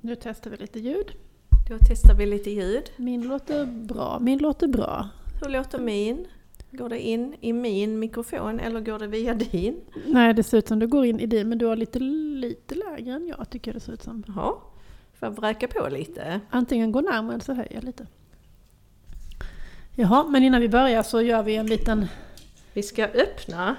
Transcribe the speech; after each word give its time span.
Nu 0.00 0.16
testar 0.16 0.50
vi 0.50 0.56
lite 0.56 0.78
ljud. 0.78 1.12
Då 1.68 1.78
testar 1.88 2.14
vi 2.14 2.26
lite 2.26 2.50
ljud. 2.50 2.90
Min 2.96 3.22
låter 3.22 3.66
bra, 3.66 4.18
min 4.20 4.38
låter 4.38 4.68
bra. 4.68 5.08
Hur 5.42 5.50
låter 5.50 5.78
min? 5.78 6.26
Går 6.70 6.88
det 6.88 7.00
in 7.00 7.36
i 7.40 7.52
min 7.52 7.98
mikrofon 7.98 8.60
eller 8.60 8.80
går 8.80 8.98
det 8.98 9.06
via 9.06 9.34
din? 9.34 9.80
Nej, 10.06 10.34
det 10.34 10.42
ser 10.42 10.58
ut 10.58 10.68
som 10.68 10.78
du 10.78 10.86
går 10.86 11.04
in 11.04 11.20
i 11.20 11.26
din, 11.26 11.48
men 11.48 11.58
du 11.58 11.66
har 11.66 11.76
lite, 11.76 11.98
lite 11.98 12.74
lägre 12.74 13.12
än 13.12 13.26
jag 13.26 13.50
tycker 13.50 13.72
det 13.72 13.80
ser 13.80 13.92
ut 13.92 14.02
som. 14.02 14.24
Jaha, 14.26 14.52
får 15.14 15.28
jag 15.28 15.30
vräka 15.30 15.68
på 15.68 15.88
lite? 15.88 16.40
Antingen 16.50 16.92
gå 16.92 17.00
närmare 17.00 17.34
eller 17.34 17.44
så 17.44 17.52
höjer 17.52 17.74
jag 17.74 17.84
lite. 17.84 18.06
Jaha, 19.94 20.26
men 20.28 20.42
innan 20.42 20.60
vi 20.60 20.68
börjar 20.68 21.02
så 21.02 21.22
gör 21.22 21.42
vi 21.42 21.56
en 21.56 21.66
liten... 21.66 22.06
Vi 22.72 22.82
ska 22.82 23.04
öppna. 23.04 23.76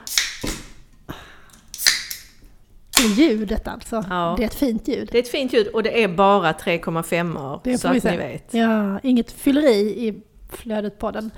Ljudet 3.06 3.68
alltså. 3.68 4.04
Ja. 4.10 4.34
Det 4.38 4.44
är 4.44 4.48
ett 4.48 4.56
fint 4.56 4.88
ljud. 4.88 5.10
Det 5.12 5.18
är 5.18 5.24
ett 5.24 5.30
fint 5.30 5.54
ljud 5.54 5.68
och 5.68 5.84
det 5.84 6.04
är 6.04 6.08
bara 6.08 6.52
3,5 6.52 7.60
Det 7.64 7.78
så 7.78 7.88
att 7.88 8.04
ni 8.04 8.18
vet. 8.18 8.54
Ja, 8.54 9.00
inget 9.00 9.32
fylleri 9.32 10.08
i 10.08 10.22
flödet 10.50 11.00
på 11.00 11.12
den. 11.12 11.32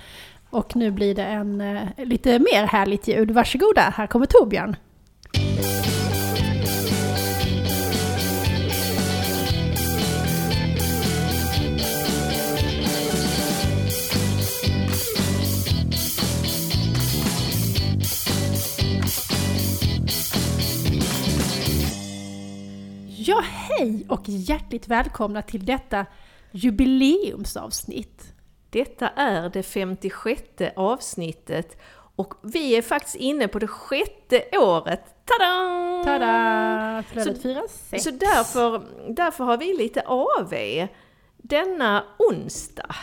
Och 0.49 0.75
nu 0.75 0.91
blir 0.91 1.15
det 1.15 1.23
en 1.23 1.61
eh, 1.61 1.81
lite 1.97 2.39
mer 2.39 2.65
härligt 2.65 3.07
ljud. 3.07 3.31
Varsågoda, 3.31 3.81
här 3.81 4.07
kommer 4.07 4.25
Torbjörn. 4.25 4.75
Ja, 23.29 23.43
hej 23.45 24.05
och 24.09 24.21
hjärtligt 24.25 24.87
välkomna 24.87 25.41
till 25.41 25.65
detta 25.65 26.05
jubileumsavsnitt. 26.51 28.33
Detta 28.69 29.09
är 29.09 29.49
det 29.49 29.63
56 29.63 30.41
avsnittet 30.75 31.77
och 31.91 32.33
vi 32.41 32.75
är 32.75 32.81
faktiskt 32.81 33.15
inne 33.15 33.47
på 33.47 33.59
det 33.59 33.67
sjätte 33.67 34.43
året. 34.53 35.01
Tada! 35.25 36.03
Tada! 36.03 37.03
Flödet 37.07 37.41
4, 37.41 37.61
6. 37.69 38.03
Så 38.03 38.11
därför, 38.11 38.83
därför 39.13 39.43
har 39.43 39.57
vi 39.57 39.77
lite 39.77 40.01
AV 40.01 40.53
denna 41.37 42.03
onsdag. 42.17 42.95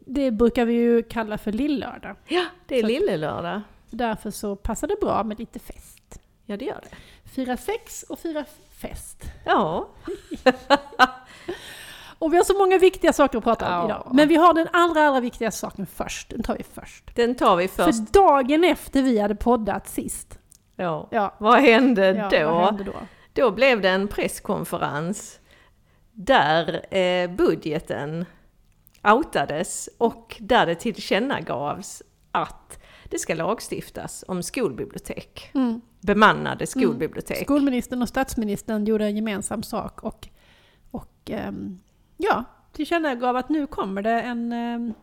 Det 0.00 0.30
brukar 0.30 0.64
vi 0.64 0.72
ju 0.72 1.02
kalla 1.02 1.38
för 1.38 1.52
lillördag. 1.52 2.16
Ja, 2.28 2.44
det 2.66 2.78
är 2.78 2.82
lillelördag. 2.82 3.62
Därför 3.90 4.30
så 4.30 4.56
passar 4.56 4.88
det 4.88 4.96
bra 5.00 5.24
med 5.24 5.38
lite 5.38 5.58
fest. 5.58 6.20
Ja, 6.46 6.56
det 6.56 6.64
gör 6.64 6.80
det. 6.90 6.96
Fira 7.30 7.56
sex 7.56 8.02
och 8.02 8.18
fira 8.18 8.44
fest. 8.80 9.24
Ja, 9.44 9.88
Och 12.18 12.32
vi 12.32 12.36
har 12.36 12.44
så 12.44 12.58
många 12.58 12.78
viktiga 12.78 13.12
saker 13.12 13.38
att 13.38 13.44
prata 13.44 13.66
om 13.66 13.72
Ja. 13.72 13.84
idag. 13.96 14.10
Men 14.14 14.28
vi 14.28 14.36
har 14.36 14.54
den 14.54 14.68
allra, 14.72 15.02
allra 15.08 15.20
viktigaste 15.20 15.60
saken 15.60 15.86
först. 15.86 16.30
Den 16.30 16.42
tar 16.42 16.54
vi 16.56 16.62
först. 16.62 17.16
den 17.16 17.34
tar 17.34 17.56
vi 17.56 17.68
först. 17.68 17.98
För 17.98 18.12
dagen 18.12 18.64
efter 18.64 19.02
vi 19.02 19.18
hade 19.20 19.34
poddat 19.34 19.88
sist. 19.88 20.38
Ja. 20.76 21.08
Ja, 21.10 21.34
Vad 21.38 21.58
hände 21.60 22.06
ja 22.32 22.40
då? 22.40 22.50
vad 22.52 22.64
hände 22.64 22.84
då? 22.84 22.92
Då 23.32 23.50
blev 23.50 23.80
det 23.80 23.88
en 23.88 24.08
presskonferens 24.08 25.38
där 26.12 26.94
eh, 26.96 27.30
budgeten 27.30 28.24
outades 29.02 29.88
och 29.98 30.36
där 30.40 30.66
det 30.66 30.74
tillkännagavs 30.74 32.02
att 32.32 32.79
det 33.10 33.18
ska 33.18 33.34
lagstiftas 33.34 34.24
om 34.28 34.42
skolbibliotek. 34.42 35.50
Mm. 35.54 35.80
Bemannade 36.00 36.66
skolbibliotek. 36.66 37.42
Skolministern 37.44 38.02
och 38.02 38.08
statsministern 38.08 38.84
gjorde 38.84 39.04
en 39.04 39.16
gemensam 39.16 39.62
sak 39.62 40.04
och, 40.04 40.28
och 40.90 41.30
ehm, 41.30 41.80
ja, 42.16 42.44
tillkännagav 42.72 43.36
att 43.36 43.48
nu 43.48 43.66
kommer 43.66 44.02
det 44.02 44.20
en 44.20 44.52
ehm, 44.52 44.94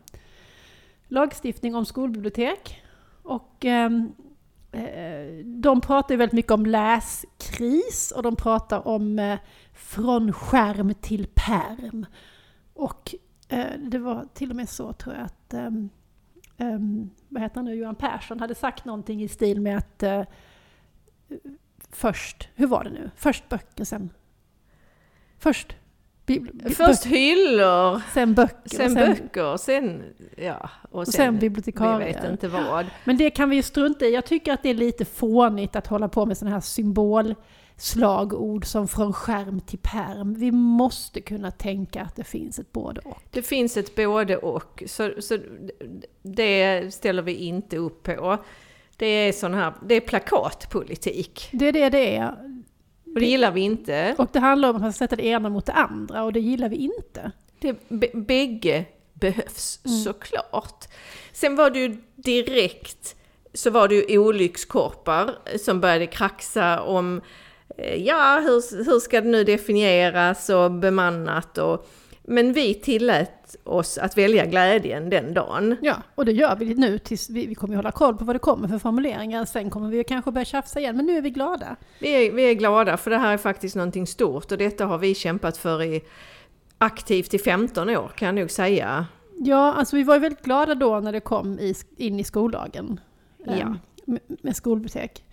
lagstiftning 1.07 1.75
om 1.75 1.85
skolbibliotek. 1.85 2.81
Och 3.23 3.65
ehm, 3.65 4.11
eh, 4.71 5.45
de 5.45 5.81
pratar 5.81 6.13
ju 6.13 6.17
väldigt 6.17 6.35
mycket 6.35 6.51
om 6.51 6.65
läskris 6.65 8.13
och 8.15 8.23
de 8.23 8.35
pratar 8.35 8.87
om 8.87 9.19
eh, 9.19 9.39
från 9.73 10.33
skärm 10.33 10.93
till 10.93 11.27
perm. 11.33 12.05
Och 12.73 13.15
eh, 13.47 13.79
det 13.79 13.99
var 13.99 14.25
till 14.33 14.49
och 14.49 14.55
med 14.55 14.69
så 14.69 14.93
tror 14.93 15.15
jag 15.15 15.25
att 15.25 15.53
ehm, 16.57 17.09
vad 17.29 17.41
heter 17.41 17.55
han 17.55 17.65
nu, 17.65 17.75
Johan 17.75 17.95
Persson 17.95 18.39
hade 18.39 18.55
sagt 18.55 18.85
någonting 18.85 19.23
i 19.23 19.27
stil 19.27 19.61
med 19.61 19.77
att 19.77 20.03
eh, 20.03 20.23
först, 21.91 22.49
hur 22.55 22.67
var 22.67 22.83
det 22.83 22.89
nu? 22.89 23.11
Först 23.15 23.49
böcker, 23.49 23.83
sen... 23.83 24.09
Först, 25.39 25.75
Först 26.77 27.05
hyllor, 27.05 28.01
sen 28.13 28.33
böcker, 28.33 28.69
sen, 28.69 28.97
och 28.97 29.07
böcker, 29.07 29.57
sen... 29.57 30.03
Ja, 30.37 30.69
och 30.91 30.99
och 30.99 31.07
sen, 31.07 31.13
sen 31.13 31.33
vi 31.33 31.39
bibliotekarier. 31.39 32.13
vet 32.13 32.31
inte 32.31 32.47
vad. 32.47 32.85
Men 33.03 33.17
det 33.17 33.29
kan 33.29 33.49
vi 33.49 33.55
ju 33.55 33.63
strunta 33.63 34.05
i. 34.05 34.13
Jag 34.13 34.25
tycker 34.25 34.53
att 34.53 34.63
det 34.63 34.69
är 34.69 34.73
lite 34.73 35.05
fånigt 35.05 35.75
att 35.75 35.87
hålla 35.87 36.09
på 36.09 36.25
med 36.25 36.37
sådana 36.37 36.55
här 36.55 36.61
symbolslagord 37.77 38.65
som 38.65 38.87
från 38.87 39.13
skärm 39.13 39.59
till 39.59 39.79
perm. 39.79 40.33
Vi 40.33 40.51
måste 40.51 41.21
kunna 41.21 41.51
tänka 41.51 42.01
att 42.01 42.15
det 42.15 42.23
finns 42.23 42.59
ett 42.59 42.71
både 42.71 43.01
och. 43.01 43.21
Det 43.31 43.41
finns 43.41 43.77
ett 43.77 43.95
både 43.95 44.37
och, 44.37 44.83
så, 44.87 45.11
så 45.19 45.37
det 46.23 46.93
ställer 46.93 47.21
vi 47.21 47.33
inte 47.33 47.77
upp 47.77 48.03
på. 48.03 48.37
Det 48.97 49.05
är 49.05 49.31
sån 49.33 49.53
här, 49.53 49.73
det 49.85 49.95
är 49.95 50.01
plakatpolitik. 50.01 51.49
Det 51.51 51.67
är 51.67 51.71
det 51.71 51.89
det 51.89 52.15
är. 52.15 52.31
Och 53.13 53.19
det 53.19 53.25
gillar 53.25 53.51
vi 53.51 53.61
inte. 53.61 54.15
Och 54.17 54.29
det 54.33 54.39
handlar 54.39 54.69
om 54.69 54.75
att 54.75 54.81
man 54.81 54.93
sätta 54.93 55.15
det 55.15 55.25
ena 55.25 55.49
mot 55.49 55.65
det 55.65 55.71
andra 55.73 56.23
och 56.23 56.33
det 56.33 56.39
gillar 56.39 56.69
vi 56.69 56.75
inte. 56.75 57.31
Det, 57.59 57.89
b- 57.89 58.11
bägge 58.13 58.85
behövs 59.13 59.79
Mm. 59.85 59.97
såklart. 59.97 60.85
Sen 61.33 61.55
var 61.55 61.69
det 61.69 61.79
ju 61.79 61.97
direkt 62.15 63.15
så 63.53 63.69
var 63.69 63.87
det 63.87 63.95
ju 63.95 64.17
olyckskorpar 64.19 65.35
som 65.59 65.79
började 65.81 66.07
kraxa 66.07 66.81
om 66.81 67.21
ja, 67.97 68.39
hur, 68.43 68.85
hur 68.85 68.99
ska 68.99 69.21
det 69.21 69.29
nu 69.29 69.43
definieras 69.43 70.49
och 70.49 70.71
bemannat 70.71 71.57
och 71.57 71.87
men 72.29 72.53
vi 72.53 72.73
tillät 72.73 73.55
oss 73.63 73.97
att 73.97 74.17
välja 74.17 74.45
glädjen 74.45 75.09
den 75.09 75.33
dagen. 75.33 75.75
Ja, 75.81 75.95
och 76.15 76.25
det 76.25 76.31
gör 76.31 76.55
vi 76.55 76.75
nu 76.75 76.99
tills 76.99 77.29
vi, 77.29 77.45
vi 77.45 77.55
kommer 77.55 77.75
hålla 77.75 77.91
koll 77.91 78.17
på 78.17 78.25
vad 78.25 78.35
det 78.35 78.39
kommer 78.39 78.67
för 78.67 78.79
formuleringar. 78.79 79.45
Sen 79.45 79.69
kommer 79.69 79.89
vi 79.89 80.03
kanske 80.03 80.31
börja 80.31 80.45
tjafsa 80.45 80.79
igen, 80.79 80.97
men 80.97 81.05
nu 81.05 81.17
är 81.17 81.21
vi 81.21 81.29
glada. 81.29 81.75
Vi 81.99 82.27
är, 82.27 82.31
vi 82.31 82.49
är 82.49 82.53
glada 82.53 82.97
för 82.97 83.11
det 83.11 83.17
här 83.17 83.33
är 83.33 83.37
faktiskt 83.37 83.75
någonting 83.75 84.07
stort 84.07 84.51
och 84.51 84.57
detta 84.57 84.85
har 84.85 84.97
vi 84.97 85.15
kämpat 85.15 85.57
för 85.57 85.83
i 85.83 86.01
aktivt 86.77 87.33
i 87.33 87.39
15 87.39 87.89
år 87.89 88.11
kan 88.15 88.25
jag 88.25 88.35
nog 88.35 88.51
säga. 88.51 89.05
Ja, 89.37 89.73
alltså 89.73 89.95
vi 89.95 90.03
var 90.03 90.19
väldigt 90.19 90.43
glada 90.43 90.75
då 90.75 90.99
när 90.99 91.11
det 91.11 91.19
kom 91.19 91.59
i, 91.59 91.75
in 91.97 92.19
i 92.19 92.23
skollagen. 92.23 92.99
Ja. 93.45 93.53
Ehm, 93.53 93.77
med, 94.05 94.19
med 94.27 94.55
skolbibliotek. 94.55 95.23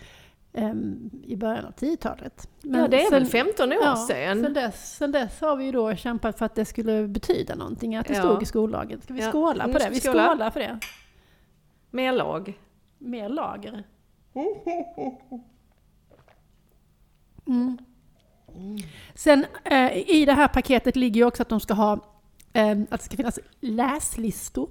Ehm, 0.55 1.11
I 1.25 1.37
början 1.37 1.65
av 1.65 1.73
10-talet. 1.73 2.49
Men 2.63 2.81
ja, 2.81 2.89
det 2.89 3.07
är 3.07 3.11
väl 3.11 3.27
sen- 3.27 3.47
15 3.47 3.73
år 3.73 3.79
Ja, 3.83 3.97
sedan. 3.97 4.43
sen 4.43 4.53
dess, 4.55 4.97
sen 4.97 5.13
dess 5.13 5.41
har 5.41 5.57
vi 5.57 5.65
ju 5.65 5.73
då 5.73 5.95
kämpat 5.97 6.39
för 6.39 6.47
att 6.47 6.55
det 6.55 6.65
skulle 6.65 7.09
betyda 7.09 7.55
någonting, 7.55 7.97
att 7.97 8.07
det 8.09 8.15
Ja. 8.15 8.21
stod 8.23 8.43
i 8.43 8.47
skollagen. 8.47 9.01
Ska 9.01 9.15
vi 9.15 9.21
Ja, 9.23 9.31
skåla 9.33 9.65
på 9.69 9.79
det? 9.79 9.89
Vi 9.91 10.01
skåla. 10.01 10.27
skålar 10.29 10.51
för 10.51 10.61
det. 10.61 10.79
Mer 11.91 12.13
lag. 12.13 12.59
Mer 12.99 13.29
lager. 13.29 13.85
Mm. 17.47 17.79
Sen 19.15 19.47
eh, 19.65 20.11
i 20.11 20.25
det 20.25 20.33
här 20.33 20.49
paketet 20.49 20.97
ligger 20.97 21.21
ju 21.21 21.27
också 21.27 21.43
att 21.43 21.49
de 21.49 21.61
ska 21.61 21.75
ha 21.75 21.93
eh, 22.53 22.71
att 22.71 23.01
det 23.01 23.05
ska 23.05 23.17
finnas 23.17 23.39
läslistor 23.61 24.71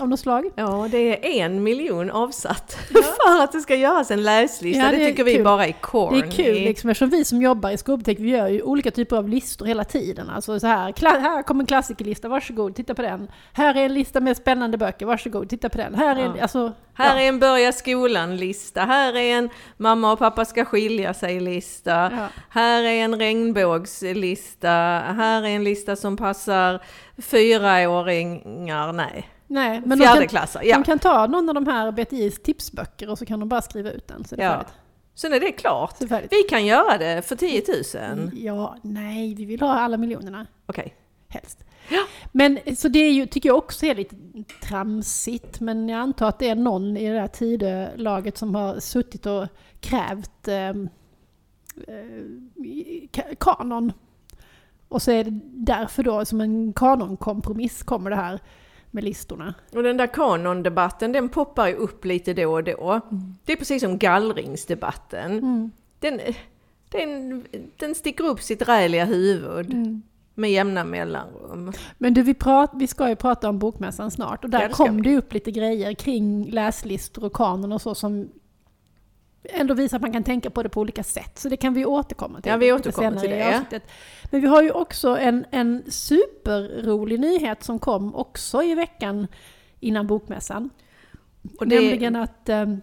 av 0.00 0.08
något 0.08 0.20
slag. 0.20 0.50
Ja, 0.54 0.88
det 0.90 1.38
är 1.40 1.44
en 1.44 1.62
miljon 1.62 2.10
avsatt 2.10 2.76
Ja. 2.94 3.02
för 3.36 3.44
att 3.44 3.52
det 3.52 3.60
ska 3.60 3.74
göras 3.74 4.10
en 4.10 4.22
läslista. 4.22 4.84
Ja, 4.84 4.90
det, 4.92 4.96
det 4.98 5.06
tycker 5.06 5.24
vi 5.24 5.42
bara 5.42 5.66
är 5.66 5.72
corny. 5.72 6.20
Det 6.20 6.26
är 6.26 6.30
kul 6.30 6.54
liksom, 6.54 6.90
eftersom 6.90 7.10
vi 7.10 7.24
som 7.24 7.42
jobbar 7.42 7.70
i 7.70 7.76
skolbibliotek, 7.78 8.24
vi 8.24 8.30
gör 8.30 8.48
ju 8.48 8.62
olika 8.62 8.90
typer 8.90 9.16
av 9.16 9.28
listor 9.28 9.66
hela 9.66 9.84
tiden. 9.84 10.30
Alltså 10.30 10.60
så 10.60 10.66
här, 10.66 10.94
här 11.20 11.42
kommer 11.42 11.62
en 11.62 11.66
klassikerlista, 11.66 12.28
varsågod, 12.28 12.74
titta 12.76 12.94
på 12.94 13.02
den. 13.02 13.28
Här 13.52 13.74
är 13.74 13.84
en 13.84 13.94
lista 13.94 14.20
med 14.20 14.36
spännande 14.36 14.78
böcker, 14.78 15.06
varsågod, 15.06 15.48
titta 15.48 15.68
på 15.68 15.78
den. 15.78 15.94
Här 15.94 16.16
är 16.16 16.20
en, 16.24 16.32
Ja. 16.36 16.42
alltså, 16.42 16.72
Här 16.94 17.16
är 17.16 17.28
en 17.28 17.38
börja 17.38 17.72
skolan-lista, 17.72 18.80
här 18.80 19.16
är 19.16 19.34
en 19.38 19.48
mamma 19.76 20.12
och 20.12 20.18
pappa 20.18 20.44
ska 20.44 20.64
skilja 20.64 21.14
sig-lista, 21.14 22.28
här 22.48 22.82
är 22.82 23.04
en 23.04 23.18
regnbågslista, 23.18 24.68
här 25.16 25.42
är 25.42 25.48
en 25.48 25.64
lista 25.64 25.96
som 25.96 26.16
passar 26.16 26.80
fyraåringar, 27.22 28.92
nej, 28.92 29.28
Nej, 29.52 29.80
men 29.80 29.98
de 29.98 30.04
fjärde 30.04 30.18
kan, 30.20 30.28
klasser. 30.28 30.60
de 30.60 30.66
Ja. 30.68 30.82
kan 30.82 30.98
ta 30.98 31.26
någon 31.26 31.48
av 31.48 31.54
de 31.54 31.66
här 31.66 31.92
BTIs 31.92 32.42
tipsböcker 32.42 33.10
och 33.10 33.18
så 33.18 33.26
kan 33.26 33.40
de 33.40 33.48
bara 33.48 33.62
skriva 33.62 33.90
ut 33.90 34.08
den. 34.08 34.24
Så 34.24 34.36
det 34.36 34.42
är 34.42 34.46
Ja. 34.46 34.52
färdigt. 34.52 34.72
Sen 35.14 35.32
är 35.32 35.40
det 35.40 35.52
klart. 35.52 35.96
Är 36.00 36.04
det 36.04 36.08
färdigt. 36.08 36.32
Vi 36.32 36.42
kan 36.42 36.66
göra 36.66 36.98
det 36.98 37.22
för 37.22 37.36
10 37.36 37.62
000. 38.14 38.30
Ja, 38.34 38.76
nej, 38.82 39.34
vi 39.34 39.44
vill 39.44 39.60
ha 39.60 39.72
alla 39.72 39.96
miljonerna. 39.96 40.46
Okej. 40.66 40.94
helst. 41.28 41.64
Ja. 41.90 42.00
Men 42.32 42.58
så 42.76 42.88
det 42.88 42.98
är 42.98 43.12
ju, 43.12 43.26
tycker 43.26 43.48
jag 43.48 43.58
också 43.58 43.86
är 43.86 43.94
lite 43.94 44.16
tramsigt, 44.62 45.60
men 45.60 45.88
jag 45.88 45.98
antar 46.00 46.28
att 46.28 46.38
det 46.38 46.48
är 46.48 46.54
någon 46.54 46.96
i 46.96 47.08
det 47.08 47.14
där 47.14 47.26
tidelaget 47.26 48.38
som 48.38 48.54
har 48.54 48.80
suttit 48.80 49.26
och 49.26 49.46
krävt 49.80 50.48
eh, 50.48 50.68
eh, 50.68 50.74
ka- 53.12 53.34
kanon. 53.40 53.92
Och 54.88 55.02
så 55.02 55.10
är 55.10 55.24
det 55.24 55.40
därför 55.44 56.02
då 56.02 56.24
som 56.24 56.40
en 56.40 56.72
kanonkompromiss 56.72 57.82
kommer 57.82 58.10
det 58.10 58.16
här 58.16 58.40
med 58.94 59.04
listorna. 59.04 59.54
Och 59.72 59.82
den 59.82 59.96
där 59.96 60.06
kanondebatten 60.06 61.12
den 61.12 61.28
poppar 61.28 61.68
ju 61.68 61.74
upp 61.74 62.04
lite 62.04 62.34
då 62.34 62.52
och 62.52 62.64
då. 62.64 63.00
Mm. 63.10 63.34
Det 63.44 63.52
är 63.52 63.56
precis 63.56 63.82
som 63.82 63.98
gallringsdebatten. 63.98 65.70
Den, 65.98 66.20
den, 66.88 67.44
den 67.76 67.94
sticker 67.94 68.24
upp 68.24 68.40
sitt 68.42 68.68
räliga 68.68 69.04
huvud 69.04 69.72
Mm. 69.72 70.02
med 70.34 70.52
jämna 70.52 70.84
mellanrum. 70.84 71.72
Men 71.98 72.14
du, 72.14 72.22
vi, 72.22 72.34
prat, 72.34 72.70
vi 72.74 72.86
ska 72.86 73.08
ju 73.08 73.16
prata 73.16 73.48
om 73.48 73.58
Bokmässan 73.58 74.10
snart 74.10 74.44
och 74.44 74.50
där 74.50 74.62
Ja, 74.62 74.68
det 74.68 74.74
kom 74.74 74.96
vi. 74.96 75.02
det 75.10 75.16
upp 75.16 75.32
lite 75.32 75.50
grejer 75.50 75.94
kring 75.94 76.50
läslistor 76.50 77.24
och 77.24 77.32
kanon 77.32 77.72
och 77.72 77.82
så 77.82 77.94
som 77.94 78.28
ändå 79.44 79.74
visar 79.74 79.96
att 79.96 80.02
man 80.02 80.12
kan 80.12 80.24
tänka 80.24 80.50
på 80.50 80.62
det 80.62 80.68
på 80.68 80.80
olika 80.80 81.02
sätt. 81.02 81.38
Så 81.38 81.48
det 81.48 81.56
kan 81.56 81.74
vi 81.74 81.84
återkomma 81.84 82.40
till. 82.40 82.50
Ja, 82.50 82.56
vi 82.56 82.72
återkommer 82.72 83.20
till 83.20 83.30
det. 83.30 83.48
avsnittet. 83.48 83.82
Men 84.30 84.40
vi 84.40 84.46
har 84.46 84.62
ju 84.62 84.70
också 84.70 85.16
en, 85.18 85.44
en 85.50 85.82
superrolig 85.90 87.20
nyhet 87.20 87.62
som 87.62 87.78
kom 87.78 88.14
också 88.14 88.62
i 88.62 88.74
veckan 88.74 89.26
innan 89.80 90.06
Bokmässan. 90.06 90.70
Och 91.58 91.68
det- 91.68 91.74
Nämligen 91.80 92.16
att 92.16 92.48
ehm, 92.48 92.80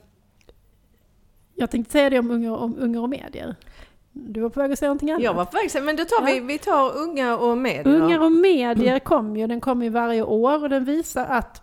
jag 1.56 1.72
tänkte 1.72 1.92
säga 1.92 2.10
det 2.10 2.20
om 2.20 2.32
unga, 2.32 2.58
om 2.58 2.76
unga 2.80 3.02
och 3.02 3.10
medier. 3.10 3.56
Du 4.12 4.42
var 4.42 4.50
på 4.50 4.60
väg 4.60 4.72
att 4.72 4.80
säga 4.80 4.90
någonting 4.90 5.12
annat? 5.12 5.24
Jag 5.24 5.34
var 5.34 5.46
på 5.46 5.58
väg 5.58 5.66
att 5.66 5.72
säga, 5.72 5.84
men 5.84 5.96
då 5.96 6.06
tar 6.06 6.26
vi, 6.26 6.38
Ja. 6.38 6.44
vi 6.44 6.58
tar 6.58 6.98
unga 6.98 7.38
och 7.38 7.58
medier. 7.58 7.88
Ungar 7.96 8.20
och 8.20 8.32
medier 8.32 9.00
kom 9.00 9.36
ju, 9.38 9.48
den 9.48 9.62
kommer 9.62 9.86
ju 9.86 9.90
varje 9.92 10.24
år 10.24 10.64
och 10.64 10.70
den 10.70 10.86
visar 10.86 11.26
att 11.26 11.62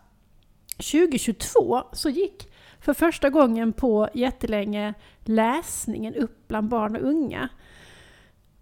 2022 0.76 1.82
så 1.92 2.08
gick 2.08 2.48
för 2.86 2.94
första 2.94 3.30
gången 3.30 3.72
på 3.72 4.08
jättelänge 4.14 4.94
läsningen 5.24 6.14
upp 6.14 6.48
bland 6.48 6.68
barn 6.68 6.96
och 6.96 7.02
unga. 7.02 7.48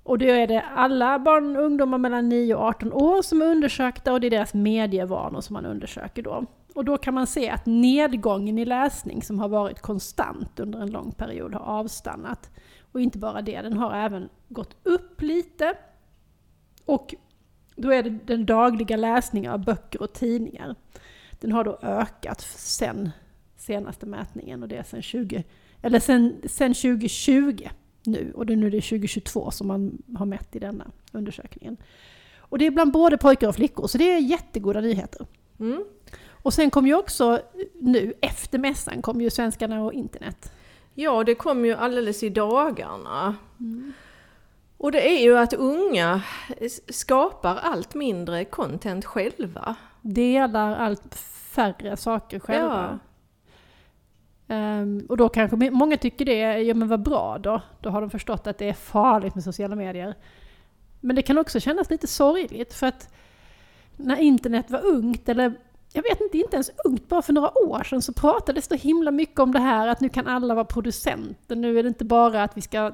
Och 0.03 0.19
då 0.19 0.27
är 0.27 0.47
det 0.47 0.61
alla 0.61 1.19
barn 1.19 1.57
och 1.57 1.63
ungdomar 1.63 1.99
mellan 1.99 2.29
9 2.29 2.55
och 2.55 2.63
18 2.63 2.93
år 2.93 3.23
som 3.23 3.43
är 3.43 3.47
undersökta 3.47 4.13
och 4.13 4.21
det 4.21 4.27
är 4.27 4.31
deras 4.31 4.55
medievanor 4.55 5.41
som 5.41 5.55
man 5.55 5.67
undersöker 5.67 6.23
då. 6.23 6.45
Och 6.75 6.85
då 6.85 6.99
kan 6.99 7.15
man 7.15 7.27
se 7.27 7.51
att 7.51 7.67
nedgången 7.67 8.59
i 8.59 8.65
läsning 8.65 9.23
som 9.23 9.39
har 9.39 9.49
varit 9.49 9.81
konstant 9.81 10.61
under 10.61 10.81
en 10.81 10.91
lång 10.91 11.13
period 11.13 11.55
har 11.55 11.79
avstannat. 11.79 12.51
Och 12.93 13.01
inte 13.01 13.19
bara 13.19 13.43
det, 13.43 13.63
den 13.63 13.77
har 13.77 13.95
även 13.95 14.29
gått 14.49 14.77
upp 14.83 15.23
lite. 15.23 15.75
Och 16.85 17.15
då 17.77 17.93
är 17.93 18.03
det 18.03 18.11
den 18.11 18.47
dagliga 18.47 18.97
läsningen 18.97 19.53
av 19.53 19.65
böcker 19.65 20.03
och 20.03 20.13
tidningar. 20.13 20.75
Den 21.41 21.53
har 21.53 21.65
då 21.65 21.79
ökat 21.83 22.41
sen 22.41 23.11
senaste 23.67 24.07
mätningen 24.07 24.63
och 24.63 24.69
det 24.69 24.77
är 24.77 24.83
sen, 24.83 25.03
20, 25.03 25.45
eller 25.83 26.01
sen, 26.01 26.41
sen 26.45 26.75
2020 26.75 27.69
nu. 28.05 28.33
Och 28.35 28.47
det 28.47 28.53
är 28.53 28.57
nu 28.57 28.71
det 28.71 28.77
är 28.77 28.89
2022 28.89 29.51
som 29.51 29.67
man 29.67 30.03
har 30.17 30.27
mätt 30.27 30.57
i 30.57 30.59
denna 30.59 30.91
undersökningen. 31.13 31.77
Och 32.39 32.59
det 32.59 32.67
är 32.67 32.71
bland 32.71 32.93
både 32.93 33.19
pojkar 33.19 33.49
och 33.49 33.55
flickor, 33.55 33.87
så 33.87 33.99
det 33.99 34.13
är 34.13 34.19
jättegoda 34.19 34.81
nyheter. 34.81 35.27
Mm. 35.61 35.85
Och 36.27 36.55
sen 36.55 36.71
kom 36.71 36.87
ju 36.87 36.95
också 36.95 37.41
nu, 37.81 38.15
efter 38.21 38.59
mässan, 38.59 39.03
kom 39.03 39.21
ju 39.21 39.31
Svenskarna 39.31 39.85
och 39.85 39.93
internet. 39.93 40.53
Ja, 40.95 41.25
det 41.25 41.35
kom 41.35 41.65
ju 41.65 41.75
alldeles 41.75 42.23
i 42.23 42.29
dagarna. 42.29 43.37
Och 44.77 44.93
det 44.93 45.09
är 45.19 45.23
ju 45.23 45.39
att 45.39 45.53
unga 45.53 46.23
skapar 46.89 47.57
allt 47.57 47.95
mindre 47.95 48.45
content 48.45 49.05
själva. 49.05 49.77
Delar 50.03 50.77
allt 50.77 51.15
färre 51.55 51.97
saker 51.97 52.39
själva. 52.39 52.99
Ja. 53.03 53.14
Um, 54.49 55.07
och 55.09 55.17
då 55.17 55.29
kanske 55.29 55.71
många 55.71 55.97
tycker 55.97 56.25
det, 56.25 56.59
ja 56.59 56.75
men 56.75 56.89
vad 56.89 57.03
bra 57.03 57.39
då. 57.39 57.61
Då 57.81 57.91
har 57.91 58.01
de 58.01 58.11
förstått 58.11 58.47
att 58.47 58.59
det 58.59 58.69
är 58.69 58.73
farligt 58.73 59.35
med 59.35 59.45
sociala 59.45 59.77
medier. 59.77 60.15
Men 61.01 61.17
det 61.17 61.23
kan 61.23 61.39
också 61.39 61.61
kännas 61.61 61.91
lite 61.91 62.07
sorgligt 62.07 62.75
för 62.75 62.87
att 62.87 63.15
när 63.97 64.17
internet 64.17 64.71
var 64.71 64.87
ungt, 64.87 65.29
eller 65.29 65.55
jag 65.93 66.03
vet 66.03 66.21
inte, 66.21 66.39
inte 66.39 66.57
ens 66.57 66.71
ungt, 66.85 67.09
bara 67.09 67.23
för 67.23 67.33
några 67.33 67.59
år 67.59 67.83
sedan 67.83 68.03
så 68.03 68.13
pratades 68.13 68.69
det 68.69 68.77
himla 68.77 69.11
mycket 69.11 69.41
om 69.41 69.53
det 69.53 69.59
här 69.59 69.89
att 69.89 70.01
nu 70.01 70.09
kan 70.09 70.27
alla 70.27 70.55
vara 70.55 70.65
producenter. 70.65 71.57
Nu 71.57 71.79
är 71.79 71.83
det 71.83 71.89
inte 71.89 72.05
bara 72.05 72.43
att 72.43 72.57
vi 72.57 72.61
ska 72.61 72.93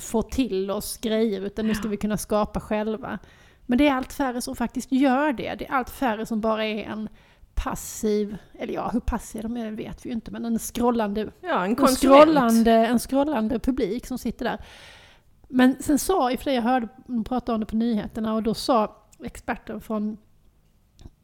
få 0.00 0.22
till 0.22 0.70
oss 0.70 0.98
grejer 0.98 1.40
utan 1.40 1.66
nu 1.66 1.74
ska 1.74 1.88
vi 1.88 1.96
kunna 1.96 2.16
skapa 2.16 2.60
själva. 2.60 3.18
Men 3.66 3.78
det 3.78 3.88
är 3.88 3.94
allt 3.94 4.12
färre 4.12 4.42
som 4.42 4.56
faktiskt 4.56 4.92
gör 4.92 5.32
det. 5.32 5.54
Det 5.54 5.66
är 5.66 5.72
allt 5.72 5.90
färre 5.90 6.26
som 6.26 6.40
bara 6.40 6.64
är 6.64 6.84
en 6.84 7.08
passiv, 7.56 8.36
eller 8.58 8.74
ja, 8.74 8.90
hur 8.92 9.00
passiv 9.00 9.42
de 9.42 9.56
är 9.56 9.70
vet 9.70 10.06
vi 10.06 10.08
ju 10.08 10.14
inte, 10.14 10.30
men 10.30 10.44
en 10.44 10.58
scrollande, 10.58 11.28
Ja, 11.40 11.64
en 11.64 11.78
en 11.78 11.86
scrollande, 11.86 12.72
en 12.72 12.98
scrollande 12.98 13.58
publik 13.58 14.06
som 14.06 14.18
sitter 14.18 14.44
där. 14.44 14.60
Men 15.48 15.76
sen 15.80 15.98
sa 15.98 16.30
i 16.30 16.36
flera, 16.36 16.54
jag 16.54 16.62
hörde 16.62 16.88
de 17.06 17.24
pratade 17.24 17.54
om 17.54 17.60
det 17.60 17.66
på 17.66 17.76
nyheterna 17.76 18.34
och 18.34 18.42
då 18.42 18.54
sa 18.54 18.96
experten 19.24 19.80
från 19.80 20.16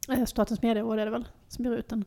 eh, 0.08 0.24
Statens 0.24 0.62
medieråd 0.62 0.98
är 0.98 1.04
det 1.04 1.10
väl, 1.10 1.28
som 1.48 1.64
ger 1.64 1.72
ut 1.72 1.88
den. 1.88 2.04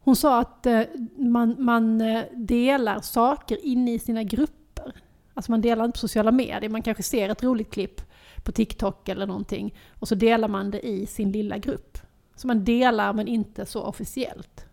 Hon 0.00 0.16
sa 0.16 0.40
att 0.40 0.66
eh, 0.66 0.82
man, 1.16 1.56
man 1.58 2.00
eh, 2.00 2.22
delar 2.34 3.00
saker 3.00 3.64
inne 3.64 3.94
i 3.94 3.98
sina 3.98 4.22
grupper. 4.22 4.92
Alltså 5.34 5.50
man 5.50 5.60
delar 5.60 5.84
inte 5.84 5.96
på 5.96 6.00
sociala 6.00 6.32
medier, 6.32 6.70
man 6.70 6.82
kanske 6.82 7.02
ser 7.02 7.28
ett 7.28 7.42
roligt 7.42 7.70
klipp 7.70 8.00
på 8.44 8.52
TikTok 8.52 9.08
eller 9.08 9.26
någonting 9.26 9.74
och 9.98 10.08
så 10.08 10.14
delar 10.14 10.48
man 10.48 10.70
det 10.70 10.86
i 10.86 11.06
sin 11.06 11.32
lilla 11.32 11.58
grupp. 11.58 11.98
Så 12.38 12.46
man 12.46 12.64
delar 12.64 13.12
men 13.12 13.28
inte 13.28 13.66
så 13.66 13.82
officiellt. 13.82 14.66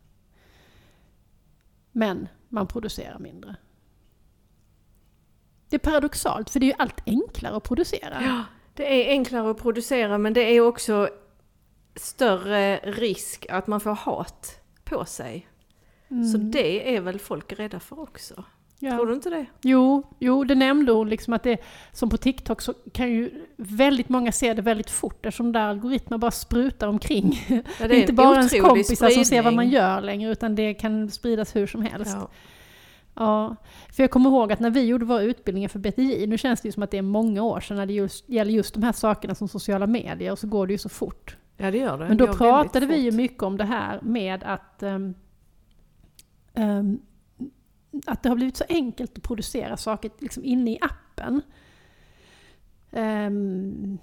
Men 1.91 2.27
man 2.49 2.67
producerar 2.67 3.19
mindre. 3.19 3.55
Det 5.69 5.75
är 5.75 5.79
paradoxalt, 5.79 6.49
för 6.49 6.59
det 6.59 6.65
är 6.65 6.67
ju 6.67 6.75
allt 6.77 7.01
enklare 7.05 7.55
att 7.55 7.63
producera. 7.63 8.21
Ja, 8.21 8.43
det 8.73 9.07
är 9.07 9.09
enklare 9.09 9.51
att 9.51 9.57
producera 9.57 10.17
men 10.17 10.33
det 10.33 10.41
är 10.41 10.61
också 10.61 11.09
större 11.95 12.77
risk 12.77 13.45
att 13.49 13.67
man 13.67 13.79
får 13.79 13.91
hat 13.91 14.61
på 14.83 15.05
sig. 15.05 15.47
Så 16.31 16.37
det 16.37 16.95
är 16.95 17.01
väl 17.01 17.19
folk 17.19 17.53
rädda 17.53 17.79
för 17.79 17.99
också? 17.99 18.43
Ja. 18.79 18.91
Tror 18.91 19.05
du 19.07 19.13
inte 19.13 19.29
det? 19.29 19.45
Jo, 19.61 20.03
jo, 20.19 20.43
det 20.43 20.55
nämnde 20.55 20.91
hon 20.91 21.09
liksom 21.09 21.33
att 21.33 21.43
det, 21.43 21.57
som 21.91 22.09
på 22.09 22.17
TikTok 22.17 22.61
så 22.61 22.73
kan 22.93 23.11
ju 23.11 23.31
väldigt 23.55 24.09
många 24.09 24.31
se 24.31 24.53
det 24.53 24.61
väldigt 24.61 24.89
fort 24.89 25.25
eftersom 25.25 25.51
där 25.51 25.59
algoritmer 25.61 26.17
bara 26.17 26.31
sprutar 26.31 26.87
omkring. 26.87 27.39
Ja, 27.79 27.87
det 27.87 27.95
är 27.95 27.99
inte 28.01 28.13
bara 28.13 28.35
ens 28.35 28.51
kompisar 28.61 29.09
som 29.09 29.25
ser 29.25 29.41
vad 29.41 29.53
man 29.53 29.63
spridning. 29.65 29.73
gör 29.81 30.01
längre 30.01 30.31
utan 30.31 30.55
det 30.55 30.73
kan 30.73 31.11
spridas 31.11 31.55
hur 31.55 31.67
som 31.67 31.81
helst. 31.81 32.15
Ja. 32.19 32.29
Ja, 33.17 33.55
för 33.91 34.03
jag 34.03 34.11
kommer 34.11 34.29
ihåg 34.29 34.51
att 34.51 34.59
när 34.59 34.69
vi 34.69 34.85
gjorde 34.85 35.05
våra 35.05 35.21
utbildningar 35.21 35.69
för 35.69 35.79
BTI, 35.79 36.27
nu 36.27 36.37
känns 36.37 36.61
det 36.61 36.67
ju 36.67 36.71
som 36.71 36.83
att 36.83 36.91
det 36.91 36.97
är 36.97 37.01
många 37.01 37.43
år 37.43 37.59
sedan 37.59 37.77
när 37.77 37.85
det 37.85 37.93
just, 37.93 38.29
gäller 38.29 38.51
just 38.51 38.73
de 38.73 38.83
här 38.83 38.91
sakerna 38.91 39.35
som 39.35 39.47
sociala 39.47 39.87
medier 39.87 40.31
och 40.31 40.39
så 40.39 40.47
går 40.47 40.67
det 40.67 40.73
ju 40.73 40.77
så 40.77 40.89
fort. 40.89 41.37
ja, 41.57 41.71
det 41.71 41.77
gör 41.77 41.97
det. 41.97 42.07
Men 42.07 42.17
Det 42.17 42.25
då 42.25 42.33
pratade 42.33 42.85
vi 42.85 42.97
ju 42.97 43.11
mycket 43.11 43.43
om 43.43 43.57
det 43.57 43.63
här 43.63 43.99
med 44.01 44.43
att, 44.43 44.83
ehm, 44.83 45.13
ehm, 46.53 46.99
att 48.05 48.23
det 48.23 48.29
har 48.29 48.35
blivit 48.35 48.57
så 48.57 48.63
enkelt 48.69 49.17
att 49.17 49.23
producera 49.23 49.77
saker 49.77 50.11
liksom 50.19 50.43
inne 50.45 50.71
i 50.71 50.77
appen. 50.81 51.41
Ehm, 52.91 53.97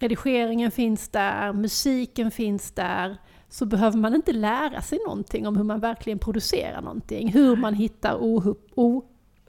redigeringen 0.00 0.70
finns 0.70 1.08
där, 1.08 1.52
musiken 1.52 2.30
finns 2.30 2.70
där. 2.72 3.16
Så 3.48 3.66
behöver 3.66 3.98
man 3.98 4.14
inte 4.14 4.32
lära 4.32 4.82
sig 4.82 4.98
någonting 5.06 5.46
om 5.46 5.56
hur 5.56 5.64
man 5.64 5.80
verkligen 5.80 6.18
producerar 6.18 6.80
någonting. 6.80 7.28
Hur 7.28 7.56
man 7.56 7.74
hittar 7.74 8.18
oupp- 8.18 9.02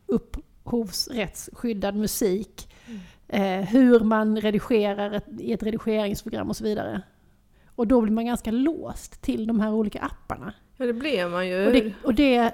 oupphovsrättsskyddad 0.05 1.95
musik. 1.95 2.69
Eh, 3.27 3.59
hur 3.61 3.99
man 3.99 4.41
redigerar 4.41 5.11
ett, 5.11 5.25
i 5.39 5.53
ett 5.53 5.63
redigeringsprogram 5.63 6.49
och 6.49 6.55
så 6.55 6.63
vidare. 6.63 7.01
Och 7.75 7.87
då 7.87 8.01
blir 8.01 8.13
man 8.13 8.25
ganska 8.25 8.51
låst 8.51 9.21
till 9.21 9.47
de 9.47 9.59
här 9.59 9.73
olika 9.73 9.99
apparna. 9.99 10.53
Ja, 10.77 10.85
det 10.85 10.93
blir 10.93 11.29
man 11.29 11.47
ju. 11.47 11.65
Och 11.65 11.71
det, 11.73 11.93
och 12.03 12.13
det 12.13 12.53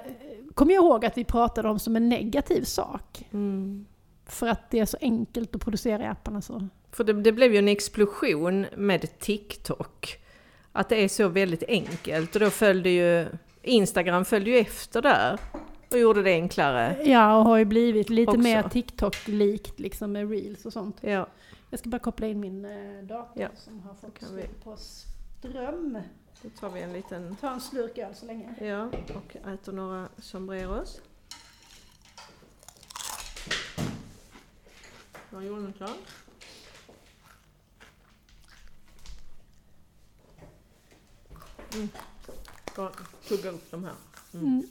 kommer 0.54 0.74
jag 0.74 0.84
ihåg 0.84 1.04
att 1.04 1.18
vi 1.18 1.24
pratade 1.24 1.68
om 1.68 1.78
som 1.78 1.96
en 1.96 2.08
negativ 2.08 2.62
sak. 2.64 3.28
Mm. 3.32 3.86
För 4.26 4.48
att 4.48 4.70
det 4.70 4.78
är 4.78 4.86
så 4.86 4.96
enkelt 5.00 5.54
att 5.54 5.60
producera 5.60 6.02
i 6.02 6.06
apparna 6.06 6.40
så. 6.42 6.68
För 6.92 7.04
det, 7.04 7.12
det 7.12 7.32
blev 7.32 7.52
ju 7.52 7.58
en 7.58 7.68
explosion 7.68 8.66
med 8.76 9.18
TikTok. 9.18 10.18
Att 10.72 10.88
det 10.88 11.04
är 11.04 11.08
så 11.08 11.28
väldigt 11.28 11.62
enkelt. 11.68 12.34
Och 12.34 12.40
då 12.40 12.50
följde 12.50 12.90
ju 12.90 13.26
Instagram 13.62 14.24
följde 14.24 14.50
ju 14.50 14.56
efter 14.56 15.02
där. 15.02 15.38
Och 15.90 15.98
gjorde 15.98 16.22
det 16.22 16.30
enklare. 16.30 16.96
Ja, 17.04 17.36
och 17.38 17.44
har 17.44 17.56
ju 17.56 17.64
blivit 17.64 18.10
lite 18.10 18.30
Också. 18.30 18.40
mer 18.40 18.62
TikTok-likt 18.62 19.80
liksom 19.80 20.12
med 20.12 20.30
reels 20.30 20.66
och 20.66 20.72
sånt. 20.72 20.96
Ja. 21.00 21.26
Jag 21.70 21.80
ska 21.80 21.88
bara 21.88 21.98
koppla 21.98 22.26
in 22.26 22.40
min 22.40 22.64
eh, 22.64 23.04
dator 23.04 23.42
Ja, 23.42 23.48
som 23.56 23.80
har 23.80 23.94
fått 23.94 24.18
kan 24.18 24.36
vi. 24.36 24.42
på 24.64 24.76
ström. 24.76 25.98
Då 26.42 26.48
tar 26.50 26.70
vi 26.70 26.82
en 26.82 26.92
liten... 26.92 27.36
Ta 27.40 27.50
en 27.50 27.60
slurk 27.60 27.98
öl 27.98 28.14
så 28.14 28.26
länge. 28.26 28.54
Ja, 28.60 28.88
och 29.14 29.36
äter 29.36 29.72
några 29.72 30.08
sombreros. 30.18 31.00
Jonas 35.30 35.76
klar? 35.76 35.90
Mm. 41.74 41.88
Bara 42.76 42.90
tugga 43.28 43.50
upp 43.50 43.70
de 43.70 43.84
här. 43.84 43.94
Mm. 44.34 44.62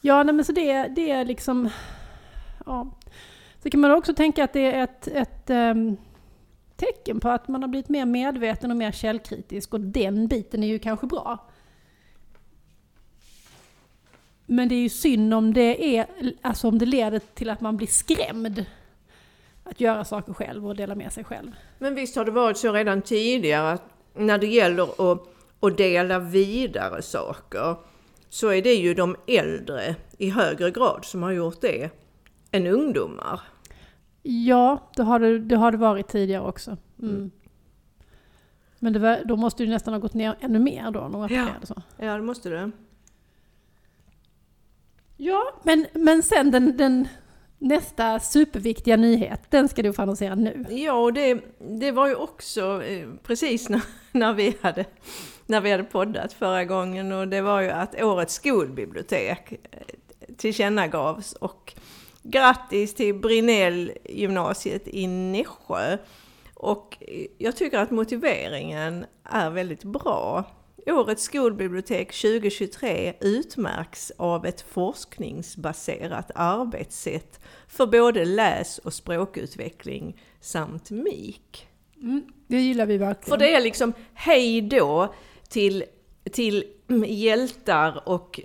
Ja, 0.00 0.22
nej, 0.22 0.34
men 0.34 0.44
så 0.44 0.52
det, 0.52 0.88
det 0.88 1.10
är 1.10 1.24
liksom... 1.24 1.70
Ja. 2.66 2.90
Så 3.62 3.70
kan 3.70 3.80
man 3.80 3.90
också 3.90 4.14
tänka 4.14 4.44
att 4.44 4.52
det 4.52 4.72
är 4.72 4.84
ett, 4.84 5.06
ett 5.08 5.50
ehm, 5.50 5.96
tecken 6.82 7.20
på 7.20 7.28
att 7.28 7.48
man 7.48 7.62
har 7.62 7.68
blivit 7.68 7.88
mer 7.88 8.06
medveten 8.06 8.70
och 8.70 8.76
mer 8.76 8.92
källkritisk 8.92 9.74
och 9.74 9.80
den 9.80 10.28
biten 10.28 10.62
är 10.62 10.68
ju 10.68 10.78
kanske 10.78 11.06
bra. 11.06 11.48
Men 14.46 14.68
det 14.68 14.74
är 14.74 14.80
ju 14.80 14.88
synd 14.88 15.34
om 15.34 15.54
det, 15.54 15.96
är, 15.96 16.06
alltså 16.42 16.68
om 16.68 16.78
det 16.78 16.86
leder 16.86 17.20
till 17.34 17.50
att 17.50 17.60
man 17.60 17.76
blir 17.76 17.86
skrämd 17.86 18.64
att 19.64 19.80
göra 19.80 20.04
saker 20.04 20.32
själv 20.32 20.66
och 20.66 20.76
dela 20.76 20.94
med 20.94 21.12
sig 21.12 21.24
själv. 21.24 21.52
Men 21.78 21.94
visst 21.94 22.16
har 22.16 22.24
det 22.24 22.30
varit 22.30 22.58
så 22.58 22.72
redan 22.72 23.02
tidigare 23.02 23.72
att 23.72 23.82
när 24.14 24.38
det 24.38 24.46
gäller 24.46 25.12
att, 25.12 25.28
att 25.60 25.76
dela 25.76 26.18
vidare 26.18 27.02
saker 27.02 27.76
så 28.28 28.48
är 28.48 28.62
det 28.62 28.74
ju 28.74 28.94
de 28.94 29.16
äldre 29.26 29.96
i 30.18 30.30
högre 30.30 30.70
grad 30.70 31.04
som 31.04 31.22
har 31.22 31.32
gjort 31.32 31.60
det 31.60 31.90
än 32.50 32.66
ungdomar. 32.66 33.40
Ja, 34.22 34.90
det 34.96 35.02
har 35.02 35.18
det, 35.18 35.38
det, 35.38 35.56
har 35.56 35.72
det 35.72 35.78
varit 35.78 36.08
tidigare 36.08 36.48
också. 36.48 36.76
Mm. 37.02 37.14
Mm. 37.14 37.30
Men 38.78 39.02
var, 39.02 39.24
då 39.24 39.36
måste 39.36 39.64
det 39.64 39.70
nästan 39.70 39.94
ha 39.94 40.00
gått 40.00 40.14
ner 40.14 40.36
ännu 40.40 40.58
mer 40.58 40.90
då? 40.90 41.08
Några 41.08 41.34
ja. 41.34 41.46
så. 41.62 41.82
ja, 41.96 42.16
det 42.16 42.22
måste 42.22 42.48
det. 42.48 42.70
Ja, 45.16 45.42
men, 45.62 45.86
men 45.92 46.22
sen 46.22 46.50
den, 46.50 46.76
den 46.76 47.08
nästa 47.58 48.20
superviktiga 48.20 48.96
nyhet, 48.96 49.40
den 49.50 49.68
ska 49.68 49.82
du 49.82 49.92
få 49.92 50.02
annonsera 50.02 50.34
nu. 50.34 50.66
Ja, 50.70 50.92
och 50.92 51.12
det, 51.12 51.40
det 51.58 51.92
var 51.92 52.08
ju 52.08 52.14
också 52.14 52.82
eh, 52.82 53.08
precis 53.22 53.68
när, 53.68 53.82
när, 54.12 54.32
vi 54.32 54.56
hade, 54.60 54.84
när 55.46 55.60
vi 55.60 55.70
hade 55.70 55.84
poddat 55.84 56.32
förra 56.32 56.64
gången 56.64 57.12
och 57.12 57.28
det 57.28 57.40
var 57.40 57.60
ju 57.60 57.70
att 57.70 58.02
årets 58.02 58.34
skolbibliotek 58.34 59.52
eh, 59.52 59.78
tillkännagavs 60.36 61.32
och 61.32 61.74
grattis 62.22 62.94
till 62.94 63.14
Brinell 63.14 63.92
gymnasiet 64.04 64.88
i 64.88 65.06
Nässjö. 65.06 65.98
Och 66.54 66.98
jag 67.38 67.56
tycker 67.56 67.78
att 67.78 67.90
motiveringen 67.90 69.06
är 69.24 69.50
väldigt 69.50 69.84
bra. 69.84 70.44
Årets 70.86 71.22
skolbibliotek 71.22 72.12
2023 72.12 73.14
utmärks 73.20 74.12
av 74.16 74.46
ett 74.46 74.60
forskningsbaserat 74.60 76.30
arbetssätt 76.34 77.40
för 77.68 77.86
både 77.86 78.24
läs 78.24 78.78
och 78.78 78.94
språkutveckling 78.94 80.20
samt 80.40 80.90
MIK. 80.90 81.68
Mm, 81.96 82.22
det 82.46 82.60
gillar 82.60 82.86
vi 82.86 82.98
verkligen. 82.98 83.38
För 83.38 83.46
det 83.46 83.54
är 83.54 83.60
liksom 83.60 83.92
hej 84.14 84.60
då 84.60 85.14
till, 85.48 85.84
till 86.32 86.64
hjältar 87.06 88.08
och 88.08 88.40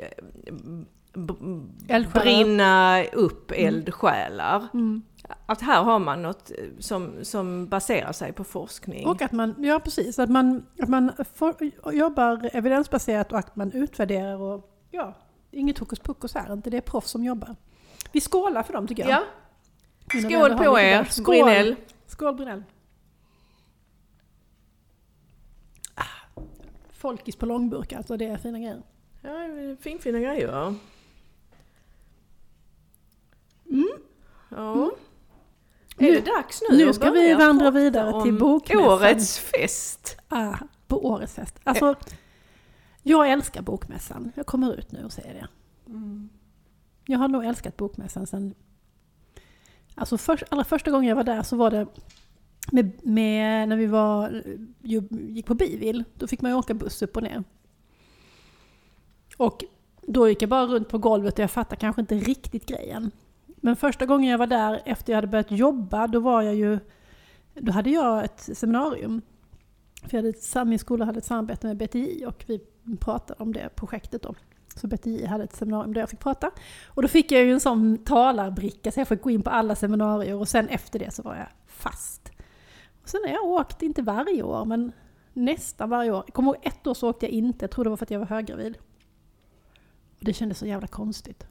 eldsjälar. 1.88 2.24
brinna 2.24 3.03
upp 3.03 3.51
mm. 3.51 3.67
eldsjälar. 3.67 4.67
Mm. 4.74 5.01
Att 5.45 5.62
här 5.62 5.83
har 5.83 6.00
man 6.00 6.21
något 6.21 6.51
som, 6.79 7.25
som 7.25 7.67
baserar 7.67 8.12
sig 8.12 8.33
på 8.33 8.43
forskning. 8.43 9.07
Och 9.07 9.21
att 9.21 9.31
man, 9.31 9.55
ja 9.57 9.79
precis, 9.79 10.19
att 10.19 10.29
man, 10.29 10.65
att 10.79 10.89
man 10.89 11.12
for, 11.33 11.55
jobbar 11.93 12.50
evidensbaserat 12.53 13.31
och 13.31 13.39
att 13.39 13.55
man 13.55 13.71
utvärderar 13.71 14.41
och 14.41 14.69
ja, 14.91 15.13
inget 15.51 15.77
hokus 15.77 16.00
pokus 16.00 16.33
här, 16.33 16.53
inte 16.53 16.69
det 16.69 16.77
är 16.77 16.81
proffs 16.81 17.12
som 17.12 17.24
jobbar. 17.24 17.55
Vi 18.12 18.21
skålar 18.21 18.63
för 18.63 18.74
dem 18.74 18.88
tycker 18.88 19.09
jag. 19.09 19.12
Ja. 19.12 19.24
Skål 20.21 20.57
på 20.57 20.79
er, 20.79 21.03
Skål. 21.03 21.36
Brinell. 21.36 21.75
Skål 22.05 22.36
Brinell. 22.36 22.63
Ah, 25.95 26.41
folkis 26.91 27.36
på 27.36 27.45
långburk 27.45 27.93
alltså, 27.93 28.17
det 28.17 28.25
är 28.25 28.38
fina 28.38 28.59
grejer. 28.59 28.83
Ja, 29.21 29.75
finfina 29.79 30.19
grejer. 30.19 30.75
Mm. 33.69 33.88
Ja. 34.50 34.74
Mm. 34.74 36.12
Är 36.12 36.22
det 36.22 36.25
dags 36.25 36.62
nu 36.70 36.77
Nu 36.77 36.94
ska 36.94 37.12
vi 37.12 37.34
vandra 37.34 37.72
vidare 37.72 38.24
till 38.24 38.39
bokmässan. 38.39 38.86
Årets 38.86 39.39
fest! 39.39 40.18
Ah, 40.30 40.58
på 40.88 41.06
årets 41.06 41.34
fest. 41.34 41.60
Alltså, 41.63 41.96
jag 43.04 43.32
älskar 43.32 43.62
bokmässan. 43.62 44.32
Jag 44.36 44.46
kommer 44.46 44.74
ut 44.74 44.92
nu 44.92 45.06
och 45.06 45.12
säger 45.12 45.34
det. 45.34 45.48
Mm. 45.89 46.30
Jag 47.06 47.20
har 47.20 47.27
nog 47.27 47.46
älskat 47.46 47.77
bokmässan 47.77 48.27
sen... 48.27 48.56
Alltså 49.96 50.18
för, 50.18 50.44
allra 50.50 50.63
första 50.63 50.92
gången 50.92 51.10
jag 51.10 51.16
var 51.16 51.24
där 51.24 51.44
så 51.44 51.56
var 51.56 51.72
det 51.72 51.88
med, 52.72 53.06
med, 53.06 53.70
när 53.70 53.75
vi 53.75 53.86
var, 53.86 54.44
gick 55.10 55.46
på 55.46 55.56
Bivil. 55.56 56.04
Då 56.13 56.27
fick 56.27 56.42
man 56.42 56.51
ju 56.51 56.58
åka 56.58 56.74
buss 56.74 57.01
upp 57.01 57.18
och 57.18 57.24
ner. 57.24 57.44
Och 59.38 59.63
då 60.01 60.30
gick 60.30 60.42
jag 60.42 60.50
bara 60.50 60.66
runt 60.66 60.89
på 60.89 60.98
golvet 60.98 61.34
och 61.34 61.39
jag 61.39 61.51
fattade 61.51 61.80
kanske 61.80 62.01
inte 62.01 62.16
riktigt 62.16 62.66
grejen. 62.66 63.12
Men 63.62 63.76
första 63.76 64.06
gången 64.06 64.32
jag 64.32 64.38
var 64.38 64.48
där 64.48 64.82
efter 64.86 65.14
jag 65.14 65.18
hade 65.18 65.28
börjat 65.28 65.52
jobba, 65.52 66.08
då 66.08 66.20
var 66.20 66.42
jag 66.42 66.56
ju... 66.56 66.80
Då 67.54 67.72
hade 67.72 67.90
jag 67.90 68.24
ett 68.26 68.40
seminarium. 68.40 69.22
För 70.04 70.18
jag 70.18 70.34
hade, 70.54 70.70
min 70.70 70.80
skola 70.80 71.06
hade 71.06 71.18
ett 71.18 71.26
samarbete 71.26 71.68
med 71.68 71.78
BTI 71.78 72.26
och 72.28 72.44
vi 72.48 72.62
pratade 73.00 73.44
om 73.44 73.54
det 73.54 73.70
projektet 73.76 74.22
då. 74.22 74.36
Så 74.76 74.88
BTI 74.88 75.26
hade 75.26 75.44
ett 75.44 75.56
seminarium 75.56 75.94
där 75.94 76.02
jag 76.02 76.10
fick 76.10 76.20
prata. 76.20 76.52
Och 76.88 77.02
då 77.02 77.08
fick 77.08 77.32
jag 77.32 77.44
ju 77.44 77.54
en 77.54 77.60
sån 77.60 77.98
talarbricka 77.98 78.92
så 78.92 79.00
jag 79.00 79.08
fick 79.08 79.22
gå 79.22 79.30
in 79.30 79.42
på 79.42 79.50
alla 79.50 79.76
seminarier 79.76 80.36
och 80.36 80.48
sen 80.48 80.68
efter 80.68 81.00
det 81.00 81.14
så 81.14 81.24
var 81.24 81.36
jag 81.36 81.48
fast. 81.68 82.32
Och 83.02 83.10
sen 83.10 83.22
har 83.26 83.34
jag 83.34 83.44
åkt, 83.44 83.82
inte 83.82 84.02
varje 84.02 84.44
år, 84.44 84.66
men 84.66 84.92
nästan 85.34 85.90
varje 85.90 86.12
år. 86.12 86.24
Jag 86.28 86.34
kommer 86.34 86.52
ihåg 86.56 86.68
ett 86.68 86.88
år 86.88 86.94
så 86.94 87.10
åkte 87.10 87.26
jag 87.26 87.34
inte, 87.34 87.64
jag 87.64 87.72
tror 87.72 87.84
det 87.84 87.90
var 87.90 87.98
för 87.98 88.06
att 88.06 88.12
jag 88.12 88.20
var 88.20 88.26
höggravid. 88.26 88.78
Och 90.20 90.26
det 90.26 90.34
kändes 90.34 90.58
så 90.58 90.66
jävla 90.66 90.88
konstigt. 90.88 91.48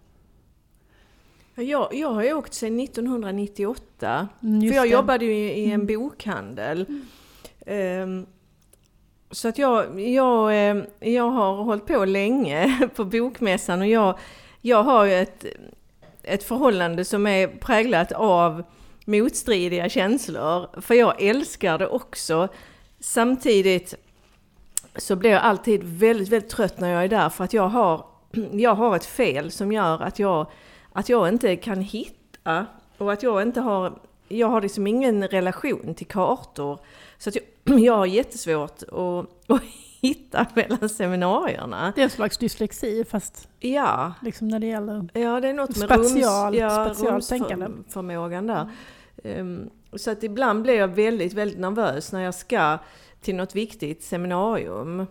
Jag, 1.59 1.95
jag 1.95 2.09
har 2.09 2.23
ju 2.23 2.33
åkt 2.33 2.55
sedan 2.55 2.81
1998. 2.81 4.29
Mm, 4.43 4.61
för 4.61 4.77
jag 4.77 4.85
det. 4.85 4.89
jobbade 4.89 5.25
ju 5.25 5.33
i, 5.33 5.65
en 5.65 5.73
mm. 5.73 5.87
bokhandel. 5.87 6.87
Mm. 7.67 8.03
Um, 8.03 8.27
så 9.31 9.49
att 9.49 9.59
jag, 9.59 10.01
jag, 10.01 10.69
ehm, 10.69 10.85
jag 11.01 11.31
har 11.31 11.55
hållit 11.57 11.87
på 11.87 12.05
länge 12.05 12.89
på 12.95 13.05
bokmässan 13.05 13.81
och 13.81 13.87
jag, 13.87 14.19
jag 14.61 14.83
har 14.83 15.05
ju 15.05 15.15
ett, 15.15 15.45
ett 16.23 16.45
förhållande 16.45 17.05
som 17.05 17.27
är 17.27 17.49
präglat 17.49 18.13
av 18.13 18.63
motstridiga 19.05 19.89
känslor. 19.89 20.81
För 20.81 20.95
jag 20.95 21.23
älskar 21.23 21.79
det 21.79 21.87
också. 21.87 22.49
Samtidigt 23.01 23.95
så 24.97 25.17
blir 25.17 25.31
jag 25.31 25.43
alltid 25.43 25.81
väldigt, 25.85 26.29
väldigt 26.29 26.51
trött 26.51 26.81
när 26.81 26.93
jag 26.93 27.05
är 27.05 27.09
där 27.09 27.29
för 27.29 27.45
att 27.45 27.53
jag 27.53 27.69
har, 27.69 28.07
jag 28.53 28.75
har 28.75 28.97
ett 28.97 29.07
fel 29.07 29.51
som 29.51 29.73
gör 29.73 30.03
att 30.03 30.19
jag 30.19 30.47
att 30.97 31.09
jag 31.09 31.29
inte 31.29 31.57
kan 31.57 31.81
hitta 31.81 32.67
och 32.99 33.12
att 33.12 33.23
jag 33.23 33.43
inte 33.43 33.61
har, 33.61 33.99
jag 34.29 34.49
har 34.49 34.62
liksom 34.62 34.87
ingen 34.87 35.29
relation 35.29 35.95
till 35.95 36.07
kartor. 36.07 36.79
Så 37.19 37.29
att 37.29 37.37
jag, 37.37 37.81
jag 37.81 37.97
har 37.97 38.07
jättesvårt 38.07 38.83
att, 38.83 39.50
att 39.50 39.62
hitta 40.00 40.47
mellan 40.55 40.88
seminarierna. 40.88 41.93
Det 41.95 42.00
är 42.00 42.05
en 42.05 42.11
slags 42.11 42.38
dyslexi 42.38 43.05
fast 43.05 43.49
ja. 43.61 44.15
liksom 44.23 44.49
när 44.49 44.59
det 44.59 44.67
gäller 44.67 45.09
Ja, 45.12 45.41
det 45.41 45.49
är 45.49 45.55
något 45.55 45.76
med 45.76 45.88
spatial, 45.88 46.55
rums, 46.55 47.00
ja, 47.00 47.59
rumsförmågan 47.59 48.47
där. 48.47 48.71
Um, 49.25 49.71
så 49.93 50.11
att 50.11 50.23
ibland 50.23 50.62
blir 50.62 50.75
jag 50.75 50.88
väldigt, 50.88 51.33
väldigt 51.33 51.59
nervös 51.59 52.12
när 52.12 52.21
jag 52.21 52.35
ska 52.35 52.79
till 53.21 53.37
något 53.37 53.55
viktigt 53.55 54.03
seminarium. 54.03 55.07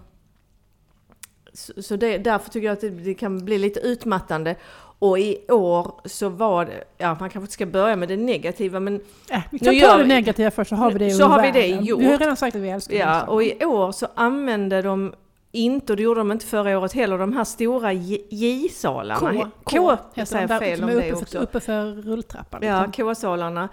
Så, 1.54 1.82
så 1.84 1.96
det, 1.96 2.18
därför 2.18 2.50
tycker 2.50 2.68
jag 2.68 2.74
att 2.74 2.82
det, 2.82 2.90
det 2.90 3.14
kan 3.14 3.46
bli 3.46 3.58
lite 3.58 3.80
utmattande. 3.80 4.56
Och 5.00 5.20
i 5.20 5.38
år 5.50 6.02
så 6.06 6.30
var 6.30 6.66
det, 6.66 6.84
ja 6.98 7.08
man 7.08 7.18
kanske 7.18 7.40
inte 7.40 7.54
ska 7.54 7.66
börja 7.66 7.96
med 7.96 8.10
det 8.10 8.18
negativa 8.18 8.80
men... 8.80 9.02
Äh, 9.30 9.40
vi 9.52 9.60
kan 9.60 9.80
ta 9.80 9.98
det 9.98 10.06
negativa 10.06 10.52
först 10.52 10.70
så 10.70 10.76
har 10.76 10.92
vi 10.92 11.00
det 11.00 11.12
Så 11.12 11.26
har 11.26 11.42
vi 11.42 11.52
det 11.52 11.68
gjort. 11.68 12.02
Vi 12.02 12.06
har 12.06 12.18
redan 12.18 12.38
sagt 12.38 12.56
att 12.56 12.62
vi 12.62 12.70
älskar 12.70 12.96
Ja, 12.96 13.24
och 13.24 13.44
i 13.44 13.66
år 13.66 13.92
så 13.92 14.08
använde 14.16 14.82
de 14.82 15.14
inte, 15.52 15.94
och 15.94 15.98
det 15.98 16.04
gjorde 16.04 16.20
de 16.20 16.32
inte 16.32 16.46
förra 16.46 16.80
året 16.80 16.94
heller, 16.94 17.18
de 17.18 17.34
här 17.34 17.44
stora 17.44 17.94
J-salarna. 17.94 19.52
K, 19.64 19.78
K, 19.78 19.98
jag 20.14 20.28
säger 20.28 20.60
fel 20.60 20.84
om 20.84 20.90
det 20.90 21.14
också. 21.14 21.38
Uppe 21.38 21.60
för 21.60 21.86
rulltrappan. 21.86 22.62
Ja, 22.64 22.86
liksom. 22.86 23.06
K-salarna. 23.06 23.70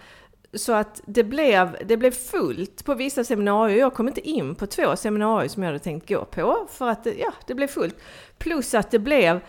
Så 0.55 0.73
att 0.73 1.00
det 1.07 1.25
blev, 1.25 1.76
det 1.85 1.97
blev 1.97 2.11
fullt 2.11 2.85
på 2.85 2.95
vissa 2.95 3.25
seminarier. 3.25 3.79
Jag 3.79 3.95
kom 3.95 4.09
inte 4.09 4.29
in 4.29 4.55
på 4.55 4.67
två 4.67 4.97
seminarier 4.97 5.49
som 5.49 5.62
jag 5.62 5.69
hade 5.69 5.79
tänkt 5.79 6.09
gå 6.09 6.25
på 6.25 6.67
för 6.71 6.88
att 6.88 7.07
ja, 7.19 7.33
det 7.47 7.55
blev 7.55 7.67
fullt. 7.67 7.97
Plus 8.38 8.75
att 8.75 8.91
det 8.91 8.99
blev 8.99 9.41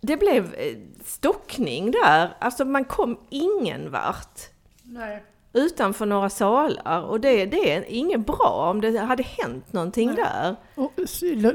det 0.00 0.16
blev 0.16 0.54
eh, 0.54 0.76
stockning 1.04 1.90
där. 1.90 2.36
Alltså 2.38 2.64
man 2.64 2.84
kom 2.84 3.18
ingen 3.28 3.90
vart. 3.90 4.40
Nej. 4.82 5.24
Utanför 5.52 6.06
några 6.06 6.30
salar. 6.30 7.02
Och 7.02 7.20
det, 7.20 7.46
det 7.46 7.72
är 7.72 7.84
inget 7.88 8.26
bra 8.26 8.70
om 8.70 8.80
det 8.80 8.98
hade 8.98 9.22
hänt 9.22 9.72
någonting 9.72 10.06
Nej. 10.06 10.16
där. 10.16 10.56
Och 10.74 10.92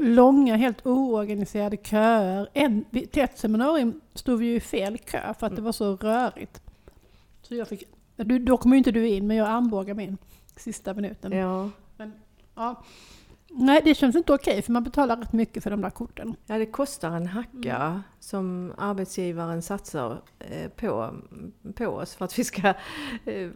långa, 0.00 0.56
helt 0.56 0.86
oorganiserade 0.86 1.76
köer. 1.76 2.48
En, 2.52 2.84
till 2.84 3.22
ett 3.22 3.38
seminarium 3.38 4.00
stod 4.14 4.38
vi 4.38 4.46
ju 4.46 4.56
i 4.56 4.60
fel 4.60 4.98
kö 4.98 5.34
för 5.38 5.46
att 5.46 5.56
det 5.56 5.62
var 5.62 5.72
så 5.72 5.96
rörigt. 5.96 6.62
Så 7.42 7.54
jag 7.54 7.68
fick, 7.68 7.82
då 8.40 8.56
kom 8.56 8.72
ju 8.72 8.78
inte 8.78 8.90
du 8.90 9.08
in, 9.08 9.26
men 9.26 9.36
jag 9.36 9.48
armbågade 9.48 9.94
min 9.94 10.18
sista 10.56 10.94
minuten. 10.94 11.32
Ja. 11.32 11.70
Men, 11.96 12.12
ja. 12.54 12.82
Nej, 13.56 13.80
det 13.84 13.94
känns 13.94 14.16
inte 14.16 14.32
okej 14.32 14.62
för 14.62 14.72
man 14.72 14.84
betalar 14.84 15.16
rätt 15.16 15.32
mycket 15.32 15.62
för 15.62 15.70
de 15.70 15.80
där 15.80 15.90
korten. 15.90 16.36
Ja, 16.46 16.58
det 16.58 16.66
kostar 16.66 17.10
en 17.10 17.26
hacka 17.26 17.76
mm. 17.76 18.00
som 18.20 18.72
arbetsgivaren 18.78 19.62
satsar 19.62 20.22
eh, 20.38 20.68
på, 20.68 21.14
på 21.74 21.86
oss 21.86 22.14
för 22.14 22.24
att 22.24 22.38
vi 22.38 22.44
ska 22.44 22.68
eh, 23.24 23.50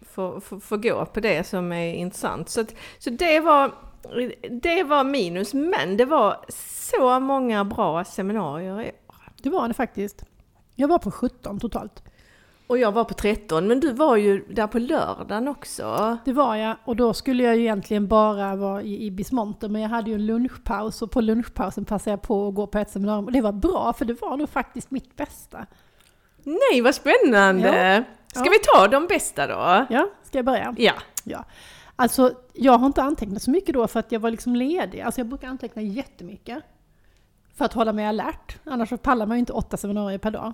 får, 0.00 0.40
får, 0.40 0.60
får 0.60 0.76
gå 0.76 1.06
på 1.06 1.20
det 1.20 1.46
som 1.46 1.72
är 1.72 1.94
intressant. 1.94 2.48
Så, 2.48 2.60
att, 2.60 2.74
så 2.98 3.10
det, 3.10 3.40
var, 3.40 3.74
det 4.62 4.82
var 4.82 5.04
minus, 5.04 5.54
men 5.54 5.96
det 5.96 6.04
var 6.04 6.44
så 6.88 7.20
många 7.20 7.64
bra 7.64 8.04
seminarier 8.04 8.80
i 8.80 8.92
år. 9.08 9.32
Det 9.42 9.50
var 9.50 9.68
det 9.68 9.74
faktiskt. 9.74 10.24
Jag 10.74 10.88
var 10.88 10.98
på 10.98 11.10
17 11.10 11.60
totalt. 11.60 12.02
Och 12.70 12.78
jag 12.78 12.92
var 12.92 13.04
på 13.04 13.14
13, 13.14 13.66
men 13.66 13.80
du 13.80 13.92
var 13.92 14.16
ju 14.16 14.44
där 14.54 14.66
på 14.66 14.78
lördagen 14.78 15.48
också. 15.48 16.18
Det 16.24 16.32
var 16.32 16.56
jag, 16.56 16.76
och 16.84 16.96
då 16.96 17.14
skulle 17.14 17.42
jag 17.42 17.56
ju 17.56 17.60
egentligen 17.62 18.08
bara 18.08 18.56
vara 18.56 18.82
i, 18.82 19.04
i 19.06 19.10
Bismonte, 19.10 19.68
men 19.68 19.82
jag 19.82 19.88
hade 19.88 20.10
ju 20.10 20.14
en 20.14 20.26
lunchpaus 20.26 21.02
och 21.02 21.10
på 21.10 21.20
lunchpausen 21.20 21.84
passade 21.84 22.10
jag 22.10 22.22
på 22.22 22.48
att 22.48 22.54
gå 22.54 22.66
på 22.66 22.78
ett 22.78 22.90
seminarium. 22.90 23.24
Och 23.24 23.32
det 23.32 23.40
var 23.40 23.52
bra, 23.52 23.92
för 23.92 24.04
det 24.04 24.20
var 24.22 24.36
nog 24.36 24.48
faktiskt 24.48 24.90
mitt 24.90 25.16
bästa. 25.16 25.66
Nej, 26.42 26.80
vad 26.82 26.94
spännande! 26.94 27.94
Ja. 27.94 28.02
Ska 28.40 28.44
Ja. 28.44 28.50
vi 28.50 28.58
ta 28.58 28.88
de 28.88 29.06
bästa 29.06 29.46
då? 29.46 29.86
Ja, 29.94 30.08
ska 30.22 30.38
jag 30.38 30.44
börja? 30.44 30.74
Ja. 30.78 30.94
Ja. 31.24 31.44
Alltså, 31.96 32.32
jag 32.52 32.78
har 32.78 32.86
inte 32.86 33.02
antecknat 33.02 33.42
så 33.42 33.50
mycket 33.50 33.74
då 33.74 33.86
för 33.86 34.00
att 34.00 34.12
jag 34.12 34.20
var 34.20 34.30
liksom 34.30 34.56
ledig. 34.56 35.00
Alltså 35.00 35.20
jag 35.20 35.28
brukar 35.28 35.48
anteckna 35.48 35.82
jättemycket. 35.82 36.58
För 37.56 37.64
att 37.64 37.72
hålla 37.72 37.92
mig 37.92 38.06
alert. 38.06 38.58
Annars 38.64 38.88
så 38.88 38.96
pallar 38.96 39.26
man 39.26 39.36
ju 39.36 39.40
inte 39.40 39.52
åtta 39.52 39.76
seminarier 39.76 40.18
per 40.18 40.30
dag. 40.30 40.52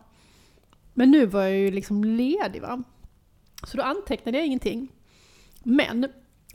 Men 0.98 1.10
nu 1.10 1.26
var 1.26 1.42
jag 1.42 1.58
ju 1.58 1.70
liksom 1.70 2.04
ledig 2.04 2.62
va. 2.62 2.82
Så 3.66 3.76
då 3.76 3.82
antecknade 3.82 4.38
jag 4.38 4.46
ingenting. 4.46 4.92
Men, 5.62 6.08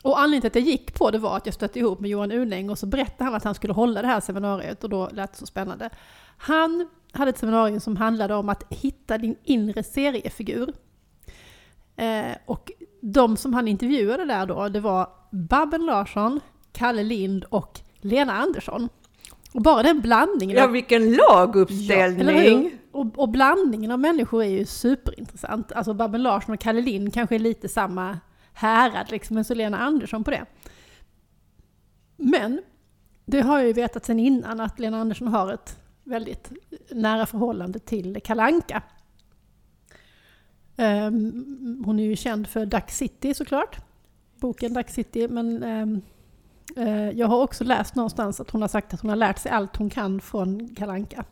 och 0.03 0.19
anledningen 0.19 0.41
till 0.41 0.47
att 0.47 0.65
jag 0.65 0.73
gick 0.73 0.93
på 0.93 1.11
det 1.11 1.17
var 1.17 1.37
att 1.37 1.45
jag 1.45 1.55
stötte 1.55 1.79
ihop 1.79 1.99
med 1.99 2.09
Johan 2.09 2.31
Unäng 2.31 2.69
och 2.69 2.79
så 2.79 2.85
berättade 2.85 3.23
han 3.23 3.33
att 3.35 3.43
han 3.43 3.55
skulle 3.55 3.73
hålla 3.73 4.01
det 4.01 4.07
här 4.07 4.19
seminariet 4.19 4.83
och 4.83 4.89
då 4.89 5.09
lät 5.13 5.31
det 5.31 5.37
så 5.37 5.45
spännande. 5.45 5.89
Han 6.37 6.89
hade 7.11 7.29
ett 7.29 7.37
seminarium 7.37 7.79
som 7.79 7.97
handlade 7.97 8.35
om 8.35 8.49
att 8.49 8.63
hitta 8.69 9.17
din 9.17 9.35
inre 9.43 9.83
seriefigur. 9.83 10.73
Eh, 11.95 12.35
och 12.45 12.71
de 13.01 13.37
som 13.37 13.53
han 13.53 13.67
intervjuade 13.67 14.25
där 14.25 14.45
då, 14.45 14.69
det 14.69 14.79
var 14.79 15.09
Babben 15.31 15.85
Larsson, 15.85 16.39
Kalle 16.71 17.03
Lind 17.03 17.43
och 17.43 17.79
Lena 17.99 18.33
Andersson. 18.33 18.89
Och 19.53 19.61
bara 19.61 19.83
den 19.83 20.01
blandningen 20.01 20.57
Ja, 20.57 20.63
av- 20.63 20.71
vilken 20.71 21.13
laguppställning! 21.13 22.61
hur? 22.63 22.77
Och, 22.91 23.19
och 23.19 23.29
blandningen 23.29 23.91
av 23.91 23.99
människor 23.99 24.43
är 24.43 24.49
ju 24.49 24.65
superintressant. 24.65 25.71
Alltså 25.71 25.93
Babben 25.93 26.23
Larsson 26.23 26.53
och 26.53 26.59
Kalle 26.61 26.81
Lind 26.81 27.13
kanske 27.13 27.35
är 27.35 27.39
lite 27.39 27.69
samma 27.69 28.19
härad 28.53 29.11
liksom, 29.11 29.35
men 29.35 29.45
så 29.45 29.53
Lena 29.53 29.79
Andersson 29.79 30.23
på 30.23 30.31
det. 30.31 30.45
Men 32.17 32.61
det 33.25 33.41
har 33.41 33.57
jag 33.57 33.67
ju 33.67 33.73
vetat 33.73 34.05
sedan 34.05 34.19
innan 34.19 34.59
att 34.59 34.79
Lena 34.79 35.01
Andersson 35.01 35.27
har 35.27 35.53
ett 35.53 35.79
väldigt 36.03 36.51
nära 36.89 37.25
förhållande 37.25 37.79
till 37.79 38.19
Kalanka. 38.23 38.81
Um, 40.77 41.83
hon 41.85 41.99
är 41.99 42.03
ju 42.03 42.15
känd 42.15 42.47
för 42.47 42.65
Duck 42.65 42.89
City 42.91 43.33
såklart, 43.33 43.77
boken 44.39 44.73
Duck 44.73 44.89
City, 44.89 45.27
men 45.27 45.63
ehm, 45.63 45.95
eh, 45.95 45.99
Eh, 46.77 47.09
jag 47.09 47.27
har 47.27 47.41
också 47.41 47.63
läst 47.63 47.95
någonstans 47.95 48.39
att 48.39 48.49
hon 48.49 48.61
har 48.61 48.69
sagt 48.69 48.93
att 48.93 49.01
hon 49.01 49.09
har 49.09 49.17
lärt 49.17 49.37
sig 49.37 49.51
allt 49.51 49.75
hon 49.75 49.89
kan 49.89 50.21
från 50.21 50.75
Kalanka. 50.75 51.25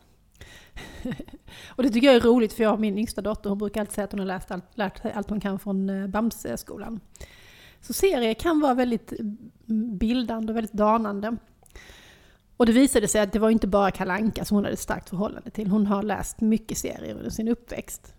och 1.68 1.82
det 1.82 1.90
tycker 1.90 2.06
jag 2.06 2.16
är 2.16 2.20
roligt 2.20 2.52
för 2.52 2.62
jag 2.62 2.70
har 2.70 2.78
min 2.78 2.98
yngsta 2.98 3.22
dotter, 3.22 3.50
hon 3.50 3.58
brukar 3.58 3.80
alltid 3.80 3.94
säga 3.94 4.04
att 4.04 4.12
hon 4.12 4.20
har 4.20 4.26
läst 4.26 4.50
allt, 4.50 4.64
lärt 4.74 4.98
sig 4.98 5.12
allt 5.12 5.30
hon 5.30 5.40
kan 5.40 5.58
från 5.58 5.90
eh, 5.90 6.06
Bamseskolan. 6.06 7.00
Så 7.80 7.92
serier 7.92 8.34
kan 8.34 8.60
vara 8.60 8.74
väldigt 8.74 9.12
mm, 9.12 9.98
bildande 9.98 10.52
och 10.52 10.56
väldigt 10.56 10.72
danande. 10.72 11.36
Och 12.56 12.66
det 12.66 12.72
visade 12.72 13.08
sig 13.08 13.20
att 13.20 13.32
det 13.32 13.38
var 13.38 13.50
inte 13.50 13.66
bara 13.66 13.90
Kalanka 13.90 14.44
som 14.44 14.54
hon 14.54 14.64
hade 14.64 14.74
ett 14.74 14.80
starkt 14.80 15.08
förhållande 15.08 15.50
till. 15.50 15.70
Hon 15.70 15.86
har 15.86 16.02
läst 16.02 16.40
mycket 16.40 16.78
serier 16.78 17.14
under 17.14 17.30
sin 17.30 17.48
uppväxt. 17.48 18.14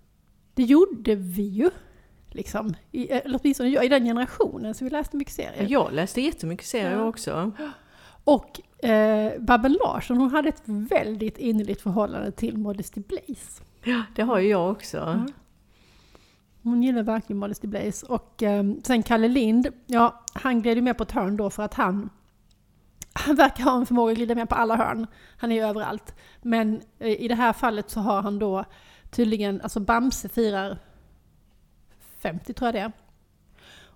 Det 0.53 0.63
gjorde 0.63 1.15
vi 1.15 1.43
ju. 1.43 1.69
Liksom, 2.33 2.73
i, 2.91 3.07
eller 3.11 3.39
åtminstone 3.43 3.69
jag, 3.69 3.85
i 3.85 3.87
den 3.87 4.05
generationen, 4.05 4.73
så 4.73 4.83
vi 4.83 4.89
läste 4.89 5.17
mycket 5.17 5.33
serier. 5.33 5.67
Jag 5.69 5.93
läste 5.93 6.21
jättemycket 6.21 6.65
serier 6.65 6.91
Ja. 6.91 7.03
också. 7.07 7.51
Och 8.23 8.85
eh, 8.85 9.39
Babben 9.41 9.73
Larsson, 9.73 10.17
hon 10.17 10.31
hade 10.31 10.49
ett 10.49 10.61
väldigt 10.65 11.37
innerligt 11.37 11.81
förhållande 11.81 12.31
till 12.31 12.57
Modesty 12.57 13.01
Blaze. 13.01 13.63
Ja, 13.83 14.03
det 14.15 14.21
har 14.23 14.39
ju 14.39 14.49
jag 14.49 14.71
också. 14.71 14.97
Ja. 14.97 15.25
Hon 16.63 16.83
gillar 16.83 17.03
verkligen 17.03 17.39
Modesty 17.39 17.67
Blaze. 17.67 18.05
Och 18.05 18.43
eh, 18.43 18.63
sen 18.83 19.03
Kalle 19.03 19.27
Lind, 19.27 19.67
ja, 19.85 20.23
han 20.33 20.61
gled 20.61 20.75
ju 20.75 20.81
med 20.81 20.97
på 20.97 21.03
ett 21.03 21.11
hörn 21.11 21.37
då 21.37 21.49
för 21.49 21.63
att 21.63 21.73
han, 21.73 22.09
han 23.13 23.35
verkar 23.35 23.63
ha 23.63 23.77
en 23.77 23.85
förmåga 23.85 24.11
att 24.11 24.17
glida 24.17 24.35
med 24.35 24.49
på 24.49 24.55
alla 24.55 24.75
hörn. 24.75 25.07
Han 25.37 25.51
är 25.51 25.55
ju 25.55 25.61
överallt. 25.61 26.15
Men 26.41 26.81
eh, 26.99 27.21
i 27.21 27.27
det 27.27 27.35
här 27.35 27.53
fallet 27.53 27.89
så 27.89 27.99
har 27.99 28.21
han 28.21 28.39
då 28.39 28.65
tydligen, 29.11 29.61
alltså 29.61 29.79
Bamse 29.79 30.29
firar 30.29 30.77
50 32.21 32.53
tror 32.53 32.67
jag 32.67 32.75
det 32.75 32.79
är. 32.79 32.91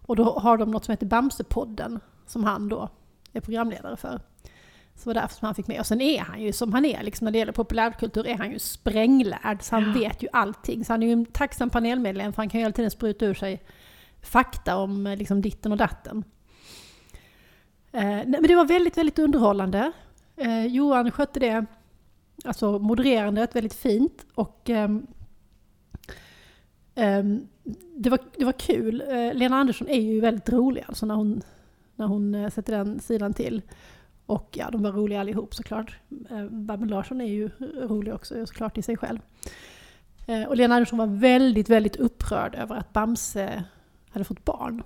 Och 0.07 0.15
då 0.15 0.39
har 0.39 0.57
de 0.57 0.71
något 0.71 0.85
som 0.85 0.91
heter 0.91 1.05
Bamsepodden 1.05 1.99
som 2.25 2.43
han 2.43 2.69
då 2.69 2.89
är 3.33 3.41
programledare 3.41 3.97
för. 3.97 4.19
Så 4.95 5.01
det 5.03 5.05
var 5.05 5.13
därför 5.13 5.35
som 5.35 5.45
han 5.45 5.55
fick 5.55 5.67
med. 5.67 5.79
Och 5.79 5.85
sen 5.85 6.01
är 6.01 6.19
han 6.19 6.41
ju 6.41 6.53
som 6.53 6.73
han 6.73 6.85
är, 6.85 7.03
liksom 7.03 7.25
när 7.25 7.31
det 7.31 7.37
gäller 7.37 7.51
populärkultur 7.51 8.27
är 8.27 8.37
han 8.37 8.51
ju 8.51 8.59
spränglärd, 8.59 9.61
så 9.61 9.75
han 9.75 9.93
vet 9.93 10.23
ju 10.23 10.27
allting. 10.33 10.85
Så 10.85 10.93
han 10.93 11.03
är 11.03 11.07
ju 11.07 11.13
en 11.13 11.25
tacksam 11.25 11.69
panelmedlem 11.69 12.33
för 12.33 12.41
han 12.41 12.49
kan 12.49 12.59
ju 12.59 12.63
hela 12.63 12.73
tiden 12.73 12.91
spruta 12.91 13.25
ur 13.25 13.33
sig 13.33 13.63
fakta 14.21 14.77
om 14.77 15.07
eh, 15.07 15.17
liksom 15.17 15.41
ditten 15.41 15.71
och 15.71 15.77
datten. 15.77 16.23
Eh, 17.91 18.01
nej, 18.01 18.25
men 18.25 18.43
det 18.43 18.55
var 18.55 18.65
väldigt, 18.65 18.97
väldigt 18.97 19.19
underhållande. 19.19 19.91
Eh, 20.35 20.65
Johan 20.65 21.11
skötte 21.11 21.39
det, 21.39 21.65
alltså 22.45 22.79
modererandet, 22.79 23.55
väldigt 23.55 23.73
fint. 23.73 24.25
Och 24.35 24.69
ehm, 24.69 25.07
det, 27.95 28.09
var, 28.09 28.19
det 28.37 28.45
var 28.45 28.51
kul. 28.51 29.03
Eh, 29.09 29.33
Lena 29.33 29.55
Andersson 29.55 29.87
är 29.87 30.01
ju 30.01 30.19
väldigt 30.19 30.49
rolig 30.49 30.83
alltså 30.87 31.05
när 31.05 31.15
hon, 31.15 31.41
när 31.95 32.05
hon 32.07 32.35
eh, 32.35 32.49
sätter 32.49 32.73
den 32.73 32.99
sidan 32.99 33.33
till. 33.33 33.61
Och 34.25 34.49
ja, 34.51 34.69
de 34.71 34.83
var 34.83 34.91
roliga 34.91 35.19
allihop 35.19 35.55
såklart. 35.55 35.95
Eh, 36.29 36.45
Babben 36.45 36.87
Larsson 36.87 37.21
är 37.21 37.25
ju 37.25 37.49
rolig 37.59 38.13
också 38.13 38.45
såklart 38.45 38.77
i 38.77 38.81
sig 38.81 38.97
själv. 38.97 39.19
Och 40.47 40.57
Lena 40.57 40.75
Andersson 40.75 40.99
var 40.99 41.07
väldigt, 41.07 41.69
väldigt 41.69 41.95
upprörd 41.95 42.55
över 42.55 42.75
att 42.75 42.93
Bamse 42.93 43.63
hade 44.09 44.25
fått 44.25 44.45
barn. 44.45 44.83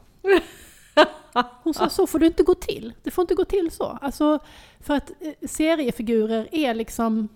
Hon 1.63 1.73
sa 1.73 1.89
så 1.89 2.07
får 2.07 2.19
det 2.19 2.25
inte 2.25 2.43
gå 2.43 2.55
till. 2.55 2.93
Det 3.03 3.11
får 3.11 3.21
inte 3.21 3.35
gå 3.35 3.45
till 3.45 3.71
så. 3.71 3.97
Alltså, 4.01 4.39
för 4.79 4.93
att 4.93 5.11
seriefigurer 5.41 6.47
är 6.51 6.73
liksom... 6.73 7.27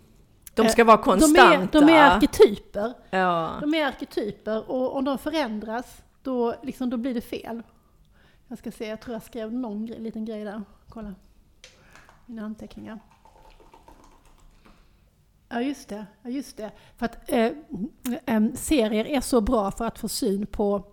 De 0.55 0.69
ska 0.69 0.83
vara 0.83 0.97
De 0.97 1.01
är, 1.01 1.03
konstanta. 1.03 1.79
de 1.79 1.89
är 1.89 2.01
arketyper. 2.01 2.93
ja. 3.09 3.57
De 3.61 3.73
är 3.73 3.85
arketyper 3.87 4.71
och 4.71 4.95
om 4.95 5.05
de 5.05 5.17
förändras 5.17 6.03
då, 6.21 6.55
liksom, 6.63 6.89
då 6.89 6.97
blir 6.97 7.13
det 7.13 7.21
fel. 7.21 7.63
Jag 8.47 8.57
ska 8.57 8.71
se, 8.71 8.87
jag 8.87 9.01
tror 9.01 9.13
jag 9.13 9.23
skrev 9.23 9.53
någon 9.53 9.85
grej, 9.85 9.99
liten 9.99 10.25
grej 10.25 10.43
där. 10.43 10.61
Kolla. 10.89 11.15
Mina 12.25 12.45
anteckningar. 12.45 12.99
Ja 15.49 15.61
just 15.61 15.89
det, 15.89 16.05
ja, 16.21 16.29
just 16.29 16.57
det. 16.57 16.71
För 16.97 17.05
att 17.05 17.31
eh, 17.31 17.51
em, 18.25 18.55
serier 18.55 19.05
är 19.05 19.21
så 19.21 19.41
bra 19.41 19.71
för 19.71 19.85
att 19.85 19.99
få 19.99 20.07
syn 20.07 20.45
på 20.45 20.83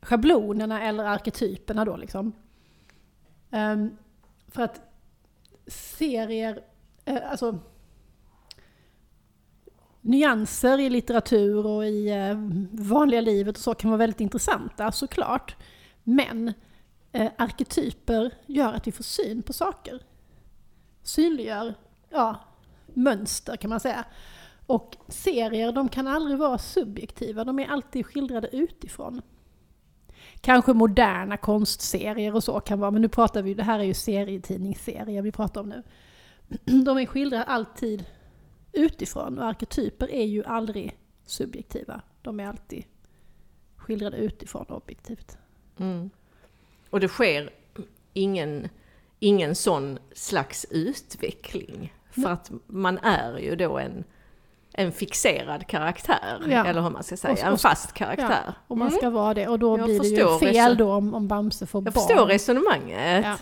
schablonerna 0.00 0.82
eller 0.82 1.04
arketyperna 1.04 1.84
då 1.84 1.96
liksom. 1.96 2.32
Em, 3.50 3.96
för 4.48 4.62
att 4.62 4.80
serier, 5.66 6.64
eh, 7.04 7.30
alltså 7.30 7.58
nyanser 10.06 10.78
i 10.80 10.90
litteratur 10.90 11.66
och 11.66 11.86
i 11.86 12.08
eh, 12.08 12.34
vanliga 12.72 13.20
livet 13.20 13.56
och 13.56 13.62
så 13.62 13.74
kan 13.74 13.90
vara 13.90 13.98
väldigt 13.98 14.20
intressanta 14.20 14.92
såklart. 14.92 15.56
Men 16.02 16.52
eh, 17.12 17.30
arketyper 17.38 18.34
gör 18.46 18.72
att 18.72 18.86
vi 18.86 18.92
får 18.92 19.04
syn 19.04 19.42
på 19.42 19.52
saker. 19.52 20.02
Synliggör 21.02 21.74
ja, 22.10 22.40
mönster 22.86 23.56
kan 23.56 23.70
man 23.70 23.80
säga. 23.80 24.04
Och 24.66 24.96
serier 25.08 25.72
de 25.72 25.88
kan 25.88 26.06
aldrig 26.06 26.38
vara 26.38 26.58
subjektiva, 26.58 27.44
de 27.44 27.58
är 27.58 27.66
alltid 27.66 28.06
skildrade 28.06 28.48
utifrån. 28.52 29.22
Kanske 30.40 30.72
moderna 30.72 31.36
konstserier 31.36 32.34
och 32.34 32.44
så 32.44 32.60
kan 32.60 32.80
vara, 32.80 32.90
men 32.90 33.02
nu 33.02 33.08
pratar 33.08 33.42
vi, 33.42 33.54
det 33.54 33.62
här 33.62 33.78
är 33.78 33.84
ju 33.84 33.94
serietidningsserier 33.94 35.22
vi 35.22 35.32
pratar 35.32 35.60
om 35.60 35.68
nu. 35.68 35.82
De 36.84 36.98
är 36.98 37.06
skildrade 37.06 37.44
alltid 37.44 38.04
utifrån 38.76 39.38
och 39.38 39.44
arketyper 39.46 40.10
är 40.10 40.24
ju 40.24 40.44
aldrig 40.44 40.98
subjektiva. 41.26 42.00
De 42.22 42.40
är 42.40 42.46
alltid 42.46 42.84
skildrade 43.76 44.16
utifrån 44.16 44.64
objektivt. 44.68 45.38
Mm. 45.78 46.10
Och 46.90 47.00
det 47.00 47.08
sker 47.08 47.50
ingen, 48.12 48.68
ingen 49.18 49.54
sån 49.54 49.98
slags 50.12 50.66
utveckling. 50.70 51.92
För 52.10 52.20
Nej. 52.20 52.32
att 52.32 52.50
man 52.66 52.98
är 52.98 53.38
ju 53.38 53.56
då 53.56 53.78
en, 53.78 54.04
en 54.72 54.92
fixerad 54.92 55.66
karaktär. 55.66 56.42
Ja. 56.50 56.66
Eller 56.66 56.82
hur 56.82 56.90
man 56.90 57.02
ska 57.02 57.16
säga, 57.16 57.32
Och- 57.32 57.38
en 57.52 57.58
fast 57.58 57.92
karaktär. 57.92 58.54
Och 58.66 58.78
man 58.78 58.88
Mm. 58.88 58.98
ska 58.98 59.10
vara 59.10 59.34
det 59.34 59.48
och 59.48 59.58
då 59.58 59.78
Jag 59.78 59.84
blir 59.86 60.00
det 60.00 60.06
ju 60.06 60.38
fel 60.52 60.76
då 60.76 60.92
om, 60.92 61.14
om 61.14 61.28
Bamse 61.28 61.66
får 61.66 61.84
Jag 61.84 61.92
barn. 61.94 62.06
förstår 62.08 62.26
resonemanget. 62.26 63.24
Ja. 63.24 63.36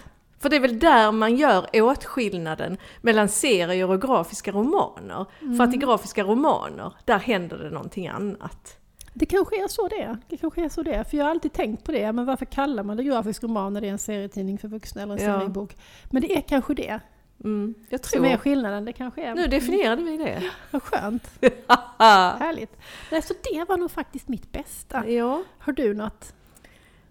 För 0.45 0.51
det 0.51 0.57
är 0.57 0.61
väl 0.61 0.79
där 0.79 1.13
man 1.13 1.37
gör 1.37 1.67
åtskillnaden 1.73 2.77
mellan 3.01 3.29
serier 3.29 3.91
och 3.91 4.01
grafiska 4.03 4.53
romaner. 4.53 5.27
För 5.57 5.65
att 5.65 5.71
i 5.75 5.77
Mm. 5.77 5.79
grafiska 5.81 6.23
romaner, 6.25 6.93
där 7.05 7.19
händer 7.19 7.59
det 7.59 7.71
någonting 7.71 8.09
annat. 8.09 8.77
Det 9.15 9.27
kanske 9.27 9.65
är 9.65 9.69
så 9.69 9.89
det 9.89 10.03
är. 10.03 10.19
Det 10.29 10.37
kanske 10.37 10.65
är 10.65 10.69
så 10.69 10.83
det 10.83 10.95
är. 10.95 11.05
För 11.05 11.17
jag 11.17 11.25
har 11.25 11.31
alltid 11.31 11.53
tänkt 11.53 11.85
på 11.85 11.93
det. 11.93 12.13
Men 12.13 12.25
varför 12.27 12.45
kallar 12.45 12.83
man 12.83 12.97
det 12.97 13.05
grafisk 13.05 13.43
roman 13.43 13.73
när 13.73 13.81
det 13.81 13.87
är 13.87 13.91
en 13.93 13.99
serietidning 13.99 14.59
för 14.59 14.69
vuxna 14.69 15.03
eller 15.03 15.19
en 15.19 15.25
Ja. 15.25 15.39
seriebok? 15.39 15.77
Men 16.11 16.23
det 16.23 16.37
är 16.37 16.41
kanske 16.41 16.75
det 16.75 17.01
Mm, 17.45 17.75
jag 17.89 18.05
som 18.07 18.25
är 18.25 18.29
tror... 18.29 18.39
skillnaden. 18.39 18.85
Det 18.85 18.93
kanske 18.93 19.23
är... 19.23 19.35
Nu 19.35 19.47
definierade 19.47 20.03
vi 20.03 20.17
det. 20.17 20.43
Vad 20.71 20.83
skönt. 20.83 21.31
Härligt. 21.99 22.77
Nej, 23.11 23.23
så 23.23 23.35
det 23.53 23.65
var 23.69 23.77
nog 23.77 23.91
faktiskt 23.91 24.29
mitt 24.29 24.53
bästa. 24.53 25.09
ja. 25.09 25.43
Har 25.59 25.73
du 25.73 25.95
något 25.95 26.35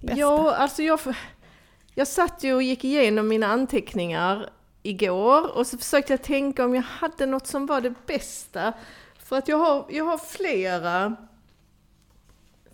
bästa? 0.02 0.20
Ja, 0.20 0.56
alltså 0.56 0.84
jag, 0.84 1.00
jag 1.96 2.08
satt 2.08 2.44
ju 2.44 2.54
och 2.54 2.64
gick 2.64 2.84
igenom 2.84 3.28
mina 3.28 3.48
anteckningar 3.48 4.50
igår 4.84 5.58
och 5.58 5.68
så 5.68 5.78
försökte 5.78 6.14
jag 6.14 6.22
tänka 6.22 6.66
om 6.66 6.76
jag 6.76 6.82
hade 6.82 7.26
något 7.26 7.48
som 7.48 7.66
var 7.66 7.82
det 7.82 7.94
bästa. 8.08 8.74
För 9.24 9.36
att 9.36 9.48
jag 9.48 9.58
har, 9.58 9.86
jag 9.90 10.06
har 10.06 10.18
flera, 10.18 11.16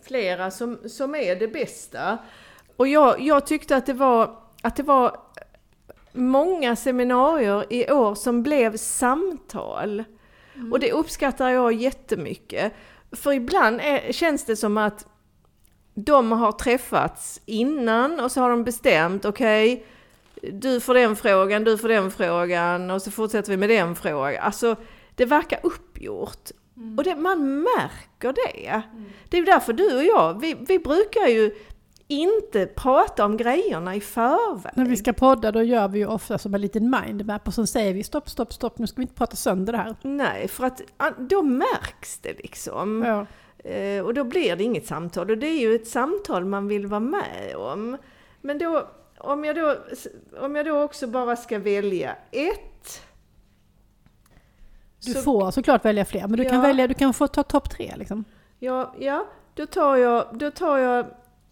flera 0.02 0.52
som, 0.52 0.80
som 0.90 1.16
är 1.16 1.36
det 1.36 1.48
bästa. 1.48 2.18
Och 2.76 2.88
jag, 2.88 3.22
jag 3.22 3.46
tyckte 3.46 3.76
att 3.76 3.86
det, 3.86 3.94
var, 3.94 4.38
att 4.62 4.76
det 4.76 4.84
var 4.84 5.20
många 6.12 6.76
seminarier 6.76 7.66
i 7.70 7.92
år 7.92 8.16
som 8.16 8.44
blev 8.44 8.78
samtal. 8.78 10.04
Och 10.72 10.80
det 10.80 10.92
uppskattar 10.92 11.50
jag 11.50 11.74
jättemycket. 11.74 12.74
För 13.12 13.34
ibland 13.34 13.82
är, 13.82 14.12
känns 14.12 14.46
det 14.46 14.56
som 14.56 14.78
att 14.78 15.08
de 16.06 16.32
har 16.32 16.52
träffats 16.52 17.42
innan 17.46 18.20
och 18.20 18.32
så 18.32 18.42
har 18.42 18.50
de 18.50 18.64
bestämt, 18.64 19.26
okej, 19.26 19.86
du 20.42 20.80
får 20.80 20.94
den 20.94 21.16
frågan, 21.16 21.64
du 21.64 21.78
får 21.78 21.88
den 21.88 22.12
frågan 22.12 22.92
och 22.92 23.02
så 23.02 23.12
fortsätter 23.12 23.52
vi 23.52 23.58
med 23.58 23.70
den 23.70 23.96
frågan. 23.96 24.44
Alltså, 24.44 24.76
det 25.16 25.26
verkar 25.26 25.60
uppgjort. 25.64 26.50
Och 26.98 27.04
det, 27.04 27.16
man 27.16 27.62
märker 27.62 28.34
det. 28.34 28.82
Det 29.30 29.38
är 29.38 29.42
ju 29.42 29.46
därför 29.46 29.74
du 29.74 29.96
och 29.96 30.04
jag, 30.04 30.42
vi, 30.42 30.56
vi 30.68 30.80
brukar 30.80 31.28
ju 31.28 31.56
inte 32.08 32.66
prata 32.66 33.26
om 33.26 33.38
grejerna 33.38 33.96
i 33.96 34.02
förväg. 34.02 34.72
När 34.76 34.86
vi 34.86 34.98
ska 34.98 35.14
podda 35.14 35.52
då 35.52 35.64
gör 35.64 35.88
vi 35.88 36.00
ju 36.00 36.08
ofta 36.08 36.38
som 36.38 36.54
en 36.54 36.62
liten 36.62 36.96
mindmap 37.06 37.48
och 37.48 37.54
så 37.54 37.66
säger 37.66 37.94
vi 37.94 38.04
stopp, 38.04 38.30
stopp, 38.30 38.54
stopp, 38.54 38.78
nu 38.78 38.88
ska 38.88 38.96
vi 38.96 39.02
inte 39.02 39.14
prata 39.14 39.36
sönder 39.36 39.74
det 39.74 39.80
här. 39.80 39.96
Nej, 40.02 40.48
för 40.48 40.64
att 40.64 40.82
då 41.18 41.42
märks 41.42 42.20
det 42.20 42.34
liksom. 42.34 43.04
Ja. 43.08 43.26
Eh, 43.64 44.06
och 44.06 44.14
då 44.14 44.24
blir 44.24 44.56
det 44.56 44.64
inget 44.64 44.88
samtal. 44.88 45.30
Och 45.32 45.38
det 45.38 45.48
är 45.48 45.60
ju 45.60 45.76
ett 45.76 45.88
samtal 45.88 46.46
man 46.46 46.68
vill 46.68 46.88
vara 46.88 47.00
med 47.00 47.56
om. 47.56 47.98
Men 48.42 48.58
då, 48.58 48.88
om 49.18 49.46
jag 49.46 49.56
då, 49.56 49.76
om 50.42 50.56
jag 50.56 50.66
då 50.66 50.82
också 50.82 51.08
bara 51.08 51.36
ska 51.36 51.60
välja 51.60 52.16
ett. 52.32 53.02
Du 55.06 55.14
så- 55.14 55.22
får 55.22 55.52
såklart 55.52 55.86
välja 55.86 56.06
fler, 56.06 56.22
men 56.28 56.38
du 56.38 56.44
kan 56.44 56.56
Ja. 56.56 56.62
välja, 56.62 56.88
du 56.88 56.94
kan 56.94 57.14
få 57.14 57.28
ta 57.28 57.44
topp 57.44 57.70
tre 57.70 57.94
liksom. 57.98 58.24
Ja, 58.60 58.96
ja 59.00 59.26
då 59.54 59.66
tar 59.66 59.96
jag, 59.96 60.26
då 60.34 60.52
tar 60.52 60.78
jag, 60.78 61.06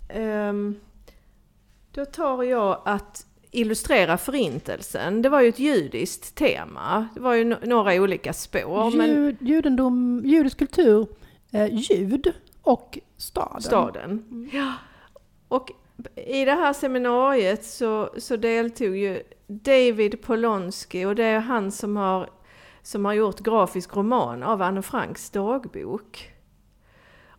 ehm, 0.09 0.75
då 1.91 2.05
tar 2.05 2.43
jag 2.43 2.81
att 2.85 3.25
illustrera 3.51 4.17
förintelsen. 4.17 5.21
Det 5.21 5.29
var 5.29 5.41
ju 5.41 5.49
ett 5.49 5.59
judiskt 5.59 6.35
tema. 6.35 7.07
Det 7.13 7.19
var 7.19 7.33
ju 7.33 7.43
några 7.63 7.93
olika 7.93 8.33
spår. 8.33 8.97
Men 8.97 9.07
Ljud, 9.09 9.37
judendom, 9.39 10.21
judisk 10.25 10.57
kultur, 10.57 11.07
eh, 11.51 11.67
ljud 11.71 12.33
och 12.61 12.99
staden. 13.17 13.61
staden. 13.61 14.49
Ja. 14.53 14.73
Och 15.47 15.71
i 16.15 16.45
det 16.45 16.51
här 16.51 16.73
seminariet 16.73 17.65
så, 17.65 18.09
så 18.17 18.35
deltog 18.35 18.97
ju 18.97 19.23
David 19.47 20.21
Polonsky 20.21 21.05
och 21.05 21.15
det 21.15 21.23
är 21.23 21.39
han 21.39 21.71
som 21.71 21.97
har, 21.97 22.29
som 22.81 23.05
har 23.05 23.13
gjort 23.13 23.39
grafisk 23.39 23.95
roman 23.95 24.43
av 24.43 24.61
Anne 24.61 24.81
Franks 24.81 25.29
dagbok. 25.29 26.33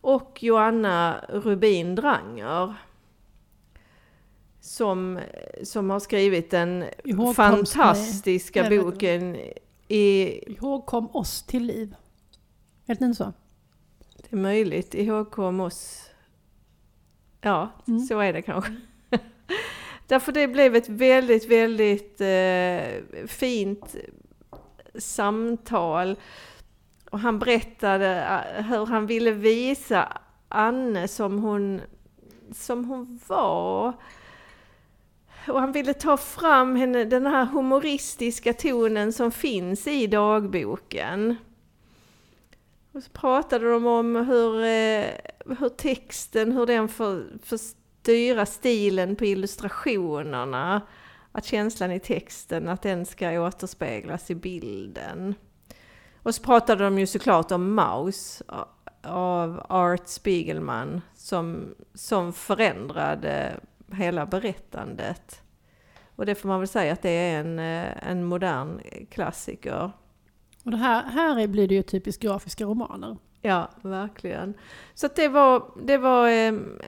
Och 0.01 0.43
Joanna 0.43 1.25
Rubin 1.29 1.95
Dranger. 1.95 2.75
Som, 4.61 5.19
som 5.63 5.89
har 5.89 5.99
skrivit 5.99 6.51
den 6.51 6.85
Ihågkomst 7.03 7.35
fantastiska 7.35 8.69
boken 8.69 9.35
i 9.87 10.43
Ihågkom 10.51 11.09
oss 11.15 11.43
till 11.43 11.63
liv. 11.63 11.95
Det 12.85 13.01
inte 13.01 13.13
så? 13.13 13.33
Det 14.29 14.35
är 14.35 14.39
möjligt. 14.41 14.93
Ihågkom 14.95 15.59
oss. 15.59 16.09
Ja, 17.41 17.69
Mm. 17.87 17.99
så 17.99 18.19
är 18.19 18.33
det 18.33 18.41
kanske. 18.41 18.75
Därför 20.07 20.31
det 20.31 20.47
blev 20.47 20.75
ett 20.75 20.89
väldigt, 20.89 21.45
väldigt 21.51 22.21
eh, 22.21 23.27
fint 23.27 23.95
samtal. 24.95 26.15
Och 27.11 27.19
han 27.19 27.39
berättade 27.39 28.41
eh, 28.57 28.63
hur 28.65 28.85
han 28.85 29.05
ville 29.07 29.31
visa 29.31 30.17
Anne 30.49 31.07
som 31.07 31.39
hon, 31.39 31.81
som 32.51 32.85
hon 32.85 33.19
var. 33.27 33.93
Och 35.47 35.59
han 35.59 35.71
ville 35.71 35.93
ta 35.93 36.17
fram 36.17 36.75
henne, 36.75 37.03
den 37.03 37.25
här 37.27 37.45
humoristiska 37.45 38.53
tonen 38.53 39.13
som 39.13 39.31
finns 39.31 39.87
i 39.87 40.07
dagboken. 40.07 41.35
Och 42.99 43.03
så 43.03 43.11
pratade 43.11 43.71
de 43.71 43.85
om 43.85 44.15
hur, 44.15 44.63
eh, 44.63 45.11
hur 45.59 45.69
texten, 45.69 46.51
hur 46.51 46.65
den 46.65 46.87
får, 46.87 47.23
får 47.43 47.57
styra 47.57 48.45
stilen 48.45 49.15
på 49.15 49.25
illustrationerna. 49.25 50.81
Att 51.31 51.45
känslan 51.45 51.91
i 51.91 51.99
texten, 51.99 52.69
att 52.69 52.81
den 52.81 53.05
ska 53.05 53.41
återspeglas 53.41 54.31
i 54.31 54.35
bilden. 54.35 55.35
Och 56.23 56.35
så 56.35 56.43
pratade 56.43 56.83
de 56.83 56.99
ju 56.99 57.07
såklart 57.07 57.51
om 57.51 57.73
Maus 57.73 58.43
av 59.03 59.65
Art 59.69 60.07
Spiegelman 60.07 61.01
som, 61.15 61.75
som 61.93 62.33
förändrade 62.33 63.59
hela 63.91 64.25
berättandet. 64.25 65.41
Och 66.15 66.25
det 66.25 66.35
får 66.35 66.49
man 66.49 66.59
väl 66.59 66.67
säga 66.67 66.93
att 66.93 67.01
det 67.01 67.09
är 67.09 67.39
en, 67.39 67.59
eh, 67.59 68.09
en 68.09 68.23
modern 68.23 68.81
klassiker. 69.09 69.91
Och 70.63 70.71
det 70.71 70.77
här, 70.77 71.03
här 71.03 71.47
blir 71.47 71.67
det 71.67 71.75
ju 71.75 71.83
typiskt 71.83 72.23
grafiska 72.23 72.65
romaner. 72.65 73.17
Ja, 73.41 73.69
verkligen. 73.81 74.53
Så 74.93 75.05
att 75.05 75.15
det 75.15 75.27
var, 75.27 75.71
det 75.83 75.97
var 75.97 76.29
ehm, 76.29 76.79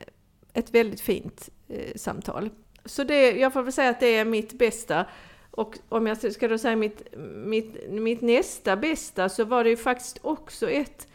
ett 0.54 0.74
väldigt 0.74 1.02
fint 1.02 1.50
eh, 1.68 1.96
samtal. 1.96 2.50
Så 2.86 3.04
det, 3.04 3.32
jag 3.32 3.54
får 3.54 3.64
väl 3.64 3.74
säga 3.74 3.90
att 3.90 4.00
det 4.00 4.16
är 4.16 4.26
mitt 4.26 4.54
bästa. 4.54 5.06
Och 5.52 5.78
om 5.90 6.08
jag 6.08 6.34
ska 6.34 6.48
då 6.48 6.58
säga 6.58 6.76
mitt, 6.76 7.04
mitt, 7.46 7.90
mitt 7.90 8.22
nästa 8.22 8.78
bästa 8.78 9.30
så 9.30 9.46
var 9.46 9.64
det 9.64 9.70
ju 9.70 9.78
faktiskt 9.78 10.20
också 10.22 10.70
ett 10.70 11.08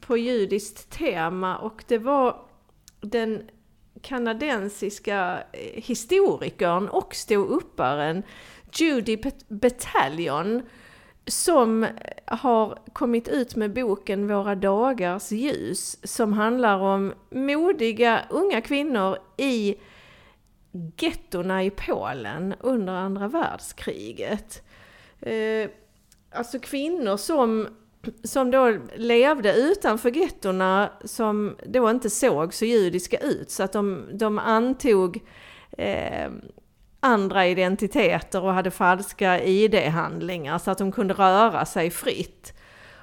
på 0.00 0.16
judiskt 0.16 0.90
tema 0.90 1.58
och 1.58 1.84
det 1.88 1.98
var 1.98 2.44
den 3.00 3.42
kanadensiska 4.02 5.42
eh, 5.52 5.82
historikern 5.82 6.88
och 6.88 7.14
ståupparen 7.14 8.22
Judy 8.72 9.16
Bet- 9.16 9.48
Battalion 9.48 10.62
som 11.28 11.86
har 12.26 12.78
kommit 12.92 13.28
ut 13.28 13.56
med 13.56 13.72
boken 13.72 14.28
Våra 14.28 14.54
dagars 14.54 15.32
ljus 15.32 15.98
som 16.02 16.32
handlar 16.32 16.78
om 16.78 17.14
modiga 17.30 18.22
unga 18.30 18.60
kvinnor 18.60 19.18
i 19.36 19.76
gettorna 20.96 21.64
i 21.64 21.70
Polen 21.70 22.54
under 22.60 22.92
andra 22.92 23.28
världskriget. 23.28 24.62
Eh, 25.20 25.70
alltså 26.30 26.58
kvinnor 26.58 27.16
som, 27.16 27.68
som 28.24 28.50
då 28.50 28.78
levde 28.94 29.54
utanför 29.54 30.10
gettorna 30.10 30.90
som 31.04 31.56
då 31.66 31.90
inte 31.90 32.10
såg 32.10 32.54
så 32.54 32.64
judiska 32.64 33.18
ut 33.18 33.50
så 33.50 33.62
att 33.62 33.72
de, 33.72 34.08
de 34.12 34.38
antog 34.38 35.20
eh, 35.70 36.30
andra 37.00 37.46
identiteter 37.46 38.42
och 38.42 38.52
hade 38.52 38.70
falska 38.70 39.42
ID-handlingar 39.44 40.58
så 40.58 40.70
att 40.70 40.78
de 40.78 40.92
kunde 40.92 41.14
röra 41.14 41.64
sig 41.64 41.90
fritt. 41.90 42.54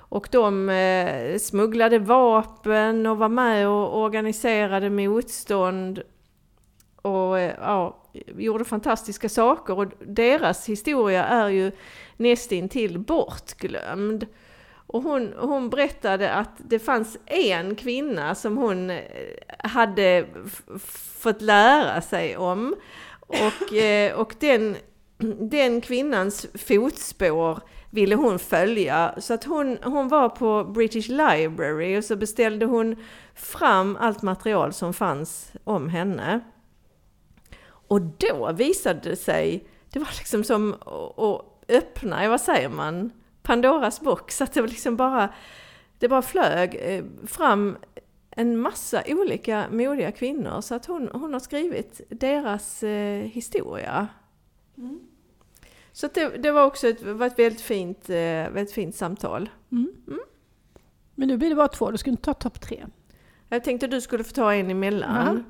Och 0.09 0.27
de 0.31 0.69
eh, 0.69 1.37
smugglade 1.37 1.99
vapen 1.99 3.05
och 3.05 3.17
var 3.17 3.29
med 3.29 3.67
och 3.67 4.01
organiserade 4.01 4.89
motstånd 4.89 6.01
och 7.01 7.39
eh, 7.39 7.55
ja, 7.61 7.97
gjorde 8.37 8.65
fantastiska 8.65 9.29
saker. 9.29 9.79
Och 9.79 9.85
deras 9.99 10.69
historia 10.69 11.25
är 11.25 11.49
ju 11.49 11.71
nästintill 12.17 12.99
bortglömd. 12.99 14.25
Och 14.87 15.01
hon, 15.03 15.33
hon 15.37 15.69
berättade 15.69 16.33
att 16.33 16.51
det 16.57 16.79
fanns 16.79 17.17
en 17.25 17.75
kvinna 17.75 18.35
som 18.35 18.57
hon 18.57 18.89
eh, 18.89 19.01
hade 19.59 20.25
fått 21.19 21.41
lära 21.41 22.01
sig 22.01 22.37
om. 22.37 22.75
Och, 23.27 23.73
eh, 23.73 24.15
och 24.15 24.35
den, 24.39 24.77
den 25.49 25.81
kvinnans 25.81 26.45
fotspår 26.53 27.59
ville 27.89 28.15
hon 28.15 28.39
följa. 28.39 29.15
Så 29.17 29.33
att 29.33 29.43
hon, 29.43 29.77
hon 29.83 30.07
var 30.07 30.29
på 30.29 30.63
British 30.63 31.09
Library 31.09 31.97
och 31.97 32.03
så 32.03 32.15
beställde 32.15 32.65
hon 32.65 32.95
fram 33.35 33.97
allt 33.99 34.21
material 34.21 34.73
som 34.73 34.93
fanns 34.93 35.51
om 35.63 35.89
henne. 35.89 36.39
Och 37.87 38.01
då 38.01 38.51
visade 38.51 38.99
det 39.09 39.15
sig, 39.15 39.67
det 39.89 39.99
var 39.99 40.09
liksom 40.17 40.43
som 40.43 40.73
att 41.17 41.55
öppna, 41.69 42.29
vad 42.29 42.41
säger 42.41 42.69
man, 42.69 43.11
Pandoras 43.43 44.01
box. 44.01 44.41
Att 44.41 44.53
det 44.53 44.61
var 44.61 44.67
liksom 44.67 44.95
bara, 44.95 45.33
det 45.99 46.07
bara 46.07 46.21
flög 46.21 46.75
eh, 46.79 47.03
fram 47.27 47.77
en 48.35 48.57
massa 48.57 49.03
olika 49.07 49.67
modiga 49.71 50.11
kvinnor 50.11 50.61
så 50.61 50.75
att 50.75 50.85
hon, 50.85 51.09
hon 51.13 51.33
har 51.33 51.39
skrivit 51.39 52.01
deras 52.09 52.83
eh, 52.83 53.23
historia. 53.23 54.07
Mm. 54.77 54.99
Så 55.91 56.07
det, 56.13 56.27
det 56.37 56.51
var 56.51 56.65
också 56.65 56.87
ett, 56.87 57.03
var 57.03 57.27
ett 57.27 57.39
väldigt, 57.39 57.61
fint, 57.61 58.09
eh, 58.09 58.15
väldigt 58.15 58.71
fint 58.71 58.95
samtal. 58.95 59.49
Mm. 59.71 59.91
Men 61.15 61.27
nu 61.27 61.37
blir 61.37 61.49
det 61.49 61.55
bara 61.55 61.67
två, 61.67 61.91
du 61.91 61.97
skulle 61.97 62.11
inte 62.11 62.23
ta 62.23 62.33
topp 62.33 62.61
tre. 62.61 62.85
Jag 63.49 63.63
tänkte 63.63 63.87
du 63.87 64.01
skulle 64.01 64.23
få 64.23 64.33
ta 64.33 64.53
en 64.53 64.69
emellan. 64.69 65.43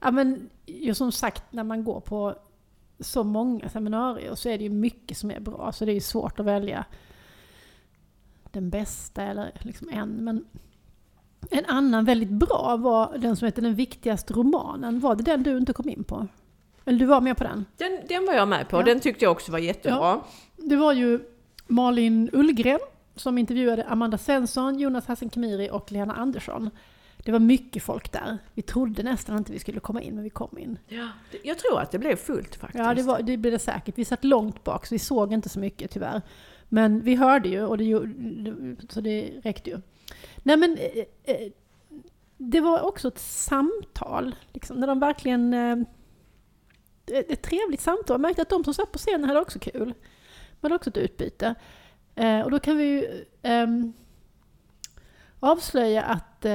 Ja 0.00 0.10
men 0.10 0.50
som 0.94 1.12
sagt 1.12 1.52
när 1.52 1.64
man 1.64 1.84
går 1.84 2.00
på 2.00 2.38
så 3.00 3.24
många 3.24 3.68
seminarier 3.68 4.34
så 4.34 4.48
är 4.48 4.58
det 4.58 4.64
ju 4.64 4.70
mycket 4.70 5.16
som 5.16 5.30
är 5.30 5.40
bra. 5.40 5.72
Så 5.72 5.84
det 5.84 5.92
är 5.92 6.00
svårt 6.00 6.40
att 6.40 6.46
välja 6.46 6.84
den 8.50 8.70
bästa 8.70 9.22
eller 9.22 9.52
liksom 9.60 9.88
en. 9.88 10.08
Men 10.08 10.44
en 11.50 11.64
annan 11.66 12.04
väldigt 12.04 12.28
bra 12.30 12.76
var 12.76 13.18
den 13.18 13.36
som 13.36 13.46
heter 13.46 13.62
Den 13.62 13.74
viktigaste 13.74 14.34
romanen. 14.34 15.00
Var 15.00 15.14
det 15.14 15.22
den 15.22 15.42
du 15.42 15.56
inte 15.58 15.72
kom 15.72 15.88
in 15.88 16.04
på? 16.04 16.26
Eller 16.84 16.98
du 16.98 17.04
var 17.06 17.20
med 17.20 17.36
på 17.36 17.44
den? 17.44 17.64
Den, 17.76 17.98
den 18.08 18.26
var 18.26 18.34
jag 18.34 18.48
med 18.48 18.68
på, 18.68 18.76
Ja. 18.76 18.82
den 18.82 19.00
tyckte 19.00 19.24
jag 19.24 19.32
också 19.32 19.52
var 19.52 19.58
jättebra. 19.58 19.96
Ja. 19.98 20.26
Det 20.56 20.76
var 20.76 20.92
ju 20.92 21.20
Malin 21.66 22.30
Ullgren 22.32 22.78
som 23.16 23.38
intervjuade 23.38 23.84
Amanda 23.84 24.18
Svensson, 24.18 24.78
Jonas 24.78 25.06
Hassan 25.06 25.30
Khemiri 25.30 25.68
och 25.72 25.92
Lena 25.92 26.14
Andersson. 26.14 26.70
Det 27.24 27.32
var 27.32 27.38
mycket 27.38 27.82
folk 27.82 28.12
där. 28.12 28.38
Vi 28.54 28.62
trodde 28.62 29.02
nästan 29.02 29.38
inte 29.38 29.52
vi 29.52 29.58
skulle 29.58 29.80
komma 29.80 30.02
in, 30.02 30.14
men 30.14 30.24
vi 30.24 30.30
kom 30.30 30.58
in. 30.58 30.78
Ja, 30.88 31.08
jag 31.44 31.58
tror 31.58 31.80
att 31.80 31.90
det 31.90 31.98
blev 31.98 32.16
fullt 32.16 32.56
faktiskt. 32.56 32.84
Ja, 32.84 32.94
det, 32.94 33.02
var, 33.02 33.22
det 33.22 33.36
blev 33.36 33.52
det 33.52 33.58
säkert. 33.58 33.98
Vi 33.98 34.04
satt 34.04 34.24
långt 34.24 34.64
bak, 34.64 34.86
så 34.86 34.94
vi 34.94 34.98
såg 34.98 35.32
inte 35.32 35.48
så 35.48 35.58
mycket 35.60 35.90
tyvärr. 35.90 36.22
Men 36.68 37.00
vi 37.00 37.14
hörde 37.14 37.48
ju, 37.48 37.64
och 37.64 37.78
det, 37.78 37.84
så 38.88 39.00
det 39.00 39.30
räckte 39.42 39.70
ju. 39.70 39.76
Nej 40.46 40.56
men, 40.56 40.78
eh, 40.78 41.04
eh, 41.24 41.52
det 42.36 42.60
var 42.60 42.80
också 42.80 43.08
ett 43.08 43.18
samtal, 43.18 44.34
liksom, 44.52 44.80
när 44.80 44.86
de 44.86 45.00
verkligen... 45.00 45.54
Eh, 45.54 45.76
ett 47.06 47.30
ett 47.30 47.42
trevligt 47.42 47.80
samtal. 47.80 48.14
Jag 48.14 48.20
märkte 48.20 48.42
att 48.42 48.48
de 48.48 48.64
som 48.64 48.74
satt 48.74 48.92
på 48.92 48.98
scenen 48.98 49.24
hade 49.24 49.40
också 49.40 49.58
kul. 49.58 49.94
Men 50.60 50.72
också 50.72 50.90
ett 50.90 50.96
utbyte. 50.96 51.54
Och 52.44 52.50
då 52.50 52.58
kan 52.58 52.76
vi 52.76 52.84
ju 52.84 53.24
ehm, 53.42 53.92
avslöja 55.40 56.02
att 56.02 56.46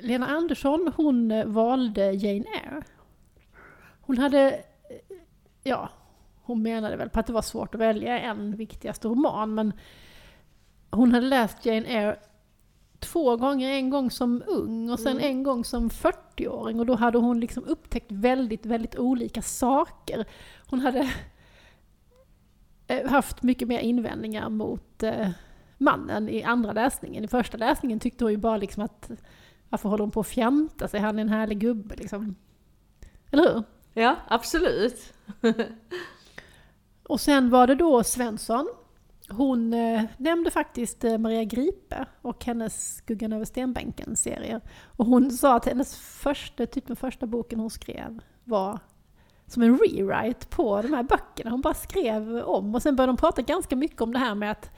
Lena 0.00 0.26
Andersson, 0.26 0.92
hon 0.96 1.52
valde 1.52 2.12
Jane 2.12 2.44
Eyre. 2.48 2.82
Hon 4.00 4.18
hade, 4.18 4.64
ja, 5.62 5.88
hon 6.42 6.62
menade 6.62 6.96
väl 6.96 7.10
på 7.10 7.20
att 7.20 7.26
det 7.26 7.32
var 7.32 7.42
svårt 7.42 7.74
att 7.74 7.80
välja 7.80 8.20
en 8.20 8.56
viktigaste 8.56 9.08
roman, 9.08 9.54
men 9.54 9.72
hon 10.90 11.12
hade 11.12 11.26
läst 11.26 11.66
Jane 11.66 11.86
Eyre 11.86 12.16
två 13.00 13.36
gånger, 13.36 13.70
en 13.70 13.90
gång 13.90 14.10
som 14.10 14.42
ung 14.46 14.90
och 14.90 15.00
sen 15.00 15.12
Mm. 15.16 15.30
en 15.30 15.42
gång 15.42 15.64
som 15.64 15.90
40-åring 15.90 16.80
och 16.80 16.86
då 16.86 16.94
hade 16.94 17.18
hon 17.18 17.40
liksom 17.40 17.64
upptäckt 17.64 18.12
väldigt, 18.12 18.66
väldigt 18.66 18.96
olika 18.98 19.42
saker. 19.42 20.24
Hon 20.66 20.80
hade 20.80 21.10
eh, 22.86 23.10
haft 23.10 23.42
mycket 23.42 23.68
mer 23.68 23.78
invändningar 23.78 24.48
mot 24.48 25.02
eh, 25.02 25.28
mannen 25.78 26.28
i 26.28 26.42
andra 26.42 26.72
läsningen. 26.72 27.24
I 27.24 27.28
första 27.28 27.56
läsningen 27.56 28.00
tyckte 28.00 28.24
hon 28.24 28.32
ju 28.32 28.36
bara 28.38 28.56
liksom 28.56 28.82
att 28.82 29.10
varför 29.68 29.88
håller 29.88 30.04
hon 30.04 30.10
på 30.10 30.20
att 30.20 30.26
fjanta 30.26 30.88
sig, 30.88 31.00
han 31.00 31.18
är 31.18 31.22
en 31.22 31.28
härlig 31.28 31.58
gubbe 31.58 31.96
liksom. 31.96 32.34
Eller 33.30 33.54
hur? 33.54 33.62
Ja, 33.94 34.16
absolut. 34.28 35.12
Och 37.02 37.20
sen 37.20 37.50
var 37.50 37.66
det 37.66 37.74
då 37.74 38.04
Svensson. 38.04 38.68
Hon 39.30 39.74
eh, 39.74 40.02
nämnde 40.16 40.50
faktiskt 40.50 41.04
eh, 41.04 41.18
Maria 41.18 41.44
Gripe 41.44 42.06
och 42.22 42.44
hennes 42.44 42.96
Skuggan 42.96 43.32
över 43.32 43.44
stenbänken-serier. 43.44 44.60
Och 44.96 45.06
hon 45.06 45.30
sa 45.30 45.56
att 45.56 45.64
hennes 45.64 45.96
första, 45.96 46.66
typ 46.66 46.86
den 46.86 46.96
första 46.96 47.26
boken 47.26 47.60
hon 47.60 47.70
skrev 47.70 48.20
var 48.44 48.78
som 49.46 49.62
en 49.62 49.78
rewrite 49.78 50.46
på 50.46 50.82
de 50.82 50.92
här 50.92 51.02
böckerna. 51.02 51.50
Hon 51.50 51.60
bara 51.60 51.74
skrev 51.74 52.38
om 52.38 52.74
och 52.74 52.82
sen 52.82 52.96
började 52.96 53.12
de 53.12 53.16
prata 53.16 53.42
ganska 53.42 53.76
mycket 53.76 54.00
om 54.00 54.12
det 54.12 54.18
här 54.18 54.34
med 54.34 54.50
att 54.50 54.70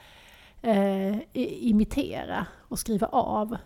eh, 0.63 1.19
imitera 1.69 2.47
och 2.69 2.79
skriva 2.79 3.07
av. 3.07 3.57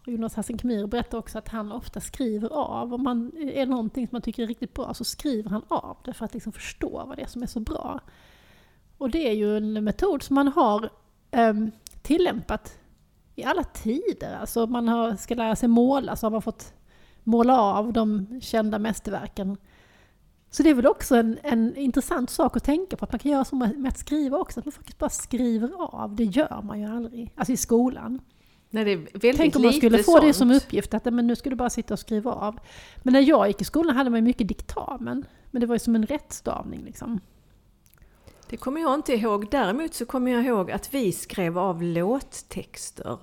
Och 0.00 0.08
Jonas 0.08 0.34
Hassan 0.34 0.58
Khemiri 0.58 0.86
berättar 0.86 1.18
också 1.18 1.38
att 1.38 1.48
han 1.48 1.72
ofta 1.72 2.00
skriver 2.00 2.48
av. 2.48 2.94
Om 2.94 3.02
man 3.02 3.32
är 3.36 3.66
det 3.66 3.70
någonting 3.70 4.06
som 4.06 4.14
man 4.14 4.22
tycker 4.22 4.42
är 4.42 4.46
riktigt 4.46 4.74
bra 4.74 4.94
så 4.94 5.04
skriver 5.04 5.50
han 5.50 5.62
av 5.68 5.96
det 6.04 6.12
för 6.12 6.24
att 6.24 6.34
liksom 6.34 6.52
förstå 6.52 7.04
vad 7.06 7.16
det 7.16 7.22
är 7.22 7.26
som 7.26 7.42
är 7.42 7.46
så 7.46 7.60
bra. 7.60 8.00
Och 9.00 9.10
det 9.10 9.28
är 9.28 9.32
ju 9.32 9.56
en 9.56 9.84
metod 9.84 10.22
som 10.22 10.34
man 10.34 10.48
har 10.48 10.90
ehm, 11.30 11.70
tillämpat 12.02 12.78
i 13.36 13.44
alla 13.44 13.64
tider. 13.64 14.36
Alltså 14.40 14.66
man 14.66 14.88
har, 14.88 15.16
ska 15.16 15.34
lära 15.34 15.56
sig 15.56 15.68
måla 15.68 16.16
så 16.16 16.26
har 16.26 16.30
man 16.30 16.42
fått 16.42 16.72
måla 17.24 17.60
av 17.60 17.92
de 17.92 18.40
kända 18.42 18.78
mästerverken. 18.78 19.56
Så 20.50 20.62
det 20.62 20.70
är 20.70 20.74
väl 20.74 20.86
också 20.86 21.16
en, 21.16 21.38
en 21.42 21.76
intressant 21.76 22.30
sak 22.30 22.56
att 22.56 22.64
tänka 22.64 22.96
på, 22.96 23.04
att 23.04 23.12
man 23.12 23.18
kan 23.18 23.32
göra 23.32 23.44
så 23.44 23.56
med, 23.56 23.86
att 23.88 23.98
skriva 23.98 24.38
också, 24.38 24.60
att 24.60 24.66
man 24.66 24.72
faktiskt 24.72 24.98
bara 24.98 25.10
skriver 25.10 25.70
av. 25.78 26.14
Det 26.14 26.24
gör 26.24 26.62
man 26.62 26.80
ju 26.80 26.86
aldrig, 26.86 27.32
alltså 27.36 27.52
i 27.52 27.56
skolan. 27.56 28.20
Nej, 28.70 28.84
det 28.84 28.92
är 28.92 28.96
väldigt 28.96 29.36
Tänk 29.36 29.56
om 29.56 29.62
man 29.62 29.72
skulle 29.72 29.98
få 29.98 30.12
sånt. 30.12 30.24
det 30.24 30.32
som 30.32 30.50
uppgift, 30.50 30.94
att 30.94 31.04
men 31.04 31.26
nu 31.26 31.36
ska 31.36 31.50
du 31.50 31.56
bara 31.56 31.70
sitta 31.70 31.94
och 31.94 32.00
skriva 32.00 32.32
av. 32.32 32.58
Men 33.02 33.12
när 33.12 33.20
jag 33.20 33.48
gick 33.48 33.60
i 33.60 33.64
skolan 33.64 33.96
hade 33.96 34.10
man 34.10 34.18
ju 34.18 34.24
mycket 34.24 34.48
diktamen, 34.48 35.24
men 35.50 35.60
det 35.60 35.66
var 35.66 35.74
ju 35.74 35.78
som 35.78 35.94
en 35.94 36.06
rättstavning 36.06 36.84
liksom. 36.84 37.20
Det 38.50 38.56
kommer 38.56 38.80
jag 38.80 38.94
inte 38.94 39.12
ihåg. 39.14 39.50
Däremot 39.50 39.94
så 39.94 40.06
kommer 40.06 40.30
jag 40.30 40.44
ihåg 40.44 40.70
att 40.70 40.94
vi 40.94 41.12
skrev 41.12 41.58
av 41.58 41.82
låttexter. 41.82 43.18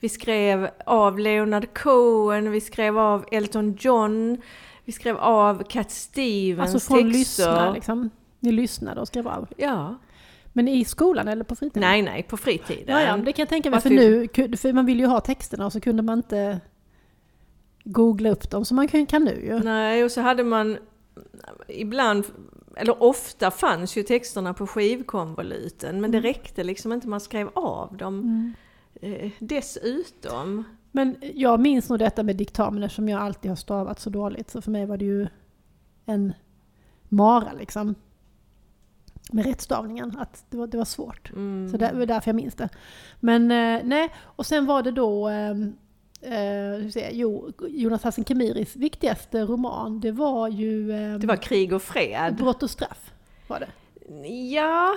Vi 0.00 0.08
skrev 0.08 0.68
av 0.86 1.18
Leonard 1.18 1.78
Cohen, 1.78 2.50
vi 2.50 2.60
skrev 2.60 2.98
av 2.98 3.24
Elton 3.32 3.76
John, 3.78 4.42
vi 4.84 4.92
skrev 4.92 5.16
av 5.16 5.62
Cat 5.62 5.90
Stevens 5.90 6.74
Alltså 6.74 6.88
från 6.88 6.98
texter. 6.98 7.18
lyssna 7.18 7.72
liksom. 7.72 8.10
Ni 8.40 8.52
lyssnade 8.52 9.00
och 9.00 9.08
skrev 9.08 9.28
av. 9.28 9.48
Ja. 9.56 9.98
Men 10.52 10.68
i 10.68 10.84
skolan 10.84 11.28
eller 11.28 11.44
på 11.44 11.56
fritiden? 11.56 11.80
Nej, 11.80 12.02
nej, 12.02 12.22
på 12.22 12.36
fritiden. 12.36 12.84
Ja, 12.96 13.02
ja, 13.02 13.16
det 13.16 13.32
kan 13.32 13.42
jag 13.42 13.48
tänka 13.48 13.70
mig. 13.70 13.80
För 13.80 13.90
nu, 13.90 14.28
för 14.56 14.72
man 14.72 14.86
vill 14.86 15.00
ju 15.00 15.06
ha 15.06 15.20
texterna 15.20 15.66
och 15.66 15.72
så 15.72 15.80
kunde 15.80 16.02
man 16.02 16.18
inte 16.18 16.60
googla 17.84 18.30
upp 18.30 18.50
dem 18.50 18.64
som 18.64 18.76
man 18.76 18.88
kan, 18.88 19.06
kan 19.06 19.24
nu 19.24 19.44
ju. 19.44 19.58
Nej, 19.58 20.04
och 20.04 20.10
så 20.10 20.20
hade 20.20 20.44
man 20.44 20.78
ibland, 21.68 22.24
eller 22.76 23.02
ofta 23.02 23.50
fanns 23.50 23.96
ju 23.96 24.02
texterna 24.02 24.54
på 24.54 24.66
skivkonvoluten, 24.66 26.00
men 26.00 26.10
det 26.10 26.20
räckte 26.20 26.64
liksom 26.64 26.92
inte, 26.92 27.08
man 27.08 27.20
skrev 27.20 27.48
av 27.54 27.96
dem 27.96 28.20
Mm. 28.20 28.54
eh, 29.22 29.30
dessutom. 29.38 30.64
Men 30.92 31.16
jag 31.34 31.60
minns 31.60 31.88
nog 31.88 31.98
detta 31.98 32.22
med 32.22 32.36
diktamen 32.36 32.82
eftersom 32.82 33.08
jag 33.08 33.20
alltid 33.22 33.50
har 33.50 33.56
stavat 33.56 34.00
så 34.00 34.10
dåligt. 34.10 34.50
Så 34.50 34.62
för 34.62 34.70
mig 34.70 34.86
var 34.86 34.96
det 34.96 35.04
ju 35.04 35.26
en 36.04 36.32
mara 37.08 37.52
liksom. 37.52 37.94
Med 39.32 39.46
rättstavningen, 39.46 40.16
att 40.18 40.44
det 40.50 40.56
var, 40.56 40.66
det 40.66 40.78
var 40.78 40.84
svårt. 40.84 41.30
Mm. 41.32 41.68
Så 41.70 41.76
det 41.76 41.92
var 41.94 42.06
därför 42.06 42.28
jag 42.28 42.36
minns 42.36 42.54
det. 42.54 42.68
Men 43.20 43.42
eh, 43.50 43.80
nej, 43.84 44.12
och 44.22 44.46
sen 44.46 44.66
var 44.66 44.82
det 44.82 44.90
då 44.90 45.28
ehm, 45.28 45.72
eh, 46.26 46.98
jag, 46.98 47.12
jo, 47.12 47.52
Jonas 47.68 48.02
Hassan 48.02 48.24
Khemiris 48.24 48.76
viktigaste 48.76 49.42
roman, 49.42 50.00
det 50.00 50.12
var 50.12 50.48
ju 50.48 50.92
ehm, 50.92 51.20
Det 51.20 51.26
var 51.26 51.36
krig 51.36 51.72
och 51.72 51.82
fred. 51.82 52.36
Brott 52.36 52.62
och 52.62 52.70
straff. 52.70 53.12
Var 53.46 53.60
det. 53.60 53.68
Ja, 54.54 54.96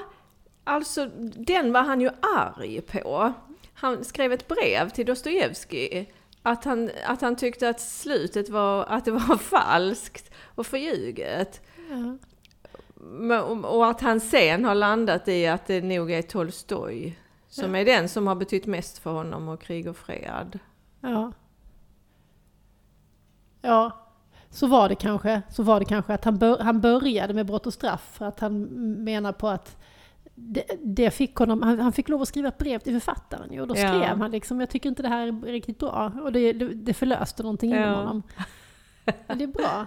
alltså 0.64 1.10
den 1.36 1.74
var 1.74 1.82
han 1.82 2.02
ju 2.02 2.10
arg 2.38 2.82
på. 2.82 3.34
Han 3.74 4.04
skrev 4.04 4.34
ett 4.34 4.48
brev 4.48 4.90
till 4.90 5.06
Dostojevskij 5.06 6.14
att 6.44 6.66
han, 6.66 6.90
att 7.06 7.22
han 7.22 7.36
tyckte 7.36 7.70
att 7.70 7.82
slutet 7.82 8.50
var, 8.50 8.86
att 8.86 9.06
det 9.06 9.12
var 9.12 9.38
falskt 9.60 10.32
och 10.56 10.68
förljuget. 10.68 11.62
Ja. 11.90 12.18
Och 13.68 13.88
att 13.88 14.02
han 14.02 14.20
sen 14.20 14.66
har 14.66 14.76
landat 14.76 15.28
i 15.28 15.48
att 15.48 15.68
det 15.68 15.82
nog 15.82 16.12
är 16.12 16.22
Tolstoj 16.22 17.20
som 17.50 17.76
är 17.76 17.86
den 17.86 18.10
som 18.10 18.28
har 18.28 18.36
betytt 18.36 18.66
mest 18.66 18.98
för 18.98 19.12
honom 19.12 19.48
och 19.48 19.62
krig 19.62 19.88
och 19.88 19.98
fred. 19.98 20.60
Ja. 21.02 21.32
Ja, 23.62 23.92
så 24.50 24.68
var 24.68 24.90
det 24.90 24.96
kanske. 24.96 25.42
Så 25.50 25.64
var 25.64 25.80
det 25.80 25.86
kanske 25.86 26.14
att 26.14 26.26
han, 26.26 26.38
bör, 26.38 26.60
han 26.60 26.82
började 26.82 27.34
med 27.34 27.46
brott 27.46 27.68
och 27.68 27.74
straff 27.74 28.10
för 28.14 28.26
att 28.26 28.40
han 28.40 28.62
menar 29.04 29.32
på 29.32 29.48
att 29.48 29.78
det, 30.36 30.64
det 30.84 31.12
fick 31.12 31.36
honom, 31.36 31.62
han, 31.62 31.80
han 31.80 31.94
fick 31.94 32.10
lov 32.10 32.22
att 32.22 32.28
skriva 32.28 32.48
ett 32.48 32.58
brev 32.58 32.80
till 32.80 32.94
författaren 32.94 33.54
ju, 33.54 33.62
och 33.62 33.68
då 33.68 33.76
Ja. 33.78 33.88
skrev 33.88 34.18
han 34.18 34.32
liksom, 34.32 34.60
jag 34.60 34.70
tycker 34.70 34.90
inte 34.90 35.02
det 35.02 35.10
här 35.10 35.28
är 35.28 35.32
riktigt 35.52 35.80
bra. 35.80 36.12
Och 36.24 36.32
det, 36.32 36.54
det, 36.54 36.66
det 36.74 36.94
förlöste 36.94 37.44
någonting 37.44 37.70
inom 37.72 37.84
Ja. 37.84 37.96
honom. 37.96 38.24
Men 39.28 39.38
det 39.38 39.44
är 39.44 39.48
bra. 39.48 39.86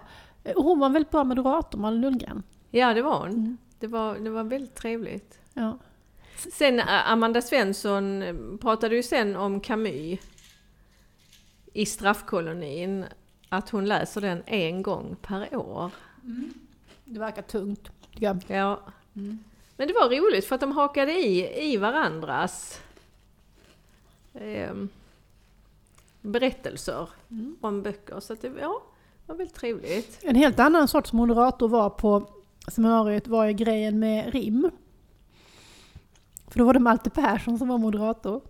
Och 0.56 0.64
hon 0.64 0.78
var 0.78 0.86
en 0.86 0.92
väldigt 0.92 1.10
bra 1.10 1.24
moderator, 1.24 1.78
Malin 1.78 2.00
Lundgren. 2.00 2.42
Ja, 2.70 2.94
det 2.94 3.02
var 3.02 3.18
hon. 3.18 3.28
Mm. 3.28 3.56
Det, 3.78 3.86
var, 3.86 4.14
det 4.18 4.30
var 4.30 4.44
väldigt 4.44 4.74
trevligt. 4.74 5.40
Ja. 5.54 5.78
Sen 6.52 6.78
eh, 6.78 7.10
Amanda 7.12 7.40
Svensson 7.42 8.22
eh, 8.22 8.34
pratade 8.60 8.96
ju 8.96 9.02
sen 9.02 9.36
om 9.36 9.60
Camus 9.60 10.20
i 11.72 11.86
straffkolonin. 11.86 13.04
Att 13.48 13.70
hon 13.70 13.84
läser 13.84 14.20
den 14.20 14.42
en 14.46 14.82
gång 14.82 15.16
per 15.22 15.56
år. 15.56 15.90
Det 17.04 17.20
verkar 17.20 17.42
tungt, 17.42 17.90
jag. 18.10 18.44
Ja. 18.46 18.80
Mm. 19.14 19.38
Men 19.76 19.88
det 19.88 19.94
var 19.94 20.08
roligt 20.08 20.44
för 20.44 20.54
att 20.54 20.60
de 20.60 20.72
hakade 20.72 21.12
i, 21.12 21.64
i 21.72 21.76
varandras. 21.76 22.80
ehm, 24.34 24.88
berättelser 26.20 27.08
om 27.60 27.82
böcker. 27.82 28.20
Så 28.20 28.34
det 28.34 28.52
ja, 28.60 28.82
var 29.26 29.34
väldigt 29.34 29.56
trevligt. 29.56 30.18
En 30.22 30.36
helt 30.36 30.58
annan 30.58 30.88
sorts 30.88 31.12
moderator 31.12 31.68
var 31.68 31.90
på 31.90 32.30
seminariet 32.68 33.28
var 33.28 33.44
ju 33.44 33.52
grejen 33.52 33.98
med 33.98 34.32
rim. 34.32 34.70
För 36.48 36.58
då 36.58 36.64
var 36.64 36.74
det 36.74 36.80
Malte 36.80 37.10
Persson 37.10 37.58
som 37.58 37.68
var 37.68 37.78
moderator. 37.78 38.40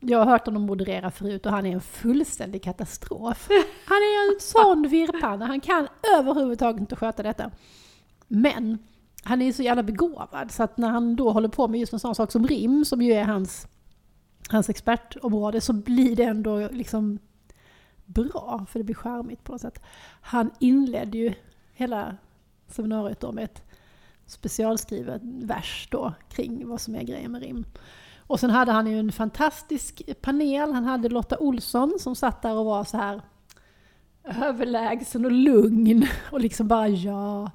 Jag 0.00 0.18
har 0.18 0.26
hört 0.26 0.46
honom 0.46 0.62
moderera 0.62 1.10
förut 1.10 1.46
och 1.46 1.52
han 1.52 1.66
är 1.66 1.72
en 1.72 1.80
fullständig 1.80 2.62
katastrof. 2.62 3.48
Han 3.84 3.96
är 3.96 4.32
en 4.34 4.40
sån 4.40 4.88
virrpanna, 4.88 5.46
han 5.46 5.60
kan 5.60 5.88
överhuvudtaget 6.18 6.80
inte 6.80 6.96
sköta 6.96 7.22
detta. 7.22 7.50
Men 8.28 8.78
han 9.24 9.42
är 9.42 9.52
så 9.52 9.62
jävla 9.62 9.82
begåvad 9.82 10.50
så 10.50 10.62
att 10.62 10.76
när 10.76 10.88
han 10.88 11.16
då 11.16 11.30
håller 11.30 11.48
på 11.48 11.68
med 11.68 11.80
just 11.80 11.92
en 11.92 12.00
sån 12.00 12.14
sak 12.14 12.32
som 12.32 12.46
rim, 12.46 12.84
som 12.84 13.02
ju 13.02 13.12
är 13.12 13.24
hans, 13.24 13.68
hans 14.48 14.68
expertområde, 14.68 15.60
så 15.60 15.72
blir 15.72 16.16
det 16.16 16.24
ändå 16.24 16.68
liksom 16.68 17.18
bra, 18.04 18.66
för 18.70 18.78
det 18.78 18.84
blir 18.84 18.94
charmigt 18.94 19.44
på 19.44 19.52
något 19.52 19.60
sätt. 19.60 19.82
Han 20.20 20.50
inledde 20.58 21.18
ju 21.18 21.34
hela 21.74 22.16
seminariet 22.68 23.20
då 23.20 23.32
med 23.32 23.44
ett 23.44 23.62
specialskrivet 24.26 25.22
vers 25.24 25.88
då 25.90 26.14
kring 26.28 26.68
vad 26.68 26.80
som 26.80 26.94
är 26.94 27.02
grejen 27.02 27.32
med 27.32 27.42
rim. 27.42 27.64
Och 28.30 28.40
sen 28.40 28.50
hade 28.50 28.72
han 28.72 28.86
ju 28.86 28.98
en 28.98 29.12
fantastisk 29.12 30.02
panel. 30.20 30.72
Han 30.72 30.84
hade 30.84 31.08
Lotta 31.08 31.38
Olsson 31.38 31.98
som 31.98 32.16
satt 32.16 32.42
där 32.42 32.54
och 32.54 32.64
var 32.64 32.84
så 32.84 32.96
här 32.96 33.22
överlägsen 34.24 35.24
och 35.24 35.32
lugn 35.32 36.06
och 36.32 36.40
liksom 36.40 36.68
bara 36.68 36.88
ja, 36.88 37.50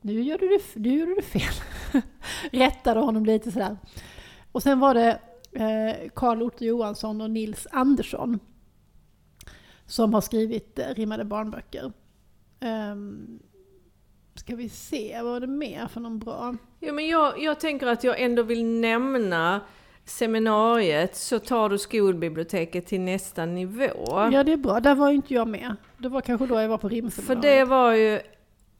nu 0.00 0.22
gör 0.22 0.38
du 0.38 0.48
det, 0.48 0.80
nu 0.80 0.98
gjorde 0.98 1.14
du 1.14 1.22
fel. 1.22 1.52
Rättade 2.52 3.00
honom 3.00 3.24
lite 3.24 3.52
sådär. 3.52 3.76
Och 4.52 4.62
sen 4.62 4.80
var 4.80 4.94
det 4.94 5.20
eh, 5.52 6.10
Karl 6.14 6.42
Otto 6.42 6.64
Johansson 6.64 7.20
och 7.20 7.30
Nils 7.30 7.66
Andersson 7.70 8.38
som 9.86 10.14
har 10.14 10.20
skrivit 10.20 10.78
eh, 10.78 10.94
rimmade 10.94 11.24
barnböcker. 11.24 11.92
Um, 12.60 13.38
ska 14.34 14.56
vi 14.56 14.68
se, 14.68 15.22
vad 15.22 15.32
var 15.32 15.40
det 15.40 15.46
mer 15.46 15.86
för 15.86 16.00
någon 16.00 16.18
bra? 16.18 16.56
Ja 16.78 16.92
men 16.92 17.08
jag, 17.08 17.42
jag 17.42 17.60
tänker 17.60 17.86
att 17.86 18.04
jag 18.04 18.20
ändå 18.20 18.42
vill 18.42 18.64
nämna 18.64 19.60
seminariet 20.04 21.16
så 21.16 21.38
tar 21.38 21.68
du 21.68 21.78
skolbiblioteket 21.78 22.86
till 22.86 23.00
nästa 23.00 23.46
nivå. 23.46 24.28
Ja, 24.32 24.44
det 24.44 24.52
är 24.52 24.56
bra. 24.56 24.80
Där 24.80 24.94
var 24.94 25.10
inte 25.10 25.34
jag 25.34 25.48
med. 25.48 25.76
Det 25.98 26.08
var 26.08 26.20
kanske 26.20 26.46
då 26.46 26.60
jag 26.60 26.68
var 26.68 26.78
på 26.78 26.88
rimseminariet. 26.88 27.42
För 27.42 27.48
det 27.48 27.64
var 27.64 27.92
ju 27.92 28.20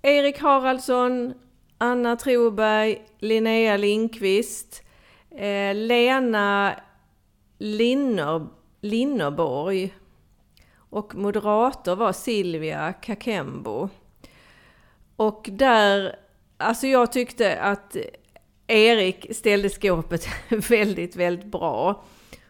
Erik 0.03 0.39
Haraldsson, 0.39 1.35
Anna 1.79 2.17
Troberg, 2.17 3.03
Linnea 3.19 3.77
Lindqvist, 3.77 4.83
eh, 5.31 5.75
Lena 5.75 6.75
Linner, 7.59 8.47
Linnerborg 8.81 9.95
och 10.91 11.15
moderator 11.15 11.97
var 11.97 12.13
Silvia 12.13 12.93
Kakembo. 12.93 13.89
Och 15.17 15.49
där, 15.53 16.17
alltså 16.57 16.87
jag 16.87 17.13
tyckte 17.13 17.61
att 17.61 17.97
Erik 18.71 19.27
ställde 19.37 19.71
skåpet 19.71 20.29
väldigt, 20.49 21.17
väldigt 21.17 21.47
bra. 21.47 22.05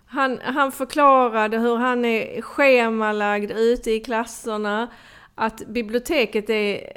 Han, 0.06 0.40
han 0.42 0.72
förklarade 0.72 1.59
hur 1.59 1.76
han 1.76 2.04
är 2.04 2.42
schemalagd 2.42 3.50
ute 3.50 3.90
i 3.90 4.00
klasserna, 4.00 4.88
att 5.35 5.66
biblioteket 5.66 6.50
är 6.50 6.92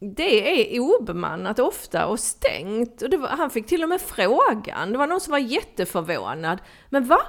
det 0.00 0.74
är 0.76 0.80
obemannat 0.80 1.58
ofta 1.58 2.06
och 2.06 2.20
stängt. 2.20 3.02
Och 3.02 3.20
var, 3.20 3.28
han 3.28 3.50
fick 3.50 3.66
till 3.66 3.82
och 3.82 3.88
med 3.88 4.00
frågan, 4.00 4.92
det 4.92 4.98
var 4.98 5.06
någon 5.06 5.20
som 5.20 5.30
var 5.30 5.38
jätteförvånad. 5.38 6.58
Men 6.88 7.04
va? 7.04 7.20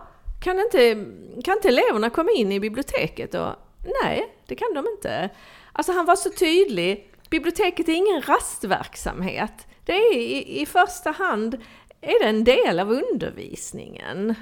Kan 0.42 0.60
inte, 0.60 1.06
kan 1.44 1.56
inte 1.56 1.68
eleverna 1.68 2.10
komma 2.10 2.32
in 2.32 2.52
i 2.52 2.60
biblioteket? 2.60 3.34
Och, 3.36 3.56
nej, 4.04 4.36
det 4.48 4.56
kan 4.56 4.74
de 4.74 4.88
inte. 4.88 5.30
Alltså 5.74 5.92
han 5.92 6.06
var 6.06 6.16
så 6.16 6.30
tydlig, 6.30 7.14
biblioteket 7.30 7.90
är 7.90 7.94
ingen 7.94 8.22
rastverksamhet. 8.22 9.68
Det 9.90 9.96
är 9.96 10.16
i, 10.16 10.62
i 10.62 10.66
första 10.66 11.12
hand 11.12 11.54
är 12.02 12.24
det 12.24 12.30
en 12.30 12.44
del 12.44 12.80
av 12.80 12.92
undervisningen. 12.92 14.36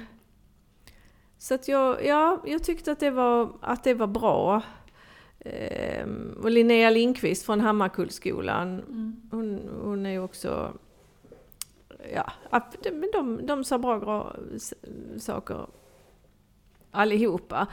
Så 1.38 1.54
att 1.54 1.68
jag, 1.68 2.06
ja, 2.06 2.42
jag 2.46 2.64
tyckte 2.64 2.92
att 2.92 3.00
det 3.00 3.10
var, 3.10 3.52
att 3.60 3.84
det 3.84 3.94
var 3.94 4.06
bra. 4.06 4.62
Ehm, 5.40 6.38
och 6.42 6.50
Linnea 6.50 6.90
Lindqvist 6.90 7.46
från 7.46 7.60
Hammarkullsskolan, 7.60 8.68
mm. 8.68 9.16
hon, 9.30 9.68
hon 9.82 10.06
är 10.06 10.10
ju 10.10 10.22
också... 10.22 10.72
Ja, 12.14 12.32
men 12.82 13.10
de, 13.12 13.46
de 13.46 13.64
sa 13.64 13.78
bra 13.78 14.36
saker 15.18 15.66
allihopa. 16.90 17.66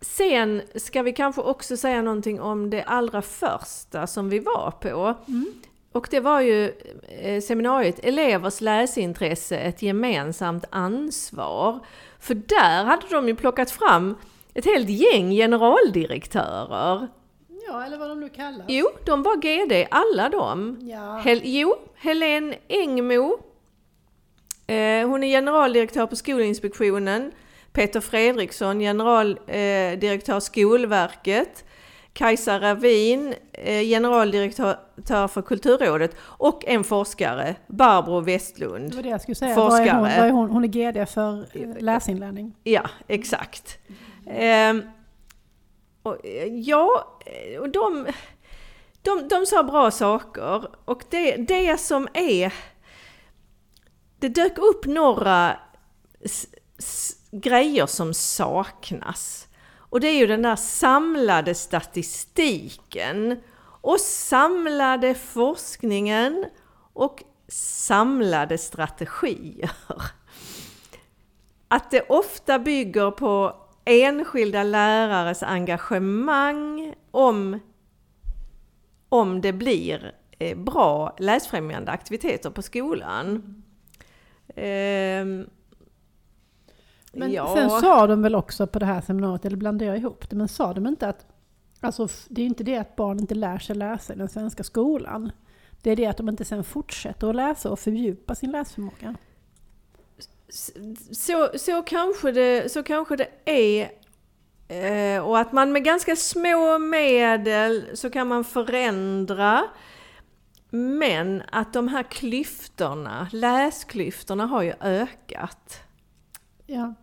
Sen 0.00 0.62
ska 0.74 1.02
vi 1.02 1.12
kanske 1.12 1.40
också 1.40 1.76
säga 1.76 2.02
någonting 2.02 2.40
om 2.40 2.70
det 2.70 2.82
allra 2.82 3.22
första 3.22 4.06
som 4.06 4.28
vi 4.28 4.38
var 4.38 4.70
på. 4.70 5.14
Mm. 5.28 5.46
Och 5.96 6.08
det 6.10 6.20
var 6.20 6.40
ju 6.40 6.72
eh, 7.20 7.40
seminariet 7.40 8.04
Elevers 8.04 8.60
läsintresse, 8.60 9.58
ett 9.58 9.82
gemensamt 9.82 10.64
ansvar. 10.70 11.78
För 12.18 12.34
där 12.34 12.84
hade 12.84 13.06
de 13.10 13.28
ju 13.28 13.34
plockat 13.34 13.70
fram 13.70 14.16
ett 14.54 14.64
helt 14.64 14.88
gäng 14.88 15.30
generaldirektörer. 15.30 17.08
Ja, 17.66 17.84
eller 17.86 17.98
vad 17.98 18.08
de 18.08 18.20
nu 18.20 18.28
kallas. 18.28 18.64
Jo, 18.68 18.88
de 19.06 19.22
var 19.22 19.36
GD, 19.36 19.88
alla 19.90 20.28
de. 20.28 20.78
Ja. 20.80 21.20
Hel 21.24 21.40
jo, 21.44 21.74
Helene 21.94 22.56
Engmo. 22.68 23.38
Eh, 24.66 25.08
hon 25.08 25.24
är 25.24 25.28
generaldirektör 25.28 26.06
på 26.06 26.16
Skolinspektionen. 26.16 27.32
Peter 27.72 28.00
Fredriksson, 28.00 28.80
generaldirektör 28.80 30.34
eh, 30.34 30.40
Skolverket. 30.40 31.64
Kajsa 32.16 32.60
Ravin, 32.60 33.34
eh, 33.52 33.82
generaldirektör 33.82 35.28
för 35.28 35.42
Kulturrådet 35.42 36.16
och 36.20 36.64
en 36.66 36.84
forskare, 36.84 37.56
Barbro 37.66 38.20
Westlund. 38.20 38.90
Det 38.90 38.96
var 38.96 39.02
det 39.02 39.08
jag 39.08 39.20
skulle 39.20 39.34
säga. 39.34 39.54
Forskare. 39.54 40.00
Vad 40.00 40.10
är 40.10 40.10
hon? 40.10 40.18
Vad 40.18 40.26
är 40.26 40.30
hon? 40.30 40.50
hon 40.50 40.64
är 40.64 40.68
GD 40.68 41.06
för 41.06 41.46
eh, 41.52 41.82
läsinlärning. 41.82 42.56
Ja, 42.62 42.90
exakt. 43.06 43.78
Mm. 44.26 44.82
och, 46.02 46.16
ja, 46.50 47.18
och 47.60 47.68
de, 47.68 48.06
de, 49.02 49.28
de 49.28 49.46
sa 49.46 49.62
bra 49.62 49.90
saker 49.90 50.66
och 50.84 51.04
det, 51.10 51.36
det 51.36 51.80
som 51.80 52.08
är... 52.14 52.52
Det 54.18 54.28
dök 54.28 54.58
upp 54.58 54.86
några 54.86 55.56
s, 56.20 56.46
s, 56.78 57.12
grejer 57.30 57.86
som 57.86 58.14
saknas. 58.14 59.45
Och 59.96 60.00
det 60.00 60.08
är 60.08 60.18
ju 60.18 60.26
den 60.26 60.42
där 60.42 60.56
samlade 60.56 61.54
statistiken 61.54 63.40
och 63.80 64.00
samlade 64.00 65.14
forskningen 65.14 66.44
och 66.92 67.22
samlade 67.48 68.58
strategier. 68.58 69.70
Att 71.68 71.90
det 71.90 72.00
ofta 72.08 72.58
bygger 72.58 73.10
på 73.10 73.56
enskilda 73.84 74.62
lärares 74.62 75.42
engagemang 75.42 76.94
om, 77.10 77.60
om 79.08 79.40
det 79.40 79.52
blir 79.52 80.14
eh, 80.38 80.58
bra 80.58 81.16
läsfrämjande 81.18 81.92
aktiviteter 81.92 82.50
på 82.50 82.62
skolan. 82.62 83.62
Mm. 84.56 85.50
Men 87.16 87.32
ja. 87.32 87.54
sen 87.54 87.70
sa 87.70 88.06
de 88.06 88.22
väl 88.22 88.34
också 88.34 88.66
på 88.66 88.78
det 88.78 88.86
här 88.86 89.00
seminariet, 89.00 89.44
eller 89.44 89.56
blandade 89.56 89.84
jag 89.84 89.98
ihop 89.98 90.30
det, 90.30 90.36
men 90.36 90.48
sa 90.48 90.72
de 90.72 90.86
inte 90.86 91.08
att 91.08 91.26
alltså, 91.80 92.08
det 92.28 92.42
är 92.42 92.46
inte 92.46 92.64
det 92.64 92.76
att 92.76 92.96
barn 92.96 93.20
inte 93.20 93.34
lär 93.34 93.58
sig 93.58 93.76
läsa 93.76 94.14
i 94.14 94.16
den 94.16 94.28
svenska 94.28 94.64
skolan. 94.64 95.32
Det 95.82 95.90
är 95.90 95.96
det 95.96 96.06
att 96.06 96.16
de 96.16 96.28
inte 96.28 96.44
sen 96.44 96.64
fortsätter 96.64 97.28
att 97.28 97.36
läsa 97.36 97.70
och 97.70 97.78
fördjupa 97.78 98.34
sin 98.34 98.50
läsförmåga. 98.50 99.14
Så, 101.10 101.48
så, 101.58 101.82
kanske, 101.82 102.32
det, 102.32 102.72
så 102.72 102.82
kanske 102.82 103.16
det 103.16 103.28
är. 103.44 103.90
Eh, 104.68 105.26
och 105.26 105.38
att 105.38 105.52
man 105.52 105.72
med 105.72 105.84
ganska 105.84 106.16
små 106.16 106.78
medel 106.78 107.84
så 107.94 108.10
kan 108.10 108.28
man 108.28 108.44
förändra. 108.44 109.64
Men 110.70 111.42
att 111.52 111.72
de 111.72 111.88
här 111.88 112.02
klyftorna, 112.02 113.28
läsklyftorna 113.32 114.46
har 114.46 114.62
ju 114.62 114.72
ökat. 114.80 115.80
Ja. 116.66 116.94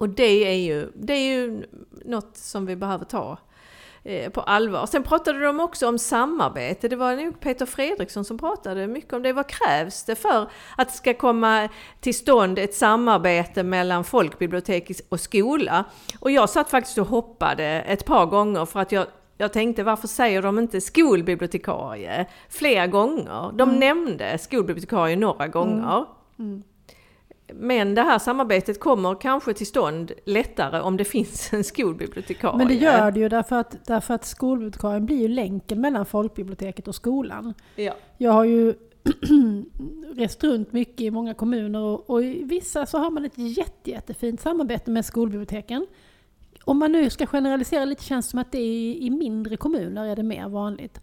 Och 0.00 0.08
det 0.08 0.46
är 0.46 0.54
ju, 0.54 0.92
det 0.94 1.12
är 1.12 1.32
ju 1.32 1.64
något 2.04 2.36
som 2.36 2.66
vi 2.66 2.76
behöver 2.76 3.04
ta 3.04 3.38
eh, 4.02 4.30
på 4.30 4.40
allvar. 4.40 4.86
Sen 4.86 5.02
pratade 5.02 5.40
de 5.40 5.60
också 5.60 5.88
om 5.88 5.98
samarbete. 5.98 6.88
Det 6.88 6.96
var 6.96 7.16
nog 7.16 7.40
Peter 7.40 7.66
Fredriksson 7.66 8.24
som 8.24 8.38
pratade 8.38 8.86
mycket 8.86 9.12
om 9.12 9.22
det. 9.22 9.32
Vad 9.32 9.46
krävs 9.46 10.04
det 10.04 10.14
för 10.14 10.50
att 10.76 10.88
det 10.88 10.94
ska 10.94 11.14
komma 11.14 11.68
till 12.00 12.14
stånd 12.14 12.58
ett 12.58 12.74
samarbete 12.74 13.62
mellan 13.62 14.04
folkbibliotek 14.04 14.90
och 15.08 15.20
skola? 15.20 15.84
Och 16.20 16.30
jag 16.30 16.50
satt 16.50 16.70
faktiskt 16.70 16.98
och 16.98 17.06
hoppade 17.06 17.64
ett 17.64 18.04
par 18.04 18.26
gånger 18.26 18.66
för 18.66 18.80
att 18.80 18.92
jag 18.92 19.06
jag 19.36 19.52
tänkte 19.52 19.82
varför 19.82 20.08
säger 20.08 20.42
de 20.42 20.58
inte 20.58 20.80
skolbibliotekarie 20.80 22.26
fler 22.48 22.86
gånger? 22.86 23.52
De 23.52 23.68
mm. 23.68 23.80
nämnde 23.80 24.38
skolbibliotekarie 24.38 25.16
några 25.16 25.48
gånger. 25.48 25.96
Mm. 26.38 26.50
Mm. 26.52 26.62
Men 27.54 27.94
det 27.94 28.02
här 28.02 28.18
samarbetet 28.18 28.80
kommer 28.80 29.14
kanske 29.14 29.54
till 29.54 29.66
stånd 29.66 30.12
lättare 30.24 30.80
om 30.80 30.96
det 30.96 31.04
finns 31.16 31.52
en 31.52 31.64
skolbibliotekarie. 31.64 32.58
Men 32.58 32.68
det 32.68 32.74
gör 32.74 33.10
det 33.10 33.20
ju 33.20 33.28
därför 33.28 33.56
att, 33.56 33.86
därför 33.86 34.14
att 34.14 34.24
skolbibliotekarien 34.24 35.06
blir 35.06 35.16
ju 35.16 35.28
länken 35.28 35.80
mellan 35.80 36.06
folkbiblioteket 36.06 36.88
och 36.88 36.94
skolan. 36.94 37.54
Ja. 37.76 37.92
Jag 38.18 38.32
har 38.32 38.44
ju 38.44 38.74
rest 40.14 40.44
runt 40.44 40.72
mycket 40.72 41.00
i 41.00 41.10
många 41.10 41.34
kommuner 41.34 41.80
och, 41.80 42.10
och 42.10 42.22
i 42.22 42.44
vissa 42.44 42.86
så 42.86 42.98
har 42.98 43.10
man 43.10 43.24
ett 43.24 43.38
jätte, 43.38 43.90
jättefint 43.90 44.40
samarbete 44.40 44.90
med 44.90 45.04
skolbiblioteken. 45.04 45.86
Om 46.64 46.78
man 46.78 46.92
nu 46.92 47.10
ska 47.10 47.26
generalisera 47.26 47.84
lite 47.84 48.04
känns 48.04 48.26
det 48.26 48.30
som 48.30 48.38
att 48.38 48.52
det 48.52 48.58
är 48.58 48.94
i 48.94 49.10
mindre 49.10 49.56
kommuner 49.56 50.06
är 50.06 50.16
det 50.16 50.22
mer 50.22 50.48
vanligt. 50.48 51.00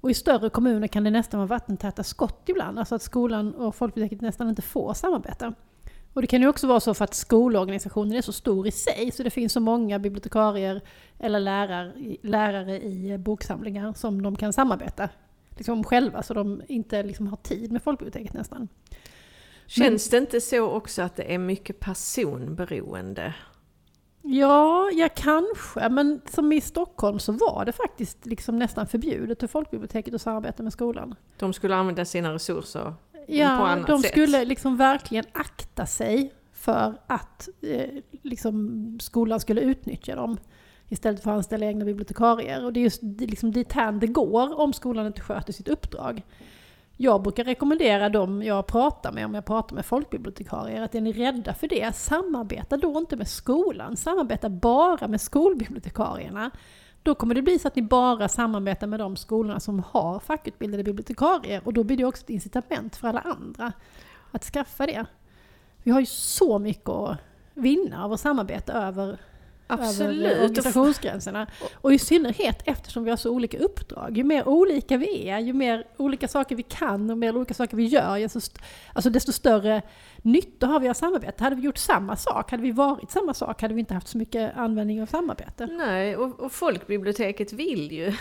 Och 0.00 0.10
i 0.10 0.14
större 0.14 0.50
kommuner 0.50 0.88
kan 0.88 1.04
det 1.04 1.10
nästan 1.10 1.40
vara 1.40 1.46
vattentäta 1.46 2.02
skott 2.02 2.42
ibland, 2.46 2.78
alltså 2.78 2.94
att 2.94 3.02
skolan 3.02 3.54
och 3.54 3.74
folkbiblioteket 3.74 4.20
nästan 4.20 4.48
inte 4.48 4.62
får 4.62 4.94
samarbeta. 4.94 5.54
Och 6.14 6.20
det 6.22 6.26
kan 6.26 6.40
ju 6.40 6.48
också 6.48 6.66
vara 6.66 6.80
så 6.80 6.94
för 6.94 7.04
att 7.04 7.14
skolorganisationen 7.14 8.16
är 8.16 8.22
så 8.22 8.32
stor 8.32 8.66
i 8.66 8.70
sig, 8.70 9.10
så 9.12 9.22
det 9.22 9.30
finns 9.30 9.52
så 9.52 9.60
många 9.60 9.98
bibliotekarier 9.98 10.80
eller 11.18 11.40
lärare, 11.40 11.92
lärare 12.22 12.82
i 12.82 13.18
boksamlingar 13.18 13.92
som 13.92 14.22
de 14.22 14.36
kan 14.36 14.52
samarbeta 14.52 15.08
liksom 15.56 15.84
själva, 15.84 16.22
så 16.22 16.34
de 16.34 16.62
inte 16.68 17.02
liksom 17.02 17.26
har 17.26 17.36
tid 17.36 17.72
med 17.72 17.82
folkbiblioteket 17.82 18.32
nästan. 18.32 18.68
Känns 19.66 20.10
det 20.10 20.16
inte 20.16 20.40
så 20.40 20.70
också 20.70 21.02
att 21.02 21.16
det 21.16 21.34
är 21.34 21.38
mycket 21.38 21.80
personberoende? 21.80 23.34
Ja, 24.22 24.90
ja 24.92 25.08
kanske. 25.14 25.88
Men 25.88 26.20
som 26.30 26.52
i 26.52 26.60
Stockholm 26.60 27.18
så 27.18 27.32
var 27.32 27.64
det 27.64 27.72
faktiskt 27.72 28.26
liksom 28.26 28.58
nästan 28.58 28.86
förbjudet 28.86 29.40
för 29.40 29.46
folkbiblioteket 29.46 30.14
att 30.14 30.22
samarbeta 30.22 30.62
med 30.62 30.72
skolan. 30.72 31.14
De 31.38 31.52
skulle 31.52 31.76
använda 31.76 32.04
sina 32.04 32.34
resurser 32.34 32.94
Ja, 33.28 33.56
på 33.58 33.64
annat 33.64 33.86
de 33.86 34.02
sätt. 34.02 34.10
skulle 34.10 34.44
liksom 34.44 34.76
verkligen 34.76 35.24
akta 35.32 35.86
sig 35.86 36.32
för 36.52 36.94
att 37.06 37.48
eh, 37.62 37.88
liksom 38.22 38.98
skolan 39.00 39.40
skulle 39.40 39.60
utnyttja 39.60 40.14
dem 40.16 40.36
istället 40.88 41.22
för 41.22 41.30
att 41.30 41.36
anställa 41.36 41.66
egna 41.66 41.84
bibliotekarier. 41.84 42.64
Och 42.64 42.72
det 42.72 42.80
är 42.80 42.84
just 42.84 43.00
det- 43.02 43.26
liksom 43.26 43.52
dithän 43.52 43.98
det 44.00 44.06
går 44.06 44.60
om 44.60 44.72
skolan 44.72 45.06
inte 45.06 45.20
sköter 45.20 45.52
sitt 45.52 45.68
uppdrag. 45.68 46.22
Jag 46.96 47.22
brukar 47.22 47.44
rekommendera 47.44 48.08
dem 48.08 48.42
jag 48.42 48.66
pratar 48.66 49.12
med, 49.12 49.24
om 49.26 49.34
jag 49.34 49.44
pratar 49.44 49.76
med 49.76 49.86
folkbibliotekarier, 49.86 50.82
att 50.82 50.92
är 50.98 51.00
ni 51.00 51.12
rädda 51.12 51.54
för 51.54 51.68
det, 51.68 51.96
samarbeta 51.96 52.76
då 52.76 52.98
inte 52.98 53.16
med 53.16 53.28
skolan, 53.28 53.96
samarbeta 53.96 54.48
bara 54.48 55.08
med 55.08 55.20
skolbibliotekarierna. 55.20 56.50
Då 57.04 57.14
kommer 57.14 57.34
det 57.34 57.42
bli 57.42 57.58
så 57.58 57.68
att 57.68 57.76
ni 57.76 57.82
bara 57.82 58.28
samarbetar 58.28 58.86
med 58.86 59.00
de 59.00 59.16
skolorna 59.16 59.60
som 59.60 59.82
har 59.90 60.18
fackutbildade 60.18 60.84
bibliotekarier 60.84 61.60
och 61.64 61.72
då 61.72 61.84
blir 61.84 61.96
det 61.96 62.04
också 62.04 62.22
ett 62.22 62.30
incitament 62.30 62.96
för 62.96 63.08
alla 63.08 63.20
andra 63.20 63.72
att 64.30 64.44
skaffa 64.44 64.86
det. 64.86 65.06
Vi 65.82 65.90
har 65.90 66.00
ju 66.00 66.06
så 66.06 66.58
mycket 66.58 66.88
att 66.88 67.18
vinna 67.54 68.04
av 68.04 68.12
att 68.12 68.20
samarbeta 68.20 68.72
över, 68.72 69.18
över 69.68 69.84
Absolut. 69.84 70.40
organisationsgränserna. 70.40 71.46
Och 71.74 71.92
i 71.94 71.98
synnerhet 71.98 72.62
eftersom 72.64 73.04
vi 73.04 73.10
har 73.10 73.16
så 73.16 73.30
olika 73.30 73.58
uppdrag. 73.58 74.16
Ju 74.16 74.24
mer 74.24 74.48
olika 74.48 74.96
vi 74.96 75.28
är, 75.28 75.38
ju 75.38 75.52
mer 75.52 75.86
olika 75.96 76.28
saker 76.28 76.56
vi 76.56 76.62
kan 76.62 77.10
och 77.10 77.18
mer 77.18 77.36
olika 77.36 77.54
saker 77.54 77.76
vi 77.76 77.84
gör, 77.84 78.24
alltså 78.92 79.10
desto 79.10 79.32
större 79.32 79.82
nytta 80.22 80.66
har 80.66 80.80
vi 80.80 80.88
av 80.88 80.94
samarbete. 80.94 81.44
Hade 81.44 81.56
vi 81.56 81.62
gjort 81.62 81.78
samma 81.78 82.16
sak, 82.16 82.50
hade 82.50 82.62
vi 82.62 82.70
varit 82.70 83.10
samma 83.10 83.34
sak, 83.34 83.62
hade 83.62 83.74
vi 83.74 83.80
inte 83.80 83.94
haft 83.94 84.08
så 84.08 84.18
mycket 84.18 84.56
användning 84.56 85.02
av 85.02 85.06
samarbete. 85.06 85.66
Nej, 85.66 86.16
och, 86.16 86.40
och 86.40 86.52
folkbiblioteket 86.52 87.52
vill 87.52 87.92
ju, 87.92 88.12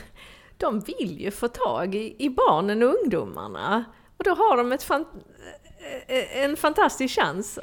de 0.58 0.80
vill 0.80 1.22
ju 1.22 1.32
få 1.32 1.48
tag 1.48 1.96
i, 1.96 2.16
i 2.20 2.30
barnen 2.30 2.84
och 2.84 2.96
ungdomarna. 3.04 3.86
Och 4.18 4.24
då 4.24 4.32
har 4.32 4.58
de 4.58 4.72
ett 4.72 4.84
fan, 4.84 5.06
en 6.34 6.58
fantastisk 6.58 7.16
chans 7.16 7.60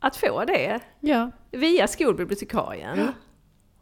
att 0.00 0.16
få 0.16 0.44
det 0.44 0.80
Ja. 1.00 1.30
via 1.50 1.86
skolbibliotekarien. 1.86 2.98
Ja. 2.98 3.06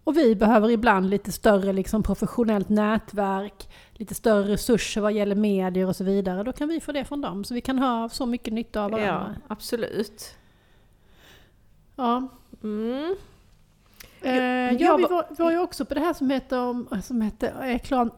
Och 0.04 0.16
vi 0.16 0.36
behöver 0.36 0.70
ibland 0.70 1.10
lite 1.10 1.32
större 1.32 1.72
liksom, 1.72 2.02
professionellt 2.02 2.68
nätverk, 2.68 3.68
lite 3.92 4.14
större 4.14 4.52
resurser 4.52 5.00
vad 5.00 5.12
gäller 5.12 5.34
medier 5.34 5.86
och 5.88 5.96
så 5.96 6.04
vidare. 6.04 6.42
Då 6.42 6.52
kan 6.52 6.68
vi 6.68 6.80
få 6.80 6.92
det 6.92 7.04
från 7.04 7.20
dem, 7.20 7.44
så 7.44 7.54
vi 7.54 7.60
kan 7.60 7.78
ha 7.78 8.08
så 8.08 8.26
mycket 8.26 8.52
nytta 8.52 8.84
av 8.84 8.90
Ja, 8.90 8.96
varandra. 8.98 9.36
absolut. 9.48 10.36
Ja. 11.96 12.28
Mm. 12.62 13.16
Eh, 14.22 14.32
ja, 14.82 14.96
vi 14.96 15.02
var- 15.02 15.42
var, 15.42 15.50
ju 15.50 15.58
också 15.58 15.84
på 15.84 15.94
det 15.94 16.00
här 16.00 16.12
som 16.14 16.30
heter, 16.30 16.58
om- 16.60 16.88
som 17.02 17.20
heter 17.20 17.64
eh, 17.68 17.78
klan, 17.78 18.10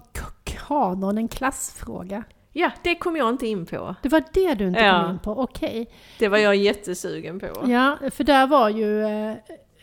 kanon, 0.45 1.19
en 1.19 1.29
klassfråga. 1.29 2.25
Ja, 2.59 2.71
det 2.83 2.95
kom 2.95 3.17
jag 3.17 3.29
inte 3.29 3.47
in 3.47 3.67
på. 3.67 3.95
Det 4.03 4.09
var 4.09 4.23
det 4.33 4.55
du 4.55 4.67
inte 4.67 4.81
Ja. 4.81 5.03
kom 5.03 5.11
in 5.11 5.19
på, 5.19 5.43
okej. 5.43 5.91
Det 6.19 6.29
var 6.29 6.39
jag 6.39 6.57
jättesugen 6.57 7.41
på. 7.41 7.47
Ja, 7.67 7.99
för 8.11 8.25
där 8.25 8.47
var 8.47 8.69
ju 8.69 9.03
eh, 9.05 9.35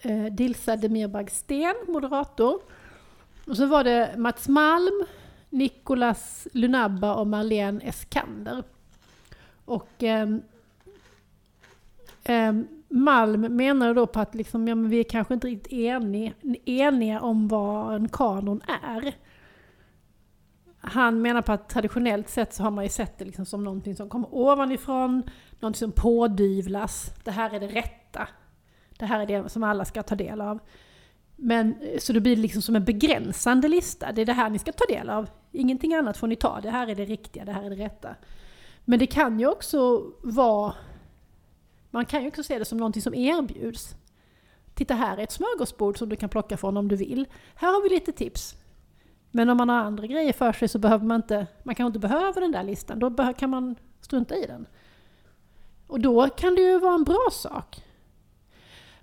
eh, 0.01 0.25
Dilsa 0.31 0.75
Demirbag 0.75 1.31
Sten, 1.31 1.75
moderator. 1.87 2.59
Och 3.47 3.57
så 3.57 3.65
var 3.65 3.83
det 3.83 4.13
Mats 4.17 4.47
Malm, 4.47 5.05
Nicolas 5.49 6.47
Lunabba 6.53 7.15
och 7.15 7.27
Marlene 7.27 7.81
Eskander. 7.83 8.63
Och 9.65 9.89
ehm, 9.99 10.41
ehm, 12.23 12.67
Malm 12.89 13.41
menade 13.41 13.93
då 13.93 14.07
på 14.07 14.19
att 14.19 14.35
liksom, 14.35 14.67
ja, 14.67 14.75
men 14.75 14.89
vi 14.89 14.99
är 14.99 15.03
kanske 15.03 15.33
inte 15.33 15.47
riktigt 15.47 15.73
eniga, 15.73 16.31
eniga 16.65 17.21
om 17.21 17.47
vad 17.47 17.95
en 17.95 18.09
kanon 18.09 18.61
är. 18.83 19.13
Han 20.87 21.21
menar 21.21 21.41
på 21.41 21.51
att 21.51 21.69
traditionellt 21.69 22.29
sett 22.29 22.53
så 22.53 22.63
har 22.63 22.71
man 22.71 22.83
ju 22.83 22.89
sett 22.89 23.17
det 23.17 23.25
liksom 23.25 23.45
som 23.45 23.63
någonting 23.63 23.95
som 23.95 24.09
kommer 24.09 24.27
ovanifrån, 24.31 25.23
någonting 25.59 25.79
som 25.79 25.91
pådyvlas. 25.91 27.11
Det 27.23 27.31
här 27.31 27.53
är 27.53 27.59
det 27.59 27.67
rätta. 27.67 28.27
Det 28.99 29.05
här 29.05 29.19
är 29.19 29.25
det 29.25 29.49
som 29.49 29.63
alla 29.63 29.85
ska 29.85 30.03
ta 30.03 30.15
del 30.15 30.41
av. 30.41 30.59
Men, 31.35 31.81
eh, 31.81 31.99
så 31.99 32.13
det 32.13 32.21
blir 32.21 32.35
liksom 32.35 32.61
som 32.61 32.75
en 32.75 32.85
begränsande 32.85 33.67
lista. 33.67 34.11
Det 34.11 34.21
är 34.21 34.25
det 34.25 34.33
här 34.33 34.49
ni 34.49 34.59
ska 34.59 34.71
ta 34.71 34.85
del 34.85 35.09
av. 35.09 35.29
Ingenting 35.51 35.93
annat 35.93 36.17
får 36.17 36.27
ni 36.27 36.35
ta. 36.35 36.61
Det 36.61 36.69
här 36.69 36.87
är 36.87 36.95
det 36.95 37.05
riktiga, 37.05 37.45
det 37.45 37.51
här 37.51 37.63
är 37.63 37.69
det 37.69 37.75
rätta. 37.75 38.15
Men 38.85 38.99
det 38.99 39.07
kan 39.07 39.39
ju 39.39 39.47
också 39.47 40.03
vara... 40.21 40.73
Man 41.91 42.05
kan 42.05 42.21
ju 42.21 42.27
också 42.27 42.43
se 42.43 42.59
det 42.59 42.65
som 42.65 42.77
någonting 42.77 43.01
som 43.01 43.13
erbjuds. 43.13 43.95
Titta 44.73 44.93
här 44.93 45.17
är 45.17 45.23
ett 45.23 45.31
smörgåsbord 45.31 45.97
som 45.97 46.09
du 46.09 46.15
kan 46.15 46.29
plocka 46.29 46.57
från 46.57 46.77
om 46.77 46.87
du 46.87 46.95
vill. 46.95 47.25
Här 47.55 47.73
har 47.73 47.83
vi 47.83 47.89
lite 47.89 48.11
tips. 48.11 48.55
Men 49.35 49.49
om 49.49 49.57
man 49.57 49.69
har 49.69 49.77
andra 49.77 50.07
grejer 50.07 50.33
för 50.33 50.53
sig 50.53 50.67
så 50.67 50.79
behöver 50.79 51.05
man 51.05 51.15
inte, 51.15 51.47
man 51.63 51.75
kanske 51.75 51.87
inte 51.87 52.07
behöver 52.07 52.41
den 52.41 52.51
där 52.51 52.63
listan. 52.63 52.99
Då 52.99 53.33
kan 53.37 53.49
man 53.49 53.75
strunta 54.01 54.35
i 54.35 54.45
den. 54.45 54.65
Och 55.87 55.99
då 55.99 56.29
kan 56.29 56.55
det 56.55 56.61
ju 56.61 56.79
vara 56.79 56.95
en 56.95 57.03
bra 57.03 57.27
sak. 57.31 57.83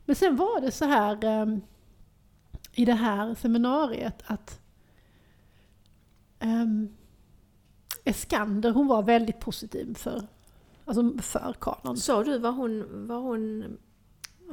Men 0.04 0.16
sen 0.16 0.36
var 0.36 0.60
det 0.60 0.70
så 0.70 0.84
här 0.84 1.24
ehm, 1.24 1.60
i 2.72 2.84
det 2.84 2.92
här 2.92 3.34
seminariet 3.34 4.22
att 4.26 4.60
um, 6.40 6.88
Eskander 8.04 8.70
hon 8.70 8.86
var 8.86 9.02
väldigt 9.02 9.40
positiv 9.40 9.94
för, 9.94 10.22
alltså 10.84 11.12
för 11.18 11.54
kanon. 11.60 11.96
Sa 11.96 12.24
du 12.24 12.38
vad 12.38 12.54
hon, 12.54 13.06
vad 13.06 13.22
hon 13.22 13.64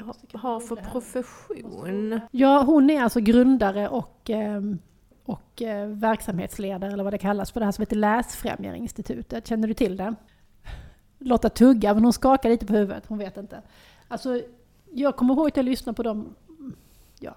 ha- 0.01 0.39
har 0.39 0.59
för 0.59 0.75
profession? 0.75 2.19
Ja, 2.31 2.61
hon 2.63 2.89
är 2.89 3.03
alltså 3.03 3.19
grundare 3.19 3.89
och, 3.89 4.29
ehm, 4.29 4.79
och 5.29 5.61
eh, 5.61 5.87
verksamhetsledare, 5.87 6.91
eller 6.91 7.03
vad 7.03 7.13
det 7.13 7.17
kallas, 7.17 7.51
för 7.51 7.59
det 7.59 7.65
här 7.65 7.71
som 7.71 7.81
heter 7.81 7.95
Läsfrämjarinstitutet. 7.95 9.47
Känner 9.47 9.67
du 9.67 9.73
till 9.73 9.97
det? 9.97 10.15
Lotta 11.17 11.49
tugga, 11.49 11.93
men 11.93 12.03
hon 12.03 12.13
skakar 12.13 12.49
lite 12.49 12.65
på 12.65 12.73
huvudet, 12.73 13.03
hon 13.07 13.17
vet 13.17 13.37
inte. 13.37 13.61
Alltså, 14.07 14.41
jag 14.91 15.15
kommer 15.15 15.33
ihåg 15.33 15.47
att 15.47 15.57
jag 15.57 15.65
lyssnade 15.65 15.95
på 15.95 16.03
dem, 16.03 16.35
ja, 17.19 17.35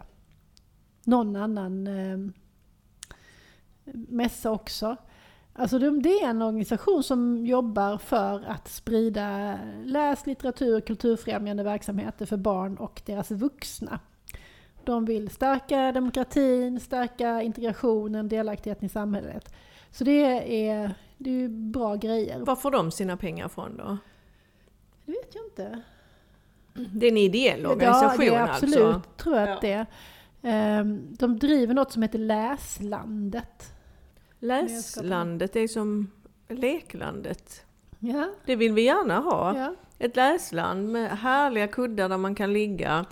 någon 1.04 1.36
annan 1.36 1.86
eh, 1.86 2.18
mässa 3.84 4.50
också. 4.50 4.96
Alltså 5.52 5.78
det 5.78 6.08
är 6.08 6.28
en 6.28 6.42
organisation 6.42 7.02
som 7.02 7.46
jobbar 7.46 7.98
för 7.98 8.44
att 8.44 8.68
sprida 8.68 9.58
läs, 9.84 10.26
litteratur 10.26 10.76
och 10.76 10.86
kulturfrämjande 10.86 11.62
verksamheter 11.62 12.26
för 12.26 12.36
barn 12.36 12.76
och 12.76 13.02
deras 13.06 13.30
vuxna. 13.30 14.00
De 14.84 15.04
vill 15.04 15.30
stärka 15.30 15.92
demokratin, 15.92 16.80
stärka 16.80 17.42
integrationen, 17.42 18.28
delaktigheten 18.28 18.86
i 18.86 18.88
samhället. 18.88 19.54
Så 19.90 20.04
det 20.04 20.22
är, 20.70 20.94
det 21.18 21.30
är 21.30 21.34
ju 21.34 21.48
bra 21.48 21.94
grejer. 21.96 22.38
Var 22.40 22.56
får 22.56 22.70
de 22.70 22.90
sina 22.90 23.16
pengar 23.16 23.48
från 23.48 23.76
då? 23.76 23.96
Det 25.04 25.12
vet 25.12 25.34
jag 25.34 25.44
inte. 25.44 25.82
Det 26.92 27.06
är 27.06 27.10
en 27.10 27.16
ideell 27.16 27.66
organisation 27.66 28.24
ja, 28.26 28.32
det 28.32 28.38
är 28.38 28.48
absolut, 28.48 28.78
alltså? 28.84 29.02
tror 29.16 29.36
jag 29.36 29.48
Ja. 29.48 29.54
att 29.54 29.60
det 29.60 29.72
är. 29.72 29.86
De 31.18 31.38
driver 31.38 31.74
något 31.74 31.92
som 31.92 32.02
heter 32.02 32.18
Läslandet. 32.18 33.74
Läslandet 34.38 35.56
är 35.56 35.68
som 35.68 36.10
leklandet. 36.48 37.64
Ja, 37.98 38.28
Det 38.46 38.56
vill 38.56 38.72
vi 38.72 38.82
gärna 38.82 39.18
ha. 39.18 39.58
ja. 39.58 39.74
Ett 39.98 40.16
läsland 40.16 40.88
med 40.88 41.10
härliga 41.18 41.68
kuddar 41.68 42.08
där 42.08 42.16
man 42.18 42.34
kan 42.34 42.52
ligga 42.52 43.04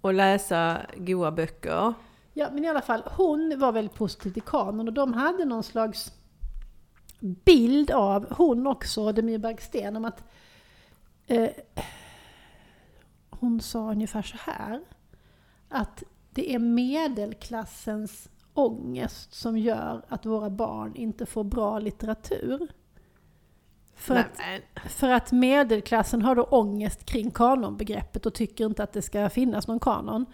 och 0.00 0.14
läsa 0.14 0.86
goa 0.96 1.30
böcker. 1.32 1.94
Ja, 2.32 2.48
men 2.52 2.64
i 2.64 2.68
alla 2.68 2.82
fall, 2.82 3.02
hon 3.16 3.58
var 3.58 3.72
väldigt 3.72 3.94
positiv 3.94 4.30
till 4.32 4.42
kanon 4.42 4.88
och 4.88 4.94
de 4.94 5.12
hade 5.14 5.44
någon 5.44 5.62
slags 5.62 6.12
bild 7.20 7.90
av, 7.90 8.26
hon 8.30 8.66
också, 8.66 9.12
Demir 9.12 9.38
Bergsten, 9.38 9.96
om 9.96 10.04
att 10.04 10.24
eh, 11.26 11.50
hon 13.30 13.60
sa 13.60 13.90
ungefär 13.90 14.22
så 14.22 14.36
här. 14.40 14.80
Att 15.68 16.02
det 16.30 16.54
är 16.54 16.58
medelklassens 16.58 18.28
ångest 18.54 19.34
som 19.34 19.58
gör 19.58 20.02
att 20.08 20.26
våra 20.26 20.50
barn 20.50 20.94
inte 20.94 21.26
får 21.26 21.44
bra 21.44 21.78
litteratur. 21.78 22.68
För 23.98 24.14
Nej, 24.14 24.24
att, 24.74 24.92
för 24.92 25.10
att 25.10 25.32
medelklassen 25.32 26.22
har 26.22 26.34
då 26.34 26.42
ångest 26.42 27.04
kring 27.04 27.30
kanonbegreppet 27.30 28.26
och 28.26 28.34
tycker 28.34 28.66
inte 28.66 28.82
att 28.82 28.92
det 28.92 29.02
ska 29.02 29.30
finnas 29.30 29.68
någon 29.68 29.80
kanon. 29.80 30.26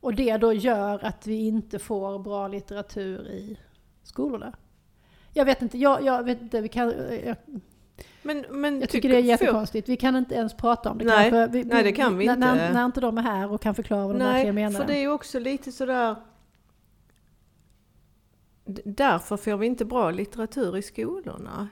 Och 0.00 0.14
det 0.14 0.36
då 0.36 0.52
gör 0.52 1.04
att 1.04 1.26
vi 1.26 1.46
inte 1.46 1.78
får 1.78 2.18
bra 2.18 2.48
litteratur 2.48 3.28
i 3.28 3.58
skolorna. 4.02 4.52
Jag 5.32 5.44
vet 5.44 5.62
inte, 5.62 5.78
jag, 5.78 6.04
jag 6.04 6.22
vet 6.22 6.42
inte, 6.42 6.60
vi 6.60 6.68
kan, 6.68 6.94
jag, 7.24 7.36
men, 8.22 8.44
men 8.50 8.80
jag 8.80 8.88
tycker 8.88 9.08
det 9.08 9.16
är 9.16 9.20
jättekonstigt. 9.20 9.88
Vi 9.88 9.96
kan 9.96 10.16
inte 10.16 10.34
ens 10.34 10.54
prata 10.54 10.90
om 10.90 10.98
det 10.98 11.04
Nej, 11.04 11.30
kanske. 11.30 11.58
Vi, 11.58 11.64
nej, 11.64 11.82
det 11.82 11.92
kan 11.92 12.18
vi 12.18 12.26
när, 12.26 12.34
inte. 12.34 12.46
När, 12.46 12.72
när 12.72 12.84
inte 12.84 13.00
de 13.00 13.18
är 13.18 13.22
här 13.22 13.52
och 13.52 13.60
kan 13.60 13.74
förklara 13.74 14.06
vad 14.06 14.16
de 14.16 14.24
verkligen 14.24 14.54
Nej, 14.54 14.64
menar. 14.64 14.80
för 14.80 14.86
det 14.86 14.96
är 14.96 15.00
ju 15.00 15.10
också 15.12 15.38
lite 15.38 15.72
sådär... 15.72 16.16
Därför 18.84 19.36
får 19.36 19.56
vi 19.56 19.66
inte 19.66 19.84
bra 19.84 20.10
litteratur 20.10 20.76
i 20.76 20.82
skolorna. 20.82 21.68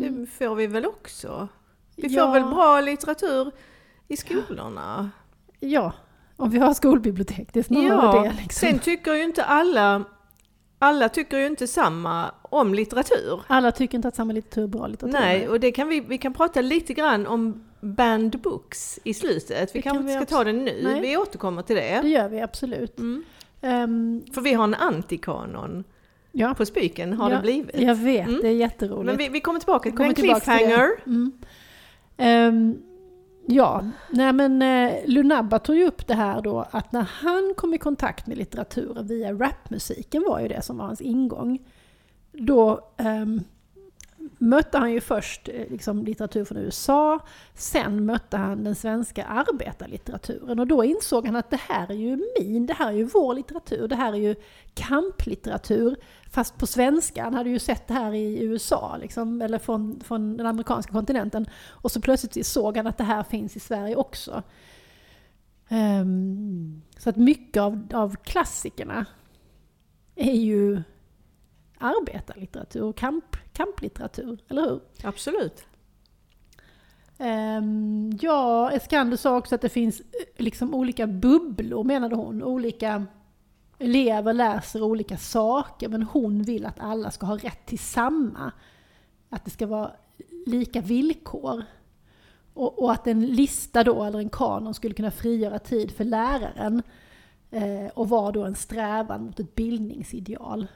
Det 0.00 0.26
får 0.26 0.54
vi 0.54 0.66
väl 0.66 0.86
också? 0.86 1.48
Vi 1.96 2.02
får 2.02 2.08
Mm. 2.20 2.26
Ja. 2.26 2.32
väl 2.32 2.54
bra 2.54 2.80
litteratur 2.80 3.52
i 4.08 4.16
skolorna? 4.16 5.10
Ja, 5.60 5.92
om 6.36 6.50
vi 6.50 6.58
har 6.58 6.74
skolbibliotek. 6.74 7.48
Det 7.52 7.58
är 7.58 7.62
snarare 7.64 8.16
Ja, 8.16 8.22
det. 8.22 8.28
Liksom. 8.42 8.68
sen 8.68 8.78
tycker 8.78 9.14
ju 9.14 9.22
inte 9.24 9.44
alla... 9.44 10.04
Alla 10.80 11.08
tycker 11.08 11.38
ju 11.38 11.46
inte 11.46 11.66
samma 11.66 12.30
om 12.42 12.74
litteratur. 12.74 13.40
Alla 13.46 13.72
tycker 13.72 13.98
inte 13.98 14.08
att 14.08 14.16
samma 14.16 14.32
litteratur 14.32 14.62
är 14.62 14.66
bra 14.66 14.86
litteratur. 14.86 15.18
Nej, 15.20 15.48
och 15.48 15.60
det 15.60 15.72
kan 15.72 15.88
vi, 15.88 16.00
vi 16.00 16.18
kan 16.18 16.32
prata 16.34 16.60
lite 16.60 16.94
grann 16.94 17.26
om 17.26 17.64
banned 17.80 18.40
books 18.40 18.98
i 19.04 19.14
slutet. 19.14 19.74
Vi 19.76 19.82
kan 19.82 19.94
kanske 19.94 20.12
inte 20.12 20.26
ska 20.26 20.36
ta 20.36 20.44
det 20.44 20.52
nu, 20.52 20.80
Nej. 20.82 21.00
vi 21.00 21.16
återkommer 21.16 21.62
till 21.62 21.76
Det 21.76 22.00
det. 22.02 22.08
gör 22.08 22.28
vi 22.28 22.40
absolut. 22.40 22.98
Mm. 22.98 23.24
Ehm, 23.60 24.22
För 24.34 24.40
vi 24.40 24.52
har 24.52 24.64
en 24.64 24.74
antikanon 24.74 25.84
ja, 26.38 26.54
på 26.54 26.66
spiken, 26.66 27.12
har 27.12 27.30
Ja, 27.30 27.36
det 27.36 27.42
blivit. 27.42 27.80
jag 27.80 27.94
vet. 27.94 28.26
Mm. 28.26 28.40
Det 28.40 28.48
är 28.48 28.52
jätteroligt. 28.52 29.06
Men 29.06 29.16
vi, 29.16 29.28
vi 29.28 29.40
kommer 29.40 29.60
tillbaka 29.60 29.90
till 29.90 30.00
en 30.00 30.14
cliffhanger. 30.14 30.88
Mm. 31.06 31.32
Ehm, 32.16 32.82
ja, 33.46 33.84
nej 34.10 34.32
men 34.32 34.62
eh, 34.62 34.92
Lunabba 35.06 35.58
tog 35.58 35.76
ju 35.76 35.86
upp 35.86 36.06
det 36.06 36.14
här 36.14 36.40
då 36.40 36.66
att 36.70 36.92
när 36.92 37.02
han 37.02 37.54
kom 37.56 37.74
i 37.74 37.78
kontakt 37.78 38.26
med 38.26 38.38
litteraturen 38.38 39.06
via 39.06 39.32
rapmusiken 39.32 40.24
var 40.28 40.40
ju 40.40 40.48
det 40.48 40.62
som 40.62 40.78
var 40.78 40.86
hans 40.86 41.00
ingång. 41.00 41.58
Då 42.32 42.80
ehm, 42.96 43.40
mötte 44.38 44.78
han 44.78 44.92
ju 44.92 45.00
först 45.00 45.48
eh, 45.48 45.70
liksom, 45.70 46.04
litteratur 46.04 46.44
från 46.44 46.58
USA, 46.58 47.18
sen 47.54 48.06
mötte 48.06 48.36
han 48.36 48.64
den 48.64 48.74
svenska 48.74 49.24
arbetarlitteraturen 49.24 50.58
och 50.58 50.66
då 50.66 50.84
insåg 50.84 51.26
han 51.26 51.36
att 51.36 51.50
det 51.50 51.60
här 51.68 51.90
är 51.90 51.94
ju 51.94 52.26
min, 52.40 52.66
det 52.66 52.74
här 52.74 52.88
är 52.88 52.96
ju 52.96 53.04
vår 53.04 53.34
litteratur, 53.34 53.88
det 53.88 53.96
här 53.96 54.12
är 54.12 54.16
ju 54.16 54.34
kamplitteratur 54.74 55.96
fast 56.30 56.58
på 56.58 56.66
svenska. 56.66 57.24
Han 57.24 57.34
hade 57.34 57.50
ju 57.50 57.58
sett 57.58 57.86
det 57.86 57.94
här 57.94 58.14
i 58.14 58.42
USA, 58.42 58.96
liksom, 58.96 59.42
eller 59.42 59.58
från, 59.58 60.00
från 60.00 60.36
den 60.36 60.46
amerikanska 60.46 60.92
kontinenten. 60.92 61.46
Och 61.66 61.92
så 61.92 62.00
plötsligt 62.00 62.46
såg 62.46 62.76
han 62.76 62.86
att 62.86 62.98
det 62.98 63.04
här 63.04 63.22
finns 63.22 63.56
i 63.56 63.60
Sverige 63.60 63.96
också. 63.96 64.42
Ehm, 65.68 66.82
så 66.98 67.10
att 67.10 67.16
mycket 67.16 67.60
av, 67.60 67.88
av 67.92 68.16
klassikerna 68.16 69.06
är 70.14 70.34
ju 70.34 70.82
arbetarlitteratur 71.78 72.82
och 72.82 72.96
kamp, 72.96 73.36
kamplitteratur, 73.52 74.38
eller 74.48 74.62
hur? 74.62 74.80
Absolut. 75.02 75.64
Um, 77.20 78.18
ja, 78.20 78.70
Eskander 78.70 79.16
sa 79.16 79.36
också 79.36 79.54
att 79.54 79.60
det 79.60 79.68
finns 79.68 80.00
eh, 80.00 80.04
liksom 80.36 80.74
olika 80.74 81.06
bubblor, 81.06 81.84
menade 81.84 82.16
hon. 82.16 82.42
Olika 82.42 83.06
elever 83.78 84.32
läser 84.32 84.82
olika 84.82 85.16
saker, 85.16 85.88
men 85.88 86.02
hon 86.02 86.42
vill 86.42 86.66
att 86.66 86.80
alla 86.80 87.10
ska 87.10 87.26
ha 87.26 87.36
rätt 87.36 87.66
till 87.66 87.78
samma. 87.78 88.52
Att 89.30 89.44
det 89.44 89.50
ska 89.50 89.66
vara 89.66 89.90
lika 90.46 90.80
villkor. 90.80 91.62
Och, 92.54 92.82
och 92.82 92.92
att 92.92 93.06
en 93.06 93.26
lista 93.26 93.84
då, 93.84 94.04
eller 94.04 94.18
en 94.18 94.30
kanon, 94.30 94.74
skulle 94.74 94.94
kunna 94.94 95.10
frigöra 95.10 95.58
tid 95.58 95.90
för 95.90 96.04
läraren. 96.04 96.82
Eh, 97.50 97.86
och 97.94 98.08
vara 98.08 98.32
då 98.32 98.44
en 98.44 98.54
strävan 98.54 99.24
mot 99.24 99.40
ett 99.40 99.54
bildningsideal. 99.54 100.66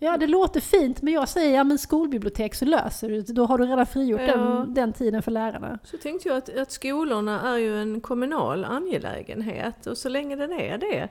Ja, 0.00 0.16
det 0.16 0.26
låter 0.26 0.60
fint, 0.60 1.02
men 1.02 1.12
jag 1.14 1.28
säger 1.28 1.54
ja 1.56 1.64
men 1.64 1.78
skolbibliotek 1.78 2.54
så 2.54 2.64
löser 2.64 3.08
du 3.08 3.22
det. 3.22 3.32
Då 3.32 3.46
har 3.46 3.58
du 3.58 3.64
redan 3.66 3.86
frigjort 3.86 4.20
Ja. 4.26 4.36
den, 4.36 4.74
den 4.74 4.92
tiden 4.92 5.22
för 5.22 5.30
lärarna. 5.30 5.78
Så 5.84 5.96
tänkte 5.96 6.28
jag 6.28 6.36
att, 6.38 6.56
att 6.56 6.70
skolorna 6.72 7.54
är 7.54 7.58
ju 7.58 7.80
en 7.82 8.00
kommunal 8.00 8.64
angelägenhet 8.64 9.86
och 9.86 9.98
så 9.98 10.08
länge 10.08 10.36
den 10.36 10.52
är 10.52 10.78
det 10.78 11.08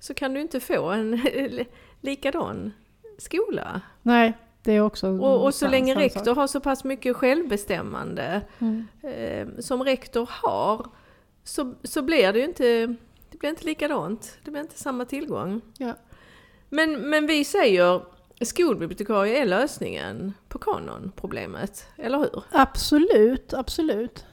så 0.00 0.14
kan 0.14 0.34
du 0.34 0.40
inte 0.40 0.60
få 0.60 0.88
en 0.90 1.20
likadan 2.00 2.72
skola. 3.18 3.80
Nej, 4.02 4.32
det 4.62 4.72
är 4.72 4.80
också 4.80 5.08
Och, 5.08 5.44
och 5.44 5.54
så 5.54 5.68
länge 5.68 5.94
rektor 5.94 6.24
sak. 6.24 6.36
har 6.36 6.46
så 6.46 6.60
pass 6.60 6.84
mycket 6.84 7.16
självbestämmande 7.16 8.42
Mm. 8.58 8.86
eh, 9.02 9.48
som 9.62 9.84
rektor 9.84 10.28
har 10.32 10.86
så, 11.44 11.74
så 11.82 12.02
blir 12.02 12.32
det 12.32 12.38
ju 12.38 12.44
inte, 12.44 12.86
det 13.30 13.38
blir 13.38 13.50
inte 13.50 13.64
likadant. 13.64 14.38
Det 14.44 14.50
blir 14.50 14.60
inte 14.62 14.78
samma 14.78 15.04
tillgång. 15.04 15.60
Ja. 15.78 15.94
Men, 16.68 17.10
men 17.10 17.26
vi 17.26 17.44
säger 17.44 18.02
skolbibliotekarie 18.40 19.38
är 19.42 19.46
lösningen 19.46 20.32
på 20.48 20.58
kanonproblemet, 20.58 21.86
eller 21.96 22.18
hur? 22.18 22.42
Absolut, 22.52 23.54
absolut. 23.54 24.24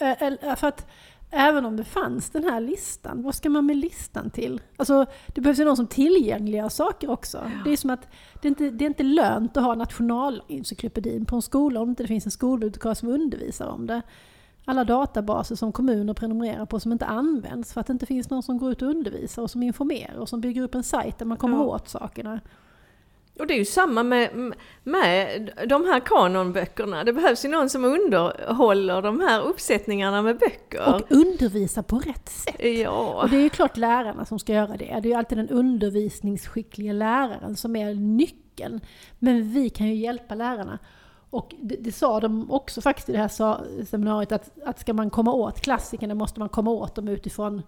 Ä- 0.00 0.16
ä- 0.42 0.56
För 0.56 0.66
att 0.68 0.86
även 1.30 1.66
om 1.66 1.76
det 1.76 1.84
fanns 1.84 2.30
den 2.30 2.44
här 2.44 2.60
listan, 2.60 3.22
vad 3.22 3.34
ska 3.34 3.50
man 3.50 3.66
med 3.66 3.76
listan 3.76 4.30
till? 4.30 4.60
Alltså, 4.76 5.06
det 5.26 5.40
behövs 5.40 5.60
ju 5.60 5.64
någon 5.64 5.76
som 5.76 5.86
tillgängliggör 5.86 6.68
saker 6.68 7.10
också. 7.10 7.50
Det 7.64 7.70
är 7.72 7.76
som 7.76 7.90
att 7.90 8.08
det 8.42 8.48
är 8.48 8.50
inte 8.50 8.70
det 8.70 8.84
är 8.84 8.86
inte 8.86 9.02
lönt 9.02 9.56
att 9.56 9.62
ha 9.64 9.74
nationalencyklopedin 9.74 11.24
på 11.24 11.36
en 11.36 11.42
skola 11.42 11.80
om 11.80 11.88
inte 11.88 12.02
det 12.02 12.06
finns 12.08 12.24
en 12.26 12.30
skolbibliotekarie 12.30 12.94
som 12.94 13.08
undervisar 13.08 13.66
om 13.66 13.86
det. 13.86 14.02
Alla 14.64 14.84
databaser 14.84 15.54
som 15.56 15.72
kommuner 15.72 16.14
prenumererar 16.14 16.66
på 16.66 16.80
som 16.80 16.92
inte 16.92 17.06
används 17.06 17.72
för 17.72 17.80
att 17.80 17.86
det 17.86 17.92
inte 17.92 18.06
finns 18.06 18.30
någon 18.30 18.42
som 18.42 18.58
går 18.58 18.72
ut 18.72 18.82
och 18.82 18.88
undervisar 18.88 19.42
och 19.42 19.50
som 19.50 19.62
informerar 19.62 20.18
och 20.18 20.28
som 20.28 20.40
bygger 20.40 20.62
upp 20.62 20.74
en 20.74 20.82
sajt 20.82 21.18
där 21.18 21.26
man 21.26 21.36
kommer 21.38 21.56
Ja. 21.56 21.62
åt 21.64 21.88
sakerna. 21.88 22.40
Och 23.38 23.46
det 23.46 23.54
är 23.54 23.58
ju 23.58 23.64
samma 23.64 24.02
med, 24.02 24.52
med 24.82 25.50
de 25.68 25.84
här 25.84 26.00
kanonböckerna. 26.00 27.04
Det 27.04 27.12
behövs 27.12 27.44
ju 27.44 27.48
någon 27.48 27.70
som 27.70 27.84
underhåller 27.84 29.02
de 29.02 29.20
här 29.20 29.42
uppsättningarna 29.42 30.22
med 30.22 30.38
böcker. 30.38 30.94
Och 30.94 31.02
undervisa 31.12 31.82
på 31.82 31.98
rätt 31.98 32.28
sätt. 32.28 32.64
ja, 32.78 33.22
Och 33.22 33.30
det 33.30 33.36
är 33.36 33.40
ju 33.42 33.48
klart 33.48 33.76
lärarna 33.76 34.24
som 34.24 34.38
ska 34.38 34.52
göra 34.52 34.76
det. 34.76 34.84
Det 34.84 34.92
är 34.92 35.02
ju 35.06 35.14
alltid 35.14 35.38
den 35.38 35.48
undervisningsskickliga 35.48 36.92
läraren 36.92 37.56
som 37.56 37.76
är 37.76 37.94
nyckeln. 37.94 38.80
Men 39.18 39.52
vi 39.52 39.70
kan 39.70 39.86
ju 39.86 39.94
hjälpa 39.94 40.34
lärarna. 40.34 40.78
Och 41.30 41.54
det, 41.60 41.76
det 41.80 41.92
sa 41.92 42.20
de 42.20 42.50
också 42.50 42.80
faktiskt 42.80 43.08
i 43.08 43.12
det 43.12 43.18
här 43.18 43.84
seminariet 43.84 44.32
att, 44.32 44.50
att 44.64 44.80
ska 44.80 44.92
man 44.92 45.10
komma 45.10 45.32
åt 45.32 45.60
klassikerna 45.60 46.14
måste 46.14 46.40
man 46.40 46.48
komma 46.48 46.70
åt 46.70 46.94
dem 46.94 47.08
utifrån 47.08 47.62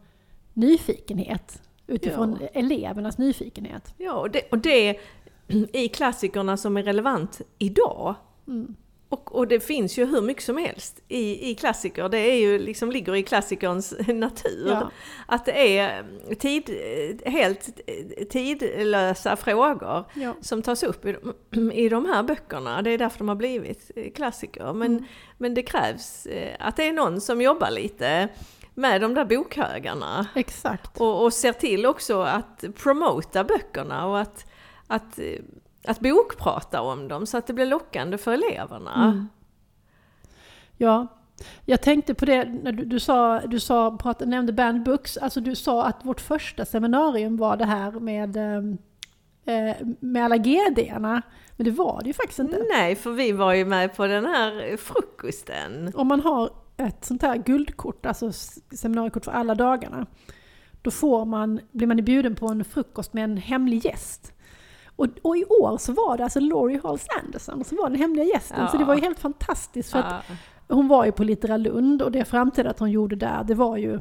nyfikenhet. 0.54 1.62
Utifrån 1.86 2.38
Ja. 2.40 2.46
elevernas 2.52 3.18
nyfikenhet. 3.18 3.94
ja 3.96 4.12
och, 4.12 4.30
det, 4.30 4.40
och 4.50 4.58
det 4.58 4.96
i 5.72 5.88
klassikerna 5.88 6.56
som 6.56 6.76
är 6.76 6.82
relevant 6.82 7.40
idag. 7.58 8.14
Mm. 8.48 8.74
Och, 9.10 9.34
och 9.36 9.48
det 9.48 9.60
finns 9.60 9.98
ju 9.98 10.06
hur 10.06 10.22
mycket 10.22 10.42
som 10.44 10.56
helst 10.56 11.00
i, 11.08 11.50
i 11.50 11.54
klassiker. 11.54 12.08
Det 12.08 12.18
är 12.18 12.34
ju 12.34 12.58
liksom 12.58 12.90
ligger 12.92 13.14
i 13.14 13.22
klassikerns 13.22 13.94
natur. 14.08 14.68
Ja. 14.68 14.90
Att 15.26 15.44
det 15.44 15.78
är 15.78 16.04
tid, 16.34 16.70
helt 17.26 17.70
tidlösa 18.30 19.36
frågor. 19.36 20.04
Ja. 20.14 20.34
som 20.40 20.62
tas 20.62 20.82
upp 20.82 21.06
i 21.06 21.16
de, 21.50 21.70
i 21.72 21.88
de 21.88 22.04
här 22.06 22.22
böckerna. 22.22 22.82
Det 22.82 22.90
är 22.90 22.98
därför 22.98 23.18
de 23.18 23.28
har 23.28 23.36
blivit 23.36 23.90
eh, 23.96 24.10
klassiker. 24.12 24.72
Men, 24.72 24.88
Mm. 24.92 25.04
men 25.38 25.54
det 25.54 25.62
krävs 25.62 26.26
eh, 26.26 26.56
att 26.60 26.76
det 26.76 26.88
är 26.88 26.92
någon 26.92 27.20
som 27.20 27.40
jobbar 27.40 27.70
lite 27.70 28.28
med 28.74 29.00
de 29.00 29.14
där 29.14 29.24
bokhögarna. 29.24 30.26
Exakt. 30.34 31.00
Och, 31.00 31.22
och 31.24 31.32
ser 31.32 31.52
till 31.52 31.86
också 31.86 32.20
att 32.22 32.64
promota 32.74 33.44
böckerna 33.44 34.06
och 34.06 34.20
att, 34.20 34.46
att, 34.88 35.18
eh, 35.18 35.40
att 35.84 36.00
bokprata 36.00 36.80
om 36.80 37.08
dem 37.08 37.26
så 37.26 37.38
att 37.38 37.46
det 37.46 37.52
blir 37.52 37.66
lockande 37.66 38.18
för 38.18 38.32
eleverna. 38.32 38.94
Mm. 38.94 39.28
Ja, 40.76 41.06
jag 41.64 41.82
tänkte 41.82 42.14
på 42.14 42.24
det 42.24 42.44
när 42.44 42.72
du, 42.72 42.84
du 42.84 43.00
sa, 43.00 43.40
du 43.40 43.60
sa 43.60 43.96
prat, 43.96 44.20
nämnde 44.20 44.52
Banned 44.52 44.82
Books, 44.82 45.16
alltså 45.16 45.40
du 45.40 45.54
sa 45.54 45.84
att 45.86 46.04
vårt 46.04 46.20
första 46.20 46.64
seminarium 46.64 47.36
var 47.36 47.56
det 47.56 47.64
här 47.64 47.90
med, 47.90 48.36
ehm, 48.36 48.78
eh, 49.44 49.76
med 50.00 50.24
alla 50.24 50.36
GD-erna. 50.36 51.22
Men 51.56 51.64
det 51.64 51.70
var 51.70 52.00
det 52.02 52.06
ju 52.06 52.12
faktiskt 52.12 52.38
inte. 52.38 52.64
Nej, 52.70 52.96
för 52.96 53.10
vi 53.10 53.32
var 53.32 53.54
ju 53.54 53.64
med 53.64 53.96
på 53.96 54.06
den 54.06 54.26
här 54.26 54.76
frukosten. 54.76 55.92
Om 55.94 56.08
man 56.08 56.20
har 56.20 56.50
ett 56.76 57.04
sånt 57.04 57.22
här 57.22 57.36
guldkort, 57.36 58.06
alltså 58.06 58.32
seminariekort 58.76 59.24
för 59.24 59.32
alla 59.32 59.54
dagarna, 59.54 60.06
då 60.82 60.90
får 60.90 61.24
man, 61.24 61.60
blir 61.72 61.86
man 61.86 62.04
bjuden 62.04 62.34
på 62.34 62.48
en 62.48 62.64
frukost 62.64 63.12
med 63.12 63.24
en 63.24 63.36
hemlig 63.36 63.84
gäst. 63.84 64.32
Och, 64.98 65.06
och 65.22 65.36
i 65.36 65.44
år 65.44 65.78
så 65.78 65.92
var 65.92 66.16
det 66.16 66.24
alltså 66.24 66.40
Laurie 66.40 66.80
Halls 66.82 67.06
Anderson 67.24 67.64
som 67.64 67.76
var 67.78 67.90
den 67.90 67.98
hemliga 67.98 68.24
gästen. 68.24 68.68
Så 68.68 68.74
Ja. 68.76 68.78
det 68.78 68.84
var 68.84 68.94
ju 68.94 69.00
helt 69.00 69.18
fantastiskt. 69.20 69.90
För 69.92 69.98
att 69.98 70.24
Ja. 70.28 70.34
hon 70.74 70.88
var 70.88 71.04
ju 71.04 71.12
på 71.12 71.24
Littera 71.24 71.56
Lund 71.56 72.02
och 72.02 72.12
det 72.12 72.24
framträdandet 72.24 72.78
hon 72.80 72.90
gjorde 72.90 73.16
där, 73.16 73.44
det 73.44 73.54
var 73.54 73.76
ju, 73.76 74.00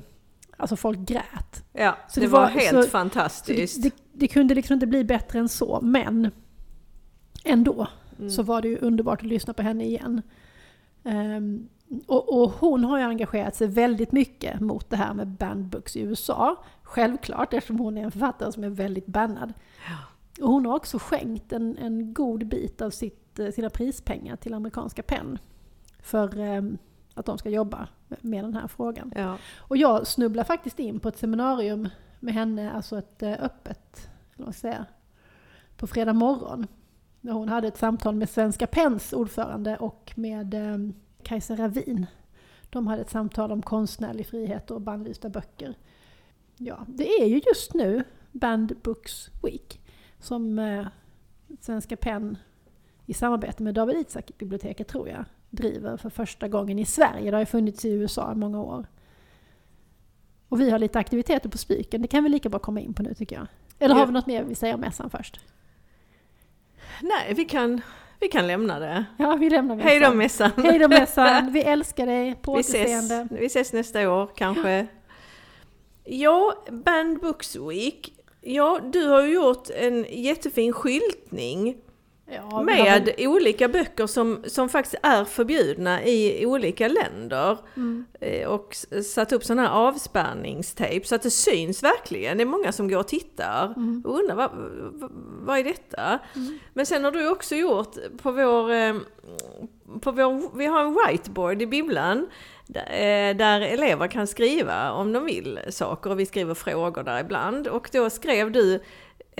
alltså 0.58 0.76
folk 0.76 1.00
grät. 1.00 1.64
Ja, 1.74 1.98
Så 2.10 2.20
det, 2.20 2.26
det 2.26 2.32
var, 2.32 2.40
var- 2.42 2.48
helt 2.48 2.70
så- 2.78 2.84
Så 2.84 2.90
fantastiskt. 2.90 3.84
det, 3.84 3.90
det, 3.90 3.96
det 4.14 4.28
kunde 4.28 4.56
liksom 4.56 4.74
inte 4.74 4.88
bli 4.88 5.04
bättre 5.04 5.40
än 5.40 5.50
så, 5.50 5.80
men 5.82 6.32
ändå 7.44 7.88
Mm. 8.20 8.30
så 8.30 8.44
var 8.44 8.62
det 8.62 8.68
ju 8.68 8.78
underbart 8.78 9.20
att 9.22 9.28
lyssna 9.28 9.54
på 9.54 9.62
henne 9.62 9.84
igen. 9.86 10.22
Ehm, 11.04 11.68
och, 12.08 12.42
och 12.42 12.52
hon 12.52 12.84
har 12.84 12.98
ju 12.98 13.04
engagerat 13.04 13.56
sig 13.56 13.68
väldigt 13.68 14.12
mycket 14.12 14.60
mot 14.60 14.90
det 14.90 14.96
här 14.98 15.14
med 15.14 15.28
bandbooks 15.28 15.96
i 15.96 16.02
USA. 16.02 16.64
Självklart 16.84 17.54
eftersom 17.54 17.80
hon 17.80 17.98
är 17.98 18.04
en 18.04 18.12
författare 18.12 18.52
som 18.52 18.64
är 18.64 18.70
väldigt 18.70 19.06
bannad. 19.08 19.54
Och 20.42 20.50
hon 20.50 20.66
har 20.66 20.76
också 20.76 21.00
skänkt 21.00 21.54
en, 21.54 21.78
en 21.78 22.14
god 22.14 22.48
bit 22.48 22.82
av 22.82 22.90
sitt, 22.90 23.40
eh, 23.40 23.52
sina 23.52 23.70
prispengar 23.70 24.36
till 24.36 24.54
amerikanska 24.54 25.04
PEN. 25.04 25.40
För 26.00 26.40
ehm, 26.40 26.78
att 27.14 27.26
de 27.26 27.38
ska 27.38 27.50
jobba 27.50 27.88
med- 28.22 28.44
den 28.44 28.54
här 28.54 28.68
frågan. 28.68 29.12
Ja. 29.16 29.38
Och 29.58 29.78
jag 29.78 30.08
snubblar 30.08 30.44
faktiskt 30.44 30.80
in 30.80 31.00
på 31.00 31.08
ett 31.10 31.18
seminarium 31.18 31.90
med 32.20 32.34
henne, 32.34 32.72
alltså 32.72 32.98
ett 32.98 33.24
eh, 33.24 33.34
öppet, 33.40 34.10
eller 34.38 34.52
säga, 34.52 34.86
på 35.78 35.88
fredag 35.88 36.14
morgon. 36.14 36.68
När 37.22 37.34
hon 37.34 37.50
hade 37.50 37.68
ett 37.68 37.78
samtal 37.78 38.16
med 38.16 38.30
Svenska 38.30 38.68
PENs 38.68 39.14
ordförande 39.14 39.78
och 39.78 40.14
med 40.16 40.54
eh, 40.54 40.78
Kajsa 41.24 41.56
Ravin. 41.56 42.06
De 42.70 42.88
hade 42.88 43.02
ett 43.02 43.10
samtal 43.10 43.52
om 43.52 43.62
konstnärlig 43.62 44.28
frihet 44.28 44.72
och 44.72 44.82
bannlysta 44.82 45.30
böcker. 45.30 45.76
Ja, 46.58 46.86
det 46.88 47.10
är 47.10 47.26
ju 47.26 47.42
just 47.46 47.74
nu 47.74 48.04
Band 48.32 48.76
Books 48.84 49.30
Week 49.44 49.82
som 50.20 50.60
eh, 50.60 50.88
Svenska 51.60 51.98
PEN 51.98 52.38
i 53.06 53.14
samarbete 53.14 53.64
med 53.64 53.74
David 53.74 53.98
Itzhak-biblioteket 53.98 54.88
tror 54.88 55.10
jag 55.10 55.26
driver 55.50 55.98
för 55.98 56.10
första 56.10 56.48
gången 56.48 56.80
i 56.80 56.86
Sverige. 56.86 57.32
Det 57.32 57.36
har 57.36 57.42
ju 57.42 57.46
funnits 57.46 57.86
i 57.86 57.92
USA 57.92 58.32
i 58.32 58.36
många 58.36 58.62
år. 58.62 58.86
Och 60.50 60.62
vi 60.62 60.70
har 60.70 60.80
lite 60.80 61.00
aktiviteter 61.00 61.50
på 61.50 61.58
Spiken, 61.58 62.02
det 62.02 62.08
kan 62.08 62.24
vi 62.24 62.30
lika 62.30 62.50
bra 62.50 62.60
komma 62.60 62.80
in 62.80 62.94
på 62.94 63.04
nu 63.04 63.14
tycker 63.14 63.36
jag. 63.36 63.48
Eller 63.80 63.96
har 63.96 64.06
vi 64.06 64.12
något 64.12 64.28
mer 64.28 64.44
vi 64.44 64.56
säger 64.56 64.74
om 64.74 64.80
mässan 64.80 65.10
först? 65.10 65.40
Nej, 67.02 67.34
vi 67.34 67.46
kan, 67.46 67.82
vi 68.20 68.28
kan 68.28 68.48
lämna 68.48 68.80
det. 68.80 69.06
Ja, 69.18 69.36
vi 69.36 69.50
lämnar 69.50 69.76
mässan. 69.76 69.90
Hej 69.90 70.00
då 70.00 70.14
mässan! 70.14 70.52
Hej 70.58 70.80
då 70.80 70.88
mässan, 70.88 71.52
vi 71.54 71.62
älskar 71.62 72.06
dig, 72.06 72.36
på 72.36 72.56
Vi 72.56 72.60
ses, 72.60 73.12
vi 73.32 73.46
ses 73.46 73.74
nästa 73.74 74.12
år 74.12 74.30
kanske. 74.36 74.88
Ja, 76.04 76.54
Band 76.72 77.20
Books 77.20 77.56
Week. 77.56 78.17
Ja, 78.50 78.80
du 78.94 79.06
har 79.08 79.22
ju 79.22 79.34
gjort 79.34 79.70
en 79.70 80.06
jättefin 80.10 80.74
skyltning 80.74 81.78
Ja, 82.32 82.42
har 82.42 82.64
med 82.64 83.04
väl- 83.18 83.28
olika 83.28 83.68
böcker 83.68 84.08
som, 84.08 84.44
som 84.48 84.70
faktiskt 84.70 84.96
är 85.04 85.26
förbjudna 85.26 86.04
i 86.06 86.46
olika 86.46 86.88
länder. 86.88 87.58
Mm. 87.76 88.06
Eh, 88.22 88.48
Och 88.48 88.76
satt 89.06 89.32
upp 89.32 89.44
sådana 89.44 89.62
här 89.68 89.70
avspärrningstejp 89.76 91.08
så 91.08 91.16
att 91.16 91.22
det 91.22 91.32
syns 91.32 91.84
verkligen. 91.84 92.38
Det 92.38 92.44
är 92.44 92.46
många 92.46 92.72
som 92.72 92.88
går 92.90 93.00
och 93.00 93.08
tittar 93.08 93.74
Mm. 93.78 94.02
och 94.06 94.20
undrar 94.20 94.36
vad, 94.36 94.50
vad, 94.94 95.12
vad 95.46 95.60
är 95.60 95.64
detta? 95.64 96.20
Men 96.74 96.86
sen 96.86 97.04
har 97.04 97.12
du 97.12 97.30
också 97.30 97.56
gjort 97.56 97.96
på 98.22 98.32
vår, 98.32 98.72
eh, 98.72 98.96
på 100.00 100.12
vår, 100.12 100.58
vi 100.58 100.66
har 100.66 100.86
en 100.86 100.98
whiteboard 101.08 101.62
i 101.62 101.68
bibblan 101.68 102.28
där, 102.68 102.82
eh, 102.82 103.36
där 103.36 103.62
elever 103.62 104.08
kan 104.08 104.28
skriva 104.28 104.92
om 104.92 105.14
de 105.14 105.26
vill 105.26 105.60
saker 105.70 106.10
och 106.10 106.20
vi 106.20 106.26
skriver 106.26 106.54
frågor 106.54 107.04
där 107.04 107.20
ibland. 107.20 107.68
Och 107.68 107.90
då 107.94 108.10
skrev 108.10 108.52
du 108.52 108.80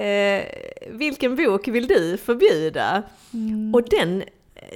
eh, 0.04 0.44
vilken 0.90 1.36
bok 1.36 1.68
vill 1.68 1.88
du 1.88 2.18
förbjuda? 2.18 3.04
Mm. 3.34 3.76
Och 3.76 3.84
den, 3.90 4.24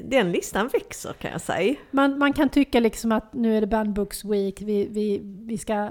den 0.01 0.32
listan 0.32 0.67
växer 0.67 1.13
kan 1.13 1.32
jag 1.32 1.41
säga. 1.41 1.75
Man, 1.91 2.17
man 2.17 2.34
kan 2.34 2.49
tycka 2.49 2.79
liksom 2.79 3.11
att 3.11 3.34
nu 3.34 3.57
är 3.57 3.61
det 3.61 3.67
Band 3.67 3.93
Books 3.93 4.25
Week, 4.25 4.61
vi, 4.61 4.88
vi, 4.91 5.21
vi 5.23 5.57
ska 5.57 5.73
eh, 5.73 5.89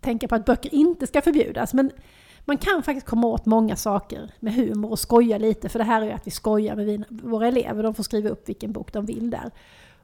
tänka 0.00 0.28
på 0.28 0.34
att 0.34 0.44
böcker 0.44 0.74
inte 0.74 1.06
ska 1.06 1.22
förbjudas. 1.22 1.74
Men 1.74 1.90
man 2.46 2.58
kan 2.58 2.82
faktiskt 2.82 3.06
komma 3.06 3.26
åt 3.26 3.46
många 3.46 3.76
saker 3.76 4.30
med 4.40 4.54
humor 4.54 4.90
och 4.90 4.98
skoja 4.98 5.38
lite, 5.38 5.68
för 5.68 5.78
det 5.78 5.84
här 5.84 6.02
är 6.02 6.06
ju 6.06 6.12
att 6.12 6.26
vi 6.26 6.30
skojar 6.30 6.76
med 6.76 7.04
våra 7.08 7.48
elever, 7.48 7.82
de 7.82 7.94
får 7.94 8.02
skriva 8.02 8.28
upp 8.28 8.48
vilken 8.48 8.72
bok 8.72 8.92
de 8.92 9.06
vill 9.06 9.30
där. 9.30 9.50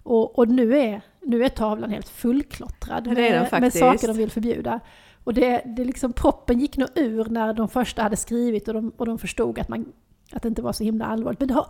Och, 0.02 0.38
och 0.38 0.48
nu, 0.48 0.78
är, 0.78 1.02
nu 1.20 1.44
är 1.44 1.48
tavlan 1.48 1.90
helt 1.90 2.08
fullklottrad 2.08 3.06
med, 3.06 3.48
med 3.60 3.72
saker 3.72 4.08
de 4.08 4.16
vill 4.16 4.30
förbjuda. 4.30 4.80
Och 5.24 5.34
det, 5.34 5.62
det 5.64 5.84
liksom, 5.84 6.12
proppen 6.12 6.60
gick 6.60 6.76
nog 6.76 6.88
ur 6.94 7.24
när 7.24 7.52
de 7.52 7.68
första 7.68 8.02
hade 8.02 8.16
skrivit 8.16 8.68
och 8.68 8.74
de, 8.74 8.92
och 8.96 9.06
de 9.06 9.18
förstod 9.18 9.58
att, 9.58 9.68
man, 9.68 9.92
att 10.36 10.42
det 10.42 10.48
inte 10.48 10.62
var 10.62 10.72
så 10.72 10.84
himla 10.84 11.06
allvarligt. 11.06 11.40
Men 11.40 11.48
det 11.48 11.54
har, 11.54 11.66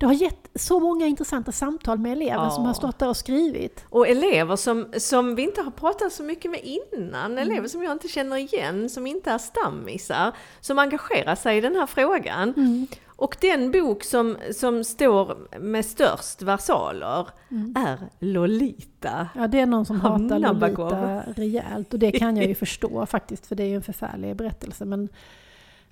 det 0.00 0.06
har 0.06 0.12
gett 0.12 0.48
så 0.54 0.80
många 0.80 1.06
intressanta 1.06 1.52
samtal 1.52 1.98
med 1.98 2.12
elever 2.12 2.44
Ja. 2.44 2.50
som 2.50 2.64
har 2.64 2.74
stått 2.74 2.98
där 2.98 3.08
och 3.08 3.16
skrivit. 3.16 3.84
Och 3.90 4.08
elever 4.08 4.56
som, 4.56 4.86
som 4.98 5.34
vi 5.34 5.42
inte 5.42 5.62
har 5.62 5.70
pratat 5.70 6.12
så 6.12 6.22
mycket 6.22 6.50
med 6.50 6.60
innan, 6.62 7.32
Mm. 7.32 7.38
elever 7.38 7.68
som 7.68 7.82
jag 7.82 7.92
inte 7.92 8.08
känner 8.08 8.36
igen, 8.36 8.90
som 8.90 9.06
inte 9.06 9.30
är 9.30 9.38
stammisar, 9.38 10.32
som 10.60 10.78
engagerar 10.78 11.34
sig 11.34 11.58
i 11.58 11.60
den 11.60 11.74
här 11.74 11.86
frågan. 11.86 12.54
Mm. 12.56 12.86
Och 13.16 13.36
den 13.40 13.70
bok 13.70 14.04
som, 14.04 14.36
som 14.54 14.84
står 14.84 15.36
med 15.60 15.84
störst 15.84 16.42
versaler 16.42 17.28
Mm. 17.50 17.74
är 17.76 17.98
Lolita. 18.18 19.28
Ja, 19.34 19.46
det 19.46 19.60
är 19.60 19.66
någon 19.66 19.86
som 19.86 20.00
hatar. 20.00 20.38
Lolita 20.38 21.22
rejält 21.36 21.92
och 21.92 21.98
det 21.98 22.12
kan 22.12 22.36
jag 22.36 22.46
ju 22.46 22.54
förstå 22.64 23.06
faktiskt 23.06 23.46
för 23.46 23.56
det 23.56 23.62
är 23.62 23.66
ju 23.66 23.76
en 23.76 23.82
förfärlig 23.82 24.36
berättelse. 24.36 24.84
Men, 24.84 25.08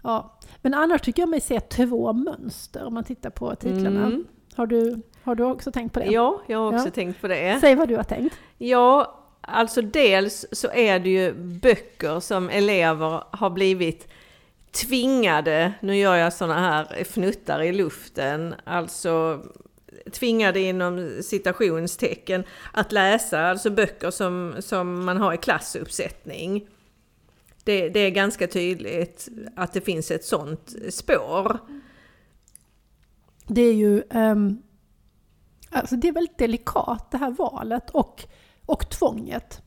ja. 0.02 0.38
men 0.62 0.74
annars 0.74 1.00
tycker 1.00 1.22
jag 1.22 1.28
mig 1.28 1.40
se 1.40 1.60
två 1.60 2.12
mönster 2.12 2.84
om 2.84 2.94
man 2.94 3.04
tittar 3.04 3.30
på 3.30 3.54
titlarna. 3.54 4.06
Mm. 4.06 4.24
Har, 4.54 4.66
du, 4.66 5.02
har 5.22 5.34
du 5.34 5.44
också 5.44 5.72
tänkt 5.72 5.92
på 5.92 6.00
det? 6.00 6.06
Ja, 6.06 6.42
jag 6.46 6.58
har 6.58 6.72
också 6.74 6.86
Ja. 6.86 6.90
tänkt 6.90 7.20
på 7.20 7.28
det. 7.28 7.58
Säg 7.60 7.74
vad 7.74 7.88
du 7.88 7.96
har 7.96 8.04
tänkt. 8.04 8.36
Ja, 8.58 9.18
alltså 9.40 9.82
dels 9.82 10.46
så 10.52 10.68
är 10.72 10.98
det 10.98 11.08
ju 11.10 11.32
böcker 11.34 12.20
som 12.20 12.50
elever 12.50 13.22
har 13.30 13.50
blivit 13.50 14.08
tvingade, 14.72 15.72
nu 15.80 15.96
gör 15.96 16.14
jag 16.16 16.32
sådana 16.32 16.60
här 16.60 17.04
fnuttar 17.04 17.62
i 17.62 17.72
luften, 17.72 18.54
alltså 18.64 19.40
tvingade 20.12 20.60
inom 20.60 21.10
citationstecken 21.22 22.44
att 22.72 22.92
läsa, 22.92 23.40
alltså 23.40 23.70
böcker 23.70 24.10
som, 24.10 24.54
som 24.60 25.04
man 25.04 25.16
har 25.16 25.32
i 25.34 25.36
klassuppsättning. 25.36 26.66
Det, 27.64 27.88
det 27.88 28.00
är 28.00 28.10
ganska 28.10 28.46
tydligt 28.46 29.28
att 29.56 29.72
det 29.72 29.80
finns 29.80 30.10
ett 30.10 30.24
sånt 30.24 30.74
spår. 30.90 31.58
Det 33.46 33.62
är 33.62 33.74
ju 33.74 34.02
ehm, 34.10 34.62
alltså 35.70 35.96
det 35.96 36.08
är 36.08 36.12
väldigt 36.12 36.38
delikat 36.38 37.10
det 37.10 37.18
här 37.18 37.30
valet 37.30 37.90
och, 37.90 38.24
och 38.66 38.90
tvånget. 38.90 39.62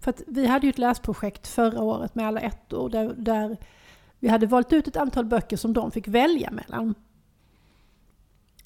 För 0.00 0.10
att 0.10 0.22
vi 0.26 0.46
hade 0.46 0.66
ju 0.66 0.70
ett 0.70 0.78
läsprojekt 0.78 1.48
förra 1.48 1.82
året 1.82 2.14
med 2.14 2.26
alla 2.26 2.40
ettor 2.40 2.88
där, 2.88 3.14
där 3.16 3.56
vi 4.18 4.28
hade 4.28 4.46
valt 4.46 4.72
ut 4.72 4.88
ett 4.88 4.96
antal 4.96 5.24
böcker 5.24 5.56
som 5.56 5.72
de 5.72 5.90
fick 5.90 6.08
välja 6.08 6.50
mellan. 6.50 6.94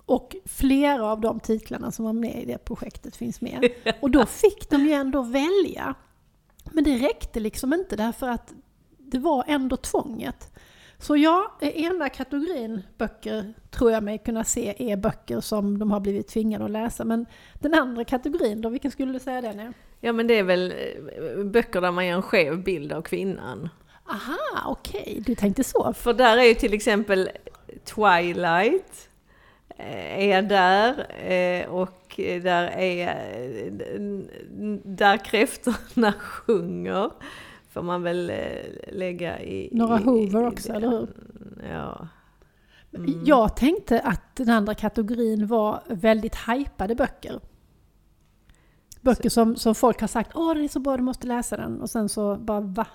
Och 0.05 0.37
flera 0.45 1.13
av 1.13 1.21
de 1.21 1.41
titlarna 1.41 1.91
som 1.91 2.05
var 2.05 2.13
med 2.13 2.43
i 2.43 2.47
det 2.47 2.59
projektet 2.59 3.17
finns 3.17 3.41
med. 3.41 3.69
Och 4.01 4.11
då 4.11 4.27
fick 4.27 4.71
de 4.71 4.87
ju 4.87 4.93
ändå 4.93 5.23
välja. 5.23 5.95
Men 6.73 6.85
det 6.85 6.97
räckte 6.97 7.41
liksom 7.41 7.73
inte 7.75 7.97
därför 7.97 8.29
att 8.29 8.55
det 8.99 9.19
var 9.19 9.45
ändå 9.47 9.77
tvånget. 9.77 10.55
Så 10.99 11.17
ja, 11.17 11.59
ena 11.61 12.09
kategorin 12.09 12.83
böcker 12.99 13.55
tror 13.71 13.93
jag 13.93 14.03
mig 14.03 14.19
kunna 14.19 14.45
se 14.45 14.93
är 14.93 14.97
böcker 14.97 15.41
som 15.41 15.79
de 15.79 15.91
har 15.91 16.01
blivit 16.01 16.29
tvingade 16.29 16.65
att 16.65 16.71
läsa. 16.71 17.05
Men 17.05 17.27
den 17.55 17.75
andra 17.75 18.05
kategorin 18.05 18.61
då, 18.61 18.69
vilken 18.69 18.91
skulle 18.91 19.13
du 19.13 19.19
säga 19.19 19.41
den 19.41 19.61
är? 19.61 19.73
Ja 20.01 20.13
men 20.13 20.27
det 20.27 20.35
är 20.35 20.43
väl 20.43 20.73
eh, 20.73 21.45
böcker 21.45 21.81
där 21.81 21.91
man 21.91 22.07
ger 22.07 22.15
en 22.15 22.23
skev 22.23 22.63
bild 22.63 22.93
av 22.93 23.03
kvinnan. 23.03 23.69
Aha, 24.11 24.39
okej, 24.67 25.23
du 25.27 25.35
tänkte 25.35 25.65
så. 25.65 25.93
För 25.93 26.15
där 26.15 26.37
är 26.37 26.43
ju 26.43 26.55
till 26.55 26.75
exempel 26.75 27.31
Twilight 27.85 29.08
eh, 29.08 29.08
är 29.79 30.43
där 30.43 31.07
eh, 31.33 31.69
och 31.69 32.15
där 32.17 32.65
är 32.79 33.09
eh, 33.09 33.73
där 34.85 35.17
kräftorna 35.25 36.13
sjunger. 36.19 37.11
Får 37.71 37.83
man 37.83 38.03
väl 38.03 38.31
eh, 38.31 38.37
lägga 38.93 39.41
i... 39.43 39.69
Några 39.73 40.01
i- 40.01 40.03
Hoover 40.03 40.43
i 40.43 40.47
också, 40.47 40.73
den. 40.73 40.77
eller 40.77 40.91
hur? 40.91 41.09
Ja. 41.73 42.09
Jag 43.25 43.57
tänkte 43.57 44.01
att 44.01 44.37
den 44.37 44.51
andra 44.51 44.75
kategorin 44.75 45.47
var 45.47 45.81
väldigt 45.87 46.37
hypade 46.49 46.95
böcker. 46.95 47.41
Böcker 49.01 49.29
som, 49.29 49.57
som 49.57 49.75
folk 49.75 50.01
har 50.01 50.09
sagt 50.09 50.31
åh 50.35 50.55
den 50.55 50.65
är 50.65 50.69
så 50.69 50.81
bra, 50.81 50.97
du 50.97 51.03
måste 51.03 51.27
läsa 51.27 51.57
den. 51.57 51.81
Och 51.83 51.91
sen 51.91 52.09
så 52.09 52.37
bara 52.37 52.61
va? 52.61 52.87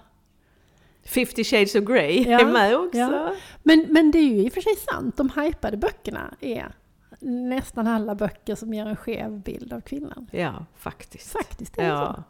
50 1.05 1.43
shades 1.43 1.75
of 1.75 1.83
Grey 1.83 2.23
Ja, 2.29 2.39
är 2.39 2.45
med 2.45 2.77
också. 2.77 2.97
ja. 2.97 3.33
Men, 3.63 3.87
men 3.89 4.11
det 4.11 4.17
är 4.17 4.23
ju 4.23 4.45
i 4.45 4.49
och 4.49 4.53
för 4.53 4.61
sig 4.61 4.75
sant, 4.75 5.17
de 5.17 5.29
hypade 5.29 5.77
böckerna 5.77 6.35
är 6.39 6.75
nästan 7.19 7.87
alla 7.87 8.15
böcker 8.15 8.55
som 8.55 8.73
ger 8.73 8.85
en 8.85 8.95
skev 8.95 9.39
bild 9.39 9.73
av 9.73 9.81
kvinnan. 9.81 10.27
Ja, 10.31 10.65
faktiskt. 10.75 11.31
Faktiskt, 11.31 11.77
är 11.77 11.83
det 11.83 11.97
så. 11.97 12.23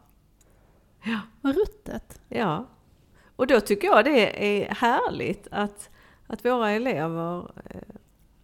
Ja. 1.04 1.20
Vad 1.40 1.56
ruttet. 1.56 2.20
Ja, 2.28 2.66
och 3.36 3.46
då 3.46 3.60
tycker 3.60 3.88
jag 3.88 4.04
det 4.04 4.46
är 4.64 4.74
härligt 4.74 5.48
att, 5.50 5.90
att 6.26 6.44
våra 6.44 6.70
elever, 6.70 7.50
eh, 7.70 7.80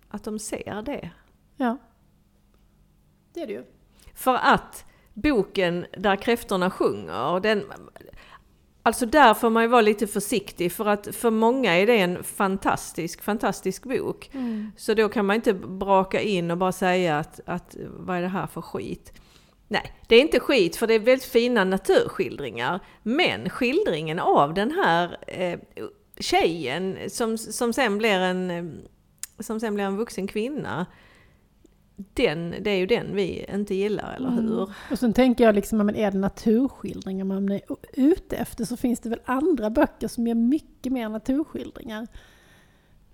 att 0.09 0.25
de 0.25 0.39
ser 0.39 0.83
det. 0.83 1.11
Ja. 1.57 1.77
det 3.35 3.41
är 3.43 3.47
det 3.47 3.53
ju. 3.53 3.65
För 4.15 4.35
att 4.35 4.85
boken 5.15 5.87
Där 5.99 6.17
kräftorna 6.17 6.71
sjunger, 6.71 7.41
den, 7.41 7.65
alltså 8.83 9.07
där 9.07 9.35
får 9.35 9.51
man 9.51 9.63
ju 9.63 9.69
vara 9.69 9.81
lite 9.81 10.07
försiktig 10.07 10.73
för 10.73 10.87
att 10.87 11.17
för 11.17 11.31
många 11.31 11.73
är 11.79 11.87
det 11.87 11.99
en 11.99 12.25
fantastisk, 12.25 13.23
fantastisk 13.23 13.85
bok. 13.85 14.31
Mm. 14.33 14.73
Så 14.77 14.95
då 14.95 15.09
kan 15.09 15.27
man 15.27 15.37
inte 15.37 15.55
braka 15.55 16.21
in 16.21 16.51
och 16.51 16.59
bara 16.59 16.73
säga 16.73 17.19
att, 17.19 17.41
att 17.47 17.77
vad 17.87 18.17
är 18.17 18.23
det 18.23 18.29
här 18.29 18.47
för 18.47 18.63
skit? 18.63 19.13
Nej, 19.69 19.93
det 20.09 20.17
är 20.17 20.21
inte 20.21 20.41
skit 20.41 20.77
för 20.77 20.87
det 20.87 20.95
är 20.95 20.99
väldigt 20.99 21.25
fina 21.25 21.65
naturskildringar. 21.65 22.81
Men 23.03 23.51
skildringen 23.51 24.19
av 24.19 24.55
den 24.55 24.71
här 24.71 25.19
eh, 25.27 25.59
tjejen 26.19 27.11
som, 27.11 27.39
som, 27.39 27.73
sen 27.73 27.99
blir 27.99 28.19
en, 28.21 28.79
som 29.39 29.61
sen 29.61 29.75
blir 29.75 29.85
en 29.85 29.97
vuxen 29.97 30.27
kvinna. 30.27 30.87
Den, 32.15 32.55
det 32.61 32.71
är 32.71 32.77
ju 32.77 32.87
den 32.87 33.15
vi 33.15 33.47
inte 33.55 33.75
gillar, 33.75 34.15
eller 34.17 34.29
Mm. 34.29 34.45
hur? 34.49 34.71
Och 34.91 34.99
sen 34.99 35.13
tänker 35.13 35.45
jag 35.45 35.55
liksom, 35.55 35.79
men 35.79 35.97
är 35.97 36.11
det 36.11 36.19
naturskildringar 36.19 37.25
man 37.25 37.53
är 37.53 37.61
ute 37.93 38.37
efter 38.37 38.65
så 38.65 38.77
finns 38.77 39.01
det 39.01 39.09
väl 39.09 39.21
andra 39.25 39.71
böcker 39.71 40.09
som 40.09 40.27
ger 40.27 40.35
mycket 40.35 40.93
mer 40.93 41.09
naturskildringar. 41.09 42.07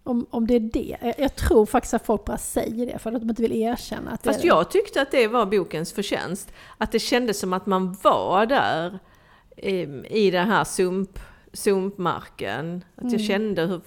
Om, 0.02 0.26
om 0.30 0.46
det 0.46 0.54
är 0.54 0.60
det. 0.60 0.96
Jag, 1.02 1.14
jag 1.18 1.36
tror 1.36 1.66
faktiskt 1.66 1.94
att 1.94 2.06
folk 2.06 2.24
bara 2.24 2.38
säger 2.38 2.86
det 2.86 2.98
för 2.98 3.12
att 3.12 3.20
de 3.20 3.30
inte 3.30 3.42
vill 3.42 3.52
erkänna 3.62 4.10
att 4.10 4.22
det 4.22 4.28
Fast 4.28 4.38
är 4.38 4.42
det. 4.42 4.48
jag 4.48 4.70
tyckte 4.70 5.02
att 5.02 5.10
det 5.10 5.26
var 5.28 5.46
bokens 5.46 5.92
förtjänst. 5.92 6.52
Att 6.78 6.92
det 6.92 6.98
kändes 6.98 7.38
som 7.40 7.52
att 7.52 7.66
man 7.66 7.96
var 8.02 8.46
där 8.46 8.98
eh, 9.56 9.88
i 10.10 10.30
den 10.32 10.48
här 10.50 10.64
sump, 10.64 11.18
sumpmarken. 11.52 12.84
Att 12.96 13.02
jag 13.04 13.12
Mm. 13.12 13.26
kände 13.26 13.62
hur... 13.66 13.80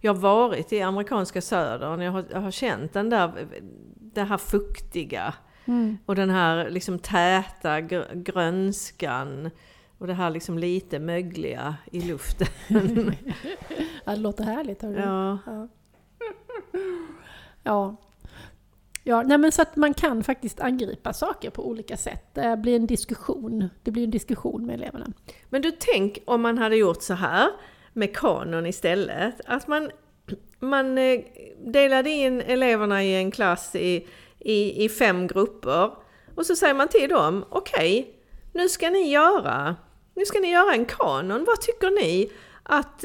Jag 0.00 0.14
har 0.14 0.20
varit 0.20 0.72
i 0.72 0.80
amerikanska 0.82 1.40
södern, 1.40 2.00
jag 2.00 2.12
har, 2.12 2.24
jag 2.30 2.40
har 2.40 2.50
känt 2.50 2.92
den 2.92 3.10
där, 3.10 3.46
det 4.14 4.22
här 4.24 4.38
fuktiga 4.38 5.34
Mm. 5.64 5.98
och 6.06 6.14
den 6.14 6.30
här 6.30 6.70
liksom 6.70 6.98
täta 6.98 7.80
gr- 7.80 8.22
grönskan 8.22 9.50
och 9.98 10.06
det 10.06 10.14
här 10.14 10.30
liksom 10.30 10.58
lite 10.58 10.98
mögliga 10.98 11.76
i 11.92 12.00
luften. 12.00 12.46
Ja, 14.04 14.12
det 14.12 14.16
låter 14.20 14.44
härligt. 14.44 14.82
hörru. 14.82 15.00
ja. 15.00 15.38
Ja. 15.46 15.68
Ja. 17.62 17.96
Ja, 19.04 19.22
nej 19.22 19.38
men 19.38 19.52
så 19.52 19.62
att 19.62 19.76
man 19.76 19.94
kan 19.94 20.24
faktiskt 20.24 20.60
angripa 20.60 21.12
saker 21.12 21.50
på 21.50 21.68
olika 21.68 21.96
sätt. 21.96 22.34
Det 22.34 22.56
blir 22.56 22.76
en 22.76 22.86
diskussion. 22.86 23.68
Det 23.82 23.90
blir 23.90 24.04
en 24.04 24.10
diskussion 24.10 24.66
med 24.66 24.74
eleverna. 24.74 25.06
Men 25.48 25.62
du 25.62 25.70
tänk 25.70 26.18
om 26.24 26.42
man 26.42 26.58
hade 26.58 26.76
gjort 26.76 27.02
så 27.02 27.14
här 27.14 27.48
med 27.92 28.16
kanon 28.16 28.66
istället. 28.66 29.40
Att 29.46 29.68
man, 29.68 29.90
man 30.62 30.98
eh, 30.98 31.20
delade 31.66 32.10
in 32.10 32.40
eleverna 32.40 33.04
i 33.04 33.14
en 33.16 33.30
klass 33.30 33.74
i, 33.74 34.06
i, 34.38 34.84
i 34.84 34.88
fem 34.88 35.26
grupper. 35.26 35.90
Och 36.36 36.46
så 36.46 36.56
säger 36.56 36.74
man 36.74 36.88
till 36.88 37.08
dem, 37.08 37.44
okej, 37.50 38.14
nu 38.52 38.68
ska 38.68 38.90
ni 38.90 39.10
göra, 39.10 39.76
nu 40.14 40.24
ska 40.24 40.38
ni 40.40 40.50
göra 40.50 40.72
en 40.74 40.84
kanon. 40.84 41.44
Vad 41.44 41.60
tycker 41.60 41.90
ni 41.90 42.30
att 42.62 43.04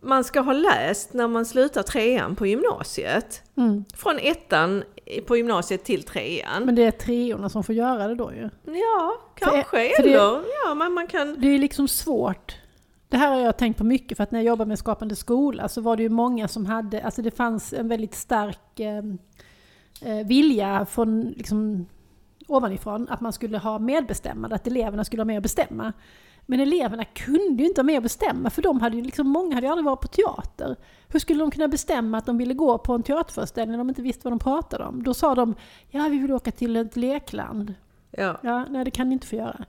man 0.00 0.24
ska 0.24 0.40
ha 0.40 0.52
läst 0.52 1.12
när 1.12 1.28
man 1.28 1.46
slutar 1.46 1.82
trean 1.82 2.36
på 2.36 2.46
gymnasiet? 2.46 3.42
Mm. 3.56 3.84
Från 3.96 4.18
ettan 4.18 4.84
på 5.26 5.36
gymnasiet 5.36 5.84
till 5.84 6.02
trean. 6.02 6.64
Men 6.64 6.74
det 6.74 6.82
är 6.84 6.90
treorna 6.90 7.48
som 7.48 7.64
får 7.64 7.74
göra 7.74 8.08
det 8.08 8.14
då 8.14 8.32
ju. 8.32 8.48
Ja, 8.64 9.16
För- 9.38 9.44
kanske. 9.46 9.92
för 9.96 10.02
det- 10.02 10.08
Eller, 10.14 10.42
ja, 10.64 10.74
man, 10.74 10.92
man 10.92 11.06
kan... 11.06 11.40
Det 11.40 11.48
är 11.48 11.58
liksom 11.58 11.88
svårt. 11.88 12.54
Det 13.08 13.16
här 13.16 13.30
har 13.30 13.40
jag 13.40 13.56
tänkt 13.56 13.78
på 13.78 13.84
mycket 13.84 14.16
för 14.16 14.24
att 14.24 14.30
när 14.30 14.38
jag 14.38 14.46
jobbade 14.46 14.68
med 14.68 14.78
Skapande 14.78 15.16
skola 15.16 15.68
så 15.68 15.80
var 15.80 15.96
det 15.96 16.02
ju 16.02 16.08
många 16.08 16.48
som 16.48 16.66
hade, 16.66 17.02
alltså 17.02 17.22
det 17.22 17.30
fanns 17.30 17.72
en 17.72 17.88
väldigt 17.88 18.14
stark 18.14 18.80
eh, 18.80 19.02
eh, 20.02 20.26
vilja 20.26 20.86
från 20.86 21.20
liksom 21.20 21.86
ovanifrån 22.48 23.08
att 23.08 23.20
man 23.20 23.32
skulle 23.32 23.58
ha 23.58 23.78
medbestämmande, 23.78 24.56
att 24.56 24.66
eleverna 24.66 25.04
skulle 25.04 25.20
ha 25.20 25.26
mer 25.26 25.36
att 25.36 25.42
bestämma. 25.42 25.92
Men 26.46 26.60
eleverna 26.60 27.04
kunde 27.04 27.62
ju 27.62 27.68
inte 27.68 27.80
ha 27.80 27.84
mer 27.84 27.96
att 27.96 28.02
bestämma 28.02 28.50
för 28.50 28.62
de 28.62 28.80
hade 28.80 28.96
ju 28.96 29.02
liksom, 29.02 29.28
många 29.28 29.54
hade 29.54 29.66
ju 29.66 29.70
aldrig 29.70 29.84
varit 29.84 30.00
på 30.00 30.08
teater. 30.08 30.76
Hur 31.08 31.18
skulle 31.18 31.40
de 31.40 31.50
kunna 31.50 31.68
bestämma 31.68 32.18
att 32.18 32.26
de 32.26 32.38
ville 32.38 32.54
gå 32.54 32.78
på 32.78 32.94
en 32.94 33.02
teaterföreställning 33.02 33.70
när 33.70 33.78
de 33.78 33.88
inte 33.88 34.02
visste 34.02 34.20
vad 34.24 34.32
de 34.32 34.38
pratade 34.38 34.84
om? 34.84 35.02
Då 35.02 35.14
sa 35.14 35.34
de, 35.34 35.54
ja 35.90 36.08
vi 36.08 36.18
vill 36.18 36.32
åka 36.32 36.50
till 36.50 36.76
ett 36.76 36.96
lekland. 36.96 37.74
Ja. 38.10 38.38
Ja, 38.42 38.64
nej 38.70 38.84
det 38.84 38.90
kan 38.90 39.08
ni 39.08 39.12
inte 39.12 39.26
få 39.26 39.36
göra. 39.36 39.64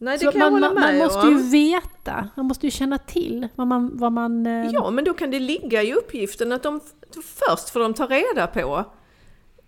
Nej, 0.00 0.18
det 0.18 0.24
Så 0.24 0.32
kan 0.32 0.40
jag 0.40 0.52
man, 0.52 0.62
hålla 0.62 0.74
man, 0.74 0.82
med 0.84 0.98
man 0.98 1.06
måste 1.06 1.26
om. 1.28 1.36
ju 1.36 1.42
veta, 1.42 2.28
man 2.34 2.46
måste 2.46 2.66
ju 2.66 2.70
känna 2.70 2.98
till 2.98 3.48
vad 3.54 3.66
man... 3.66 3.90
Vad 3.98 4.12
man 4.12 4.46
eh, 4.46 4.70
Ja, 4.72 4.90
men 4.90 5.04
då 5.04 5.14
kan 5.14 5.30
det 5.30 5.38
ligga 5.38 5.82
i 5.82 5.92
uppgiften 5.94 6.52
att 6.52 6.62
de 6.62 6.80
först 7.24 7.70
får 7.70 7.80
de 7.80 7.94
ta 7.94 8.06
reda 8.06 8.46
på 8.46 8.84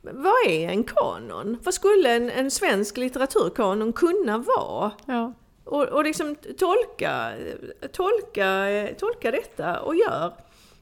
vad 0.02 0.46
är 0.48 0.68
en 0.68 0.84
kanon? 0.84 1.56
Vad 1.64 1.74
skulle 1.74 2.16
en, 2.16 2.30
en 2.30 2.50
svensk 2.50 2.96
litteraturkanon 2.96 3.92
kunna 3.92 4.38
vara? 4.38 4.90
ja. 5.06 5.32
Och, 5.64 5.82
och 5.84 6.04
liksom 6.04 6.34
tolka, 6.58 7.32
tolka, 7.92 8.66
tolka 8.98 9.30
detta 9.30 9.80
och 9.80 9.96
gör 9.96 10.32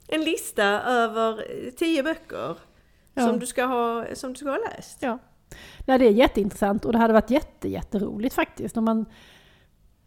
en 0.08 0.24
lista 0.24 0.64
över 0.82 1.44
tio 1.76 2.02
böcker 2.02 2.56
Ja. 3.14 3.26
som, 3.26 3.38
du 3.38 3.46
ska 3.46 3.64
ha, 3.64 4.04
som 4.14 4.32
du 4.32 4.38
ska 4.38 4.50
ha 4.50 4.58
läst. 4.58 4.98
ja. 5.00 5.18
Nej, 5.86 5.98
det 5.98 6.06
är 6.06 6.10
jätteintressant 6.10 6.84
och 6.84 6.92
det 6.92 6.98
hade 6.98 7.12
varit 7.12 7.30
jätte, 7.30 7.68
jätteroligt 7.68 8.34
faktiskt 8.34 8.76
om 8.76 8.84
man 8.84 9.06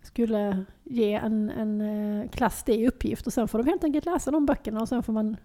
skulle 0.03 0.65
ge 0.83 1.13
en, 1.13 1.49
en 1.49 1.81
eh, 1.81 2.29
klass 2.29 2.63
det 2.65 2.73
i 2.73 2.87
uppgift 2.87 3.27
och 3.27 3.33
sen 3.33 3.47
får 3.47 3.57
de 3.57 3.67
helt 3.67 3.83
enkelt 3.83 4.05
läsa 4.05 4.31
de 4.31 4.45
böckerna 4.45 4.81
och 4.81 4.89
sen 4.89 5.03
får 5.03 5.13
man 5.13 5.37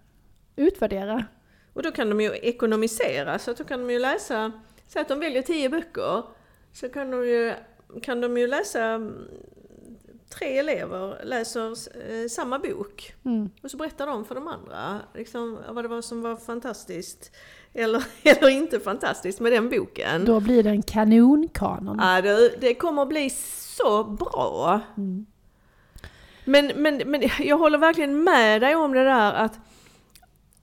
utvärdera. 0.55 1.25
Och 1.73 1.83
då 1.83 1.91
kan 1.91 2.09
de 2.09 2.21
ju 2.21 2.29
ekonomisera, 2.29 3.39
så 3.39 3.53
då 3.53 3.63
kan 3.63 3.79
de 3.79 3.93
ju 3.93 3.99
läsa, 3.99 4.51
så 4.87 4.99
att 4.99 5.07
de 5.07 5.19
väljer 5.19 5.41
tio 5.41 5.69
böcker, 5.69 6.23
så 6.73 6.89
kan 6.89 7.11
de 7.11 7.27
ju, 7.27 7.53
kan 8.01 8.21
de 8.21 8.37
ju 8.37 8.47
läsa, 8.47 8.83
mm, 8.83 9.27
tre 10.29 10.57
elever 10.57 11.25
läser 11.25 11.69
eh, 11.69 12.27
samma 12.29 12.59
bok. 12.59 13.13
Mm. 13.25 13.49
Och 13.63 13.71
så 13.71 13.77
berättar 13.77 14.07
de 14.07 14.25
för 14.25 14.35
de 14.35 14.47
andra 14.47 14.99
liksom, 15.15 15.57
vad 15.69 15.83
det 15.83 15.87
var 15.87 16.01
som 16.01 16.21
var 16.21 16.35
fantastiskt, 16.35 17.31
eller, 17.73 18.03
eller 18.23 18.49
inte 18.49 18.79
fantastiskt 18.79 19.39
med 19.39 19.51
den 19.51 19.69
boken. 19.69 20.25
Då 20.25 20.39
blir 20.39 20.63
det 20.63 20.69
en 20.69 20.81
kanonkanon. 20.81 21.99
Ja, 22.01 22.21
det, 22.21 22.61
det 22.61 22.73
kommer 22.73 23.01
att 23.01 23.09
bli 23.09 23.29
så 23.81 24.03
bra. 24.03 24.79
Mm. 24.97 25.25
Men, 26.45 26.71
men, 26.75 26.97
men 27.05 27.29
jag 27.39 27.57
håller 27.57 27.77
verkligen 27.77 28.23
med 28.23 28.61
dig 28.61 28.75
om 28.75 28.93
det 28.93 29.03
där 29.03 29.33
att, 29.33 29.59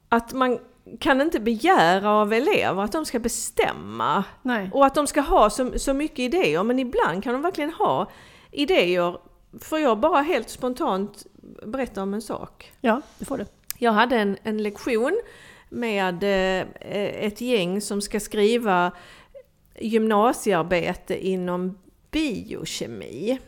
att 0.09 0.33
man 0.33 0.59
kan 1.01 1.21
inte 1.21 1.41
begära 1.41 2.11
av 2.11 2.33
elever 2.33 2.83
att 2.83 2.93
de 2.93 3.05
ska 3.05 3.19
bestämma. 3.19 4.25
Nej. 4.43 4.71
Och 4.73 4.87
att 4.87 4.95
de 4.95 5.07
ska 5.07 5.21
ha 5.21 5.51
så, 5.51 5.79
så 5.79 5.95
mycket 5.95 6.19
idéer, 6.19 6.63
men 6.63 6.79
ibland 6.79 7.25
kan 7.25 7.33
de 7.33 7.43
verkligen 7.43 7.71
ha 7.71 8.11
idéer. 8.51 9.19
Får 9.61 9.79
jag 9.79 9.99
bara 9.99 10.21
helt 10.21 10.51
spontant 10.51 11.27
berätta 11.67 12.03
om 12.03 12.15
en 12.15 12.23
sak? 12.23 12.73
Ja, 12.81 13.01
det 13.19 13.25
får 13.25 13.39
du. 13.39 13.47
Jag 13.79 13.93
hade 13.93 14.17
en, 14.17 14.37
en 14.43 14.63
lektion 14.63 15.21
med 15.69 16.23
eh, 16.23 16.67
ett 17.27 17.41
gäng 17.41 17.81
som 17.81 18.03
ska 18.03 18.21
skriva 18.21 18.93
gymnasiearbete 19.79 21.27
inom 21.27 21.79
biokemi. 22.17 23.39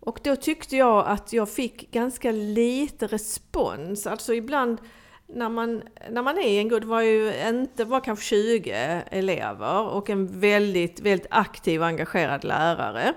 Och 0.00 0.20
då 0.24 0.36
tyckte 0.36 0.76
jag 0.76 1.06
att 1.06 1.32
jag 1.32 1.50
fick 1.50 1.90
ganska 1.90 2.32
lite 2.32 3.06
respons. 3.06 4.06
Alltså 4.06 4.34
ibland 4.34 4.78
när 5.26 5.48
man, 5.48 5.82
när 6.10 6.22
man 6.22 6.38
är 6.38 6.48
i 6.48 6.58
en 6.58 6.68
grupp, 6.68 6.80
det 6.80 6.86
var 6.86 7.00
ju 7.00 7.48
inte, 7.48 7.84
var 7.84 8.00
kanske 8.00 8.24
20 8.24 8.70
elever 9.10 9.82
och 9.82 10.10
en 10.10 10.40
väldigt, 10.40 11.00
väldigt 11.00 11.26
aktiv 11.30 11.80
och 11.80 11.86
engagerad 11.86 12.44
lärare. 12.44 13.14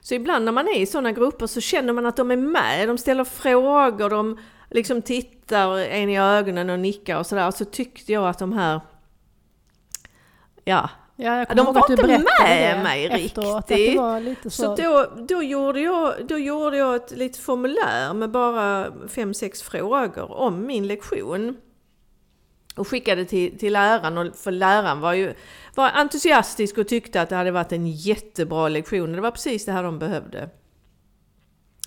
Så 0.00 0.14
ibland 0.14 0.44
när 0.44 0.52
man 0.52 0.68
är 0.68 0.78
i 0.78 0.86
sådana 0.86 1.12
grupper 1.12 1.46
så 1.46 1.60
känner 1.60 1.92
man 1.92 2.06
att 2.06 2.16
de 2.16 2.30
är 2.30 2.36
med, 2.36 2.88
de 2.88 2.98
ställer 2.98 3.24
frågor, 3.24 4.10
de 4.10 4.38
liksom 4.70 5.02
tittar 5.02 5.78
en 5.78 6.10
i 6.10 6.18
ögonen 6.18 6.70
och 6.70 6.80
nickar 6.80 7.18
och 7.18 7.26
sådär. 7.26 7.50
Så 7.50 7.64
tyckte 7.64 8.12
jag 8.12 8.28
att 8.28 8.38
de 8.38 8.52
här, 8.52 8.80
ja, 10.64 10.90
Ja, 11.22 11.44
de 11.54 11.66
var 11.74 11.90
inte 11.90 12.06
med 12.06 12.82
mig 12.82 13.08
riktigt. 13.08 13.44
så. 14.42 14.50
Så 14.50 14.76
då, 14.76 15.24
då, 15.28 15.42
gjorde 15.42 15.80
jag, 15.80 16.26
då 16.26 16.38
gjorde 16.38 16.76
jag 16.76 16.96
ett 16.96 17.10
litet 17.10 17.42
formulär 17.42 18.14
med 18.14 18.30
bara 18.30 18.92
fem, 19.08 19.34
sex 19.34 19.62
frågor 19.62 20.32
om 20.32 20.66
min 20.66 20.86
lektion. 20.86 21.56
Och 22.76 22.88
skickade 22.88 23.24
till, 23.24 23.58
till 23.58 23.72
läraren, 23.72 24.18
och, 24.18 24.36
för 24.36 24.50
läraren 24.50 25.00
var 25.00 25.12
ju 25.12 25.34
var 25.74 25.90
entusiastisk 25.90 26.78
och 26.78 26.88
tyckte 26.88 27.22
att 27.22 27.28
det 27.28 27.36
hade 27.36 27.50
varit 27.50 27.72
en 27.72 27.86
jättebra 27.86 28.68
lektion. 28.68 29.12
Det 29.12 29.20
var 29.20 29.30
precis 29.30 29.64
det 29.64 29.72
här 29.72 29.82
de 29.82 29.98
behövde. 29.98 30.50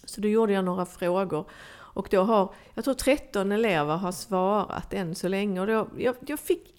Så 0.04 0.22
då 0.22 0.28
gjorde 0.28 0.54
jag 0.54 0.66
några 0.66 0.86
frågor. 0.86 1.50
Och 1.96 2.08
då 2.12 2.22
har, 2.22 2.54
jag 2.74 2.84
tror 2.84 2.94
13 2.94 3.52
elever 3.52 3.96
har 3.96 4.12
svarat 4.12 4.94
än 4.94 5.16
så 5.16 5.28
länge. 5.28 5.62
Och 5.62 5.68
då, 5.68 5.88
jag, 5.98 6.16
jag 6.28 6.40
fick 6.40 6.76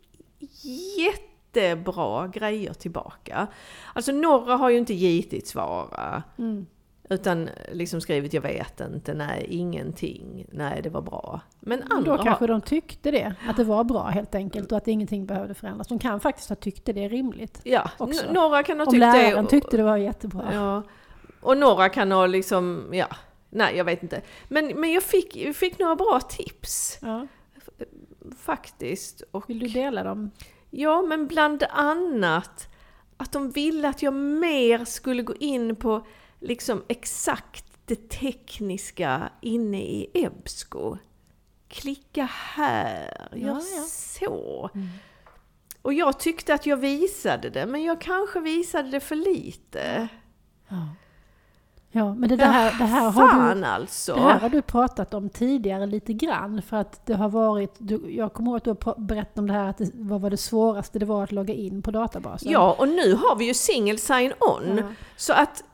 jättebra 1.60 2.26
grejer 2.28 2.72
tillbaka. 2.72 3.46
Alltså 3.94 4.12
några 4.12 4.56
har 4.56 4.70
ju 4.70 4.78
inte 4.78 4.94
gitit 4.94 5.46
svara. 5.46 6.22
Mm. 6.38 6.66
Utan 7.10 7.48
liksom 7.72 8.00
skrivit 8.00 8.32
jag 8.34 8.42
vet 8.42 8.80
inte, 8.80 9.14
nej 9.14 9.46
ingenting, 9.50 10.46
nej 10.52 10.82
det 10.82 10.88
var 10.90 11.02
bra. 11.02 11.40
Men 11.60 11.82
andra 11.90 12.16
Då 12.16 12.22
kanske 12.22 12.42
har, 12.42 12.48
de 12.48 12.60
tyckte 12.60 13.10
det, 13.10 13.34
att 13.48 13.56
det 13.56 13.64
var 13.64 13.84
bra 13.84 14.02
helt 14.04 14.34
enkelt 14.34 14.72
och 14.72 14.78
att 14.78 14.88
ingenting 14.88 15.26
behövde 15.26 15.54
förändras. 15.54 15.88
De 15.88 15.98
kan 15.98 16.20
faktiskt 16.20 16.48
ha 16.48 16.56
tyckt 16.56 16.84
det, 16.84 16.92
det 16.92 17.04
är 17.04 17.08
rimligt. 17.08 17.60
ja, 17.64 17.90
också. 17.98 18.32
några 18.32 18.62
kan 18.62 18.78
ha 18.78 18.86
Om 18.86 18.92
tyckt 18.92 19.00
läraren 19.00 19.44
det. 19.44 19.50
tyckte 19.50 19.76
det 19.76 19.82
var 19.82 19.96
jättebra. 19.96 20.54
Ja. 20.54 20.82
Och 21.40 21.56
några 21.58 21.88
kan 21.88 22.12
ha 22.12 22.26
liksom, 22.26 22.90
ja, 22.92 23.06
nej 23.50 23.76
jag 23.76 23.84
vet 23.84 24.02
inte. 24.02 24.20
Men, 24.48 24.66
men 24.80 24.92
jag 24.92 25.02
fick, 25.02 25.36
jag 25.36 25.56
fick 25.56 25.78
några 25.78 25.96
bra 25.96 26.20
tips 26.28 26.98
Ja. 27.02 27.26
faktiskt. 28.40 29.22
Och, 29.30 29.50
Vill 29.50 29.58
du 29.58 29.66
dela 29.68 30.02
dem? 30.04 30.30
Ja, 30.78 31.02
men 31.02 31.26
bland 31.26 31.62
annat 31.70 32.68
att 33.16 33.32
de 33.32 33.50
ville 33.50 33.88
att 33.88 34.02
jag 34.02 34.14
mer 34.14 34.84
skulle 34.84 35.22
gå 35.22 35.34
in 35.34 35.76
på 35.76 36.06
liksom 36.40 36.84
exakt 36.88 37.64
det 37.84 38.08
tekniska 38.08 39.32
inne 39.40 39.82
i 39.82 40.10
EBSCO. 40.14 40.98
Klicka 41.68 42.28
här, 42.32 43.28
Ja, 43.32 43.38
gör 43.38 43.54
ja. 43.54 43.82
så. 43.88 44.70
Och 45.82 45.92
jag 45.92 46.20
tyckte 46.20 46.54
att 46.54 46.66
jag 46.66 46.76
visade 46.76 47.50
det, 47.50 47.66
men 47.66 47.82
jag 47.82 48.00
kanske 48.00 48.40
visade 48.40 48.90
det 48.90 49.00
för 49.00 49.16
lite. 49.16 50.08
Ja. 50.68 50.88
Ja, 51.90 52.14
men 52.14 52.28
det, 52.28 52.44
här, 52.44 52.78
det 52.78 52.84
här 52.84 53.10
har 53.10 53.54
du... 53.54 53.64
Alltså! 53.64 54.14
Det 54.14 54.20
här 54.20 54.38
har 54.38 54.48
du 54.48 54.62
pratat 54.62 55.14
om 55.14 55.28
tidigare 55.28 55.86
lite 55.86 56.12
grann 56.12 56.62
för 56.62 56.76
att 56.76 57.06
det 57.06 57.14
har 57.14 57.28
varit, 57.28 57.74
du, 57.78 58.02
jag 58.08 58.32
kommer 58.32 58.50
ihåg 58.50 58.56
att 58.56 58.64
du 58.64 58.70
har 58.70 59.00
berättat 59.00 59.38
om 59.38 59.46
det 59.46 59.52
här 59.52 59.68
att 59.70 59.78
det, 59.78 59.90
vad 59.94 60.20
var 60.20 60.30
det 60.30 60.36
svåraste 60.36 60.98
det 60.98 61.06
var 61.06 61.22
att 61.22 61.32
logga 61.32 61.54
in 61.54 61.82
på 61.82 61.90
databasen. 61.90 62.52
Ja, 62.52 62.76
och 62.78 62.88
nu 62.88 63.14
har 63.14 63.36
vi 63.36 63.44
ju 63.46 63.54
single 63.54 63.98
sign-on. 63.98 64.76
Ja. 64.76 64.82
Så 65.16 65.32
att, 65.32 65.64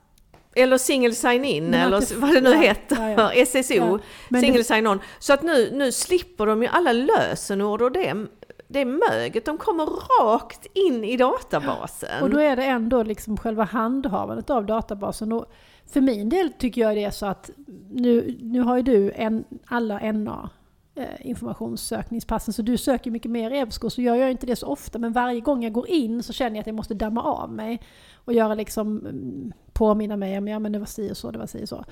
eller 0.54 0.78
single 0.78 1.12
sign-in, 1.14 1.74
eller 1.74 2.00
det- 2.00 2.16
vad 2.16 2.34
det 2.34 2.40
nu 2.40 2.50
ja, 2.50 2.60
heter, 2.60 3.08
ja, 3.08 3.34
ja. 3.34 3.46
SSO, 3.46 3.98
single 4.40 4.64
sign-on. 4.64 5.00
Så 5.18 5.32
att 5.32 5.42
nu, 5.42 5.70
nu 5.72 5.92
slipper 5.92 6.46
de 6.46 6.62
ju 6.62 6.68
alla 6.68 6.92
lösenord 6.92 7.82
och 7.82 7.92
det, 7.92 8.26
det 8.68 8.84
möget. 8.84 9.44
De 9.44 9.58
kommer 9.58 9.86
rakt 10.22 10.66
in 10.74 11.04
i 11.04 11.16
databasen. 11.16 12.22
Och 12.22 12.30
då 12.30 12.38
är 12.40 12.56
det 12.56 12.64
ändå 12.64 13.02
liksom 13.02 13.36
själva 13.36 13.64
handhavandet 13.64 14.50
av 14.50 14.66
databasen. 14.66 15.32
Och 15.32 15.46
för 15.86 16.00
min 16.00 16.28
del 16.28 16.52
tycker 16.52 16.80
jag 16.80 16.96
det 16.96 17.04
är 17.04 17.10
så 17.10 17.26
att 17.26 17.50
nu, 17.90 18.38
nu 18.40 18.60
har 18.60 18.76
ju 18.76 18.82
du 18.82 19.12
en, 19.12 19.44
alla 19.64 20.12
NA-informationssökningspassen 20.12 22.52
eh, 22.52 22.54
så 22.54 22.62
du 22.62 22.76
söker 22.76 23.10
mycket 23.10 23.30
mer 23.30 23.50
EBSCO 23.50 23.90
så 23.90 24.02
jag 24.02 24.18
gör 24.18 24.28
inte 24.28 24.46
det 24.46 24.56
så 24.56 24.66
ofta 24.66 24.98
men 24.98 25.12
varje 25.12 25.40
gång 25.40 25.64
jag 25.64 25.72
går 25.72 25.88
in 25.88 26.22
så 26.22 26.32
känner 26.32 26.56
jag 26.56 26.60
att 26.60 26.66
jag 26.66 26.76
måste 26.76 26.94
damma 26.94 27.22
av 27.22 27.52
mig 27.52 27.80
och 28.14 28.32
göra 28.32 28.54
liksom 28.54 28.98
mm, 28.98 29.52
påminna 29.72 30.16
mig 30.16 30.38
om 30.38 30.48
ja 30.48 30.58
men 30.58 30.72
det 30.72 30.78
var 30.78 30.86
si 30.86 31.12
och 31.12 31.16
så, 31.16 31.30
det 31.30 31.38
var 31.38 31.46
si 31.46 31.64
och 31.64 31.68
så. 31.68 31.84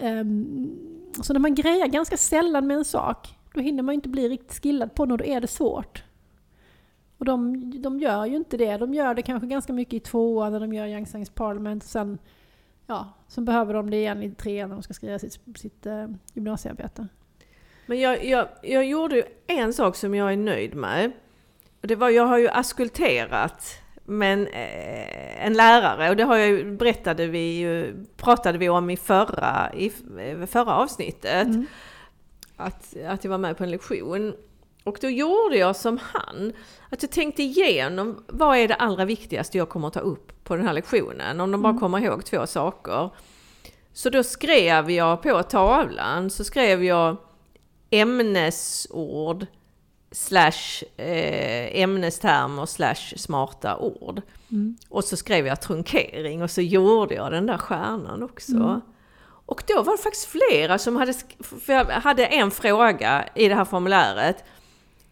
Um, 0.00 0.70
så 1.22 1.32
när 1.32 1.40
man 1.40 1.54
grejar 1.54 1.86
ganska 1.86 2.16
sällan 2.16 2.66
med 2.66 2.76
en 2.76 2.84
sak 2.84 3.36
då 3.56 3.60
hinner 3.60 3.82
man 3.82 3.92
ju 3.92 3.94
inte 3.94 4.08
bli 4.08 4.28
riktigt 4.28 4.62
skillad 4.62 4.94
på 4.94 5.04
den 5.04 5.12
och 5.12 5.18
då 5.18 5.24
är 5.24 5.40
det 5.40 5.46
svårt. 5.46 6.04
Och 7.18 7.24
de, 7.24 7.70
de 7.82 8.00
gör 8.00 8.26
ju 8.26 8.36
inte 8.36 8.56
det. 8.56 8.76
De 8.76 8.94
gör 8.94 9.14
det 9.14 9.22
kanske 9.22 9.46
ganska 9.46 9.72
mycket 9.72 9.94
i 9.94 10.00
tvåan 10.00 10.52
när 10.52 10.60
de 10.60 10.72
gör 10.72 10.86
Young 10.86 11.06
Science 11.06 11.32
Parliament. 11.32 11.82
Och 11.82 11.88
sen, 11.88 12.18
ja, 12.86 13.12
sen 13.28 13.44
behöver 13.44 13.74
de 13.74 13.90
det 13.90 13.96
igen 13.96 14.22
i 14.22 14.30
trean 14.30 14.68
när 14.68 14.76
de 14.76 14.82
ska 14.82 14.94
skriva 14.94 15.18
sitt, 15.18 15.38
sitt 15.56 15.86
eh, 15.86 16.06
gymnasiearbete. 16.34 17.08
Men 17.86 18.00
jag, 18.00 18.24
jag, 18.24 18.48
jag 18.62 18.84
gjorde 18.86 19.16
ju 19.16 19.22
en 19.46 19.72
sak 19.72 19.96
som 19.96 20.14
jag 20.14 20.32
är 20.32 20.36
nöjd 20.36 20.74
med. 20.74 21.12
Och 21.80 21.88
det 21.88 21.96
var, 21.96 22.10
jag 22.10 22.26
har 22.26 22.38
ju 22.38 22.48
askulterat 22.48 23.74
med 24.04 24.40
eh, 24.42 25.46
en 25.46 25.52
lärare 25.52 26.10
och 26.10 26.16
det 26.16 26.24
har 26.24 26.36
jag 26.36 26.76
berättade 26.76 27.26
vi 27.26 27.94
pratade 28.16 28.58
vi 28.58 28.68
om 28.68 28.90
i 28.90 28.96
förra, 28.96 29.72
i 29.76 29.86
f- 29.86 30.50
förra 30.50 30.74
avsnittet. 30.74 31.46
Mm. 31.46 31.66
Att, 32.56 32.96
att 33.06 33.24
jag 33.24 33.30
var 33.30 33.38
med 33.38 33.56
på 33.56 33.64
en 33.64 33.70
lektion. 33.70 34.34
Och 34.84 34.98
då 35.00 35.08
gjorde 35.08 35.56
jag 35.56 35.76
som 35.76 35.98
han. 36.02 36.52
Att 36.90 37.02
jag 37.02 37.10
tänkte 37.10 37.42
igenom 37.42 38.24
vad 38.26 38.56
är 38.58 38.68
det 38.68 38.74
allra 38.74 39.04
viktigaste 39.04 39.58
jag 39.58 39.68
kommer 39.68 39.88
att 39.88 39.94
ta 39.94 40.00
upp 40.00 40.32
på 40.46 40.56
den 40.56 40.66
här 40.66 40.74
lektionen. 40.74 41.40
Om 41.40 41.50
de 41.50 41.62
bara 41.62 41.78
kommer 41.78 41.98
ihåg 41.98 42.24
två 42.24 42.46
saker. 42.46 43.10
Så 43.92 44.10
då 44.10 44.22
skrev 44.22 44.90
jag 44.90 45.22
på 45.22 45.42
tavlan, 45.42 46.30
så 46.30 46.44
skrev 46.44 46.84
jag 46.84 47.16
ämnesord 47.90 49.46
slash 50.10 50.84
eh, 50.96 51.82
ämnestermer 51.82 52.66
slash 52.66 53.16
smarta 53.16 53.76
ord. 53.76 54.22
Mm. 54.50 54.76
Och 54.88 55.04
så 55.04 55.16
skrev 55.16 55.46
jag 55.46 55.60
trunkering 55.60 56.42
och 56.42 56.50
så 56.50 56.60
gjorde 56.60 57.14
jag 57.14 57.32
den 57.32 57.46
där 57.46 57.58
stjärnan 57.58 58.22
också. 58.22 58.80
Och 59.46 59.62
då 59.66 59.82
var 59.82 59.96
det 59.96 60.02
faktiskt 60.02 60.26
flera 60.26 60.78
som 60.78 60.96
hade, 60.96 61.12
för 61.40 61.72
jag 61.72 61.84
hade 61.84 62.26
en 62.26 62.50
fråga 62.50 63.28
i 63.34 63.48
det 63.48 63.54
här 63.54 63.64
formuläret. 63.64 64.44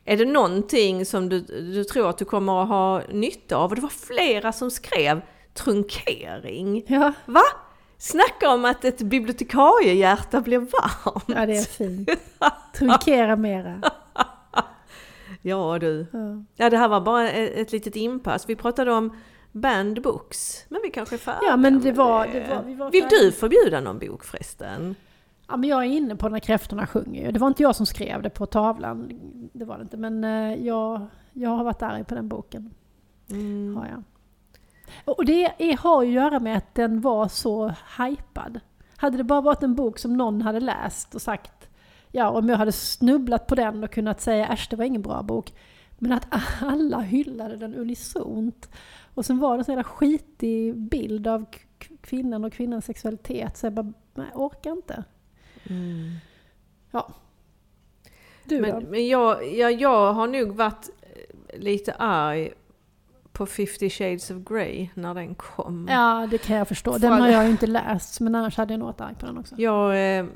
Är 0.05 0.17
det 0.17 0.25
någonting 0.25 1.07
som 1.07 1.29
du, 1.29 1.41
du 1.41 1.85
tror 1.85 2.11
att 2.11 2.19
du 2.19 2.25
kommer 2.25 2.63
att 2.63 2.69
ha 2.69 3.03
nytta 3.13 3.57
av? 3.57 3.71
Och 3.71 3.77
det 3.77 3.83
var 3.83 3.89
flera 3.89 4.53
som 4.53 4.71
skrev 4.71 5.21
trunkering. 5.55 6.85
Ja, 6.87 7.13
Va? 7.27 7.43
Snacka 7.99 8.51
om 8.51 8.65
att 8.65 8.85
ett 8.85 8.99
bibliotekariehjärta 8.99 10.41
blir 10.41 10.59
varmt! 10.59 11.25
ja, 11.27 11.47
det 11.47 11.57
är 11.57 11.65
fint. 11.65 12.11
Trunkera 12.75 13.37
mera. 13.37 13.81
Ja 15.43 15.79
du. 15.79 16.07
Ja. 16.13 16.19
Ja 16.57 16.71
det 16.71 16.77
här 16.77 16.89
var 16.89 17.01
bara 17.01 17.31
ett, 17.31 17.53
ett 17.57 17.73
litet 17.73 17.97
inpass. 17.97 18.49
Vi 18.49 18.57
pratade 18.57 18.93
om 18.93 19.17
banned 19.53 20.03
books. 20.03 20.65
Men 20.69 20.81
vi 20.83 20.91
kanske 20.91 21.17
är 21.17 21.19
färdiga 21.19 21.51
Ja, 21.51 21.57
men 21.57 21.81
det 21.81 21.93
var- 21.93 22.27
det 22.27 22.47
var- 22.49 22.63
vi 22.67 22.75
var 22.75 22.91
Vill 22.91 23.07
du 23.11 23.33
förbjuda 23.33 23.81
någon 23.81 23.99
bok 23.99 24.25
förresten? 24.25 24.95
Ja, 25.49 25.57
men 25.57 25.71
jag 25.71 25.85
är 25.85 25.89
inne 25.89 26.17
på 26.17 26.29
när 26.29 26.39
kräftorna 26.39 26.87
sjunger 26.87 27.25
ju. 27.25 27.33
Det 27.33 27.39
var 27.39 27.49
inte 27.49 27.63
jag 27.63 27.77
som 27.77 27.87
skrev 27.87 28.23
det 28.23 28.31
på 28.31 28.47
tavlan. 28.47 29.11
Det 29.53 29.65
var 29.65 29.77
det 29.77 29.83
inte. 29.83 29.97
Men 29.97 30.25
eh, 30.25 30.67
jag, 30.67 31.07
jag 31.33 31.51
har 31.51 31.65
varit 31.65 31.83
arg 31.83 32.05
på 32.05 32.15
den 32.15 32.29
boken. 32.29 32.75
Mm. 33.31 33.77
Har 33.77 33.87
jag. 33.87 34.03
Och 35.17 35.25
det 35.25 35.45
är, 35.45 35.77
har 35.77 36.03
ju 36.03 36.09
att 36.09 36.25
göra 36.25 36.41
med 36.41 36.57
att 36.57 36.75
den 36.75 37.01
var 37.01 37.29
så 37.29 37.73
hypad. 37.99 38.61
Hade 38.97 39.17
det 39.17 39.25
bara 39.25 39.41
varit 39.41 39.63
en 39.63 39.75
bok 39.75 39.99
som 39.99 40.17
någon 40.17 40.43
hade 40.43 40.61
läst 40.61 41.15
och 41.15 41.23
sagt 41.23 41.69
Ja, 42.17 42.31
om 42.31 42.49
jag 42.49 42.57
hade 42.57 42.73
snubblat 42.73 43.47
på 43.47 43.55
den 43.55 43.85
och 43.85 43.91
kunnat 43.91 44.21
säga 44.21 44.49
äsch, 44.49 44.67
det 44.71 44.77
var 44.77 44.85
ingen 44.85 45.03
bra 45.03 45.23
bok. 45.23 45.53
Men 45.99 46.13
att 46.13 46.27
alla 46.63 47.01
hyllade 47.01 47.57
den 47.57 47.75
unisont. 47.75 48.71
Och 49.15 49.27
sen 49.27 49.39
var 49.39 49.57
det 49.57 49.61
en 49.61 49.65
sån 49.65 49.85
skitig 49.85 50.77
bild 50.77 51.27
av 51.27 51.45
kvinnan 52.01 52.45
och 52.45 52.53
kvinnans 52.53 52.85
sexualitet. 52.85 53.57
Så 53.57 53.67
jag 53.67 53.73
bara, 53.73 53.93
nej, 54.15 54.27
orkar 54.35 54.73
inte. 54.73 55.05
Ja. 56.91 57.09
Du 58.45 58.61
Men, 58.61 58.71
då? 58.71 58.91
men 58.91 59.07
jag, 59.07 59.55
jag, 59.55 59.73
jag 59.73 60.13
har 60.13 60.27
nog 60.27 60.57
varit 60.57 60.91
eh, 61.03 61.61
lite 61.61 61.93
arg 61.93 62.53
på 63.33 63.47
50 63.47 63.91
shades 63.91 64.31
of 64.31 64.37
Grey 64.45 64.89
när 64.95 65.15
den 65.15 65.35
kom. 65.35 65.89
Ja, 65.91 66.29
det 66.31 66.39
kan 66.39 66.57
jag 66.57 66.69
förstå. 66.69 66.99
Den 66.99 67.13
har 67.13 67.29
jag 67.29 67.45
ju 67.45 67.51
inte 67.51 67.67
läst, 67.67 68.21
men 68.21 68.35
annars 68.35 68.57
hade 68.57 68.73
jag 68.73 68.79
nog 68.79 68.87
varit 68.87 69.01
arg 69.01 69.15
på 69.15 69.27
den 69.27 69.39
också. 69.39 69.55
Jag, 69.59 70.19
eh, 70.19 70.27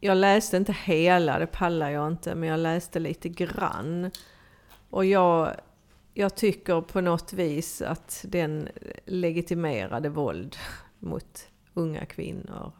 jag 0.00 0.16
läste 0.16 0.56
inte 0.56 0.72
hela, 0.72 1.38
det 1.38 1.46
pallar 1.46 1.90
jag 1.90 2.08
inte, 2.08 2.34
men 2.34 2.48
jag 2.48 2.60
läste 2.60 2.98
lite 2.98 3.28
grann. 3.28 4.10
Och 4.90 5.04
jag, 5.04 5.54
jag 6.14 6.34
tycker 6.34 6.80
på 6.80 7.00
något 7.00 7.32
vis 7.32 7.82
att 7.82 8.24
den 8.28 8.68
legitimerade 9.06 10.08
våld 10.08 10.56
mot 10.98 11.48
unga 11.74 12.04
kvinnor. 12.04 12.72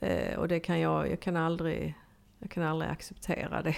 Eh, 0.00 0.38
och 0.38 0.48
det 0.48 0.60
kan 0.60 0.80
jag, 0.80 1.10
jag 1.10 1.20
kan 1.20 1.36
aldrig, 1.36 1.94
jag 2.38 2.50
kan 2.50 2.62
aldrig 2.62 2.90
acceptera 2.90 3.62
det. 3.62 3.76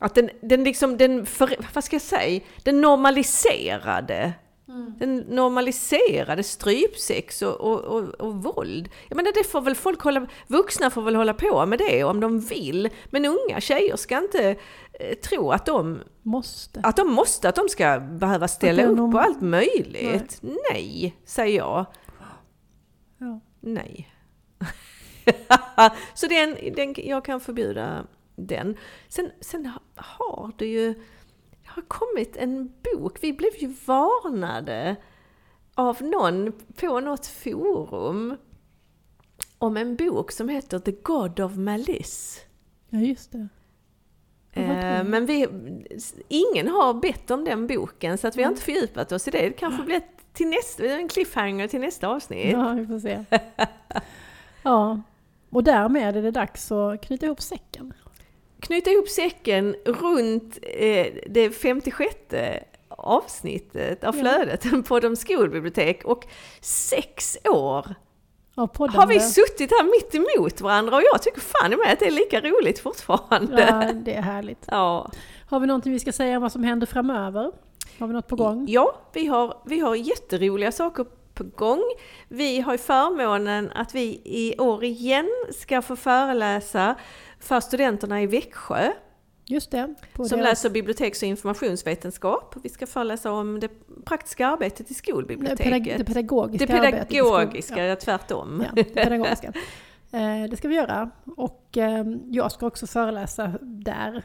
Att 0.00 0.14
den, 0.14 0.30
den 0.40 0.64
liksom, 0.64 0.96
den, 0.96 1.26
för, 1.26 1.56
vad 1.74 1.84
ska 1.84 1.94
jag 1.96 2.02
säga, 2.02 2.40
den 2.62 2.80
normaliserade 2.80 4.32
den 4.98 5.16
normaliserade 5.18 6.42
strypsex 6.42 7.42
och, 7.42 7.54
och, 7.60 7.80
och, 7.80 8.02
och 8.04 8.34
våld. 8.42 8.88
Jag 9.08 9.16
menar 9.16 9.32
det 9.32 9.44
får 9.44 9.60
väl 9.60 9.74
folk 9.74 10.00
hålla, 10.00 10.26
vuxna 10.46 10.90
får 10.90 11.02
väl 11.02 11.16
hålla 11.16 11.34
på 11.34 11.66
med 11.66 11.78
det 11.78 12.04
om 12.04 12.20
de 12.20 12.40
vill. 12.40 12.88
Men 13.10 13.24
unga 13.24 13.60
tjejer 13.60 13.96
ska 13.96 14.18
inte 14.18 14.56
eh, 14.92 15.14
tro 15.14 15.50
att 15.52 15.66
de, 15.66 16.00
Måste. 16.22 16.80
att 16.82 16.96
de 16.96 17.12
måste, 17.12 17.48
att 17.48 17.54
de 17.54 17.68
ska 17.68 17.98
behöva 18.00 18.48
ställa 18.48 18.84
upp 18.86 18.96
någon- 18.96 19.12
på 19.12 19.18
allt 19.18 19.40
möjligt. 19.40 20.38
Nej, 20.72 21.16
säger 21.24 21.56
jag. 21.58 21.86
Ja. 23.18 23.40
Nej. 23.60 24.10
Så 26.14 26.26
den, 26.26 26.56
den, 26.76 26.94
jag 26.98 27.24
kan 27.24 27.40
förbjuda 27.40 28.06
den. 28.36 28.76
Sen, 29.08 29.30
sen 29.40 29.66
ha- 29.66 29.82
har 29.94 30.52
det 30.58 30.66
ju 30.66 30.94
det 31.62 31.70
har 31.70 31.82
kommit 31.82 32.36
en 32.36 32.72
bok. 32.82 33.18
Vi 33.20 33.32
blev 33.32 33.50
ju 33.58 33.74
varnade 33.86 34.96
av 35.74 36.02
någon 36.02 36.52
på 36.76 37.00
något 37.00 37.26
forum 37.26 38.36
om 39.58 39.76
en 39.76 39.96
bok 39.96 40.32
som 40.32 40.48
heter 40.48 40.78
The 40.78 40.92
God 40.92 41.40
of 41.40 41.56
Malice. 41.56 42.40
Ja, 42.90 42.98
just 42.98 43.32
det. 43.32 43.48
Eh, 44.52 45.04
men 45.04 45.26
vi, 45.26 45.46
ingen 46.28 46.68
har 46.68 46.94
bett 46.94 47.30
om 47.30 47.44
den 47.44 47.66
boken 47.66 48.18
så 48.18 48.28
att 48.28 48.36
vi 48.36 48.42
har 48.42 48.50
inte 48.50 48.62
fördjupat 48.62 49.12
oss 49.12 49.28
i 49.28 49.30
det. 49.30 49.38
Det 49.42 49.52
kanske 49.52 49.82
blir 49.82 50.02
till 50.32 50.48
nästa, 50.48 50.84
en 50.86 51.08
cliffhanger 51.08 51.68
till 51.68 51.80
nästa 51.80 52.08
avsnitt. 52.08 52.52
Ja, 52.52 52.72
vi 52.72 52.86
får 52.86 52.98
se. 52.98 53.24
ja, 54.62 55.02
och 55.56 55.64
därmed 55.64 56.16
är 56.16 56.22
det 56.22 56.30
dags 56.30 56.72
att 56.72 57.02
knyta 57.02 57.26
ihop 57.26 57.40
säcken. 57.40 57.92
Knyta 58.60 58.90
ihop 58.90 59.08
säcken 59.08 59.76
runt 59.84 60.58
eh, 60.62 61.06
det 61.30 61.50
56 61.50 62.14
avsnittet 62.88 64.04
av 64.04 64.16
Ja. 64.16 64.20
flödet 64.20 64.88
på 64.88 65.00
de 65.00 65.16
skolbibliotek 65.16 66.04
och 66.04 66.26
sex 66.60 67.38
år 67.44 67.94
poddande. 68.54 68.98
har 68.98 69.06
vi 69.06 69.20
suttit 69.20 69.70
här 69.70 69.84
mitt 69.84 70.14
emot 70.14 70.60
varandra 70.60 70.96
och 70.96 71.02
jag 71.12 71.22
tycker 71.22 71.40
fan 71.40 71.70
mig 71.70 71.92
att 71.92 71.98
det 72.00 72.06
är 72.06 72.10
lika 72.10 72.40
roligt 72.40 72.78
fortfarande. 72.78 73.66
Ja, 73.70 73.92
det 73.92 74.14
är 74.14 74.22
härligt. 74.22 74.64
Ja. 74.70 75.10
Har 75.48 75.60
vi 75.60 75.66
någonting 75.66 75.92
vi 75.92 75.98
ska 75.98 76.12
säga 76.12 76.36
om 76.36 76.42
vad 76.42 76.52
som 76.52 76.64
händer 76.64 76.86
framöver? 76.86 77.52
Har 77.98 78.06
vi 78.06 78.12
något 78.12 78.28
på 78.28 78.36
gång? 78.36 78.66
Ja, 78.68 78.94
vi 79.12 79.26
har, 79.26 79.62
vi 79.66 79.80
har 79.80 79.94
jätteroliga 79.94 80.72
saker 80.72 81.06
på 81.36 81.44
gång. 81.44 81.82
Vi 82.28 82.60
har 82.60 82.72
ju 82.72 82.78
förmånen 82.78 83.70
att 83.74 83.94
vi 83.94 84.20
i 84.24 84.54
år 84.58 84.84
igen 84.84 85.28
ska 85.52 85.82
få 85.82 85.96
föreläsa 85.96 86.94
för 87.40 87.60
studenterna 87.60 88.22
i 88.22 88.26
Växjö 88.26 88.92
Just 89.48 89.70
det. 89.70 89.94
Som 90.14 90.24
deras- 90.24 90.42
läser 90.42 90.70
biblioteks 90.70 91.22
och 91.22 91.28
informationsvetenskap. 91.28 92.54
Vi 92.62 92.68
ska 92.68 92.86
föreläsa 92.86 93.32
om 93.32 93.60
det 93.60 93.68
praktiska 94.04 94.46
arbetet 94.46 94.80
i 94.80 94.84
det, 94.88 94.94
skolbiblioteket. 94.94 95.66
pedag- 95.66 95.94
det 95.98 96.04
pedagogiska 96.04 96.66
Det 96.66 96.72
arbetet 96.78 97.12
i 97.12 97.14
skol- 97.20 97.30
pedagogiska, 97.38 97.84
ja. 97.86 97.96
tvärtom. 97.96 98.62
Ja, 98.66 98.70
det 98.74 98.84
pedagogiska. 98.84 99.52
Eh, 100.12 100.50
det 100.50 100.56
ska 100.56 100.68
vi 100.68 100.74
göra. 100.74 101.10
Och 101.36 101.76
eh, 101.78 102.04
jag 102.30 102.52
ska 102.52 102.66
också 102.66 102.86
föreläsa 102.86 103.52
där 103.62 104.22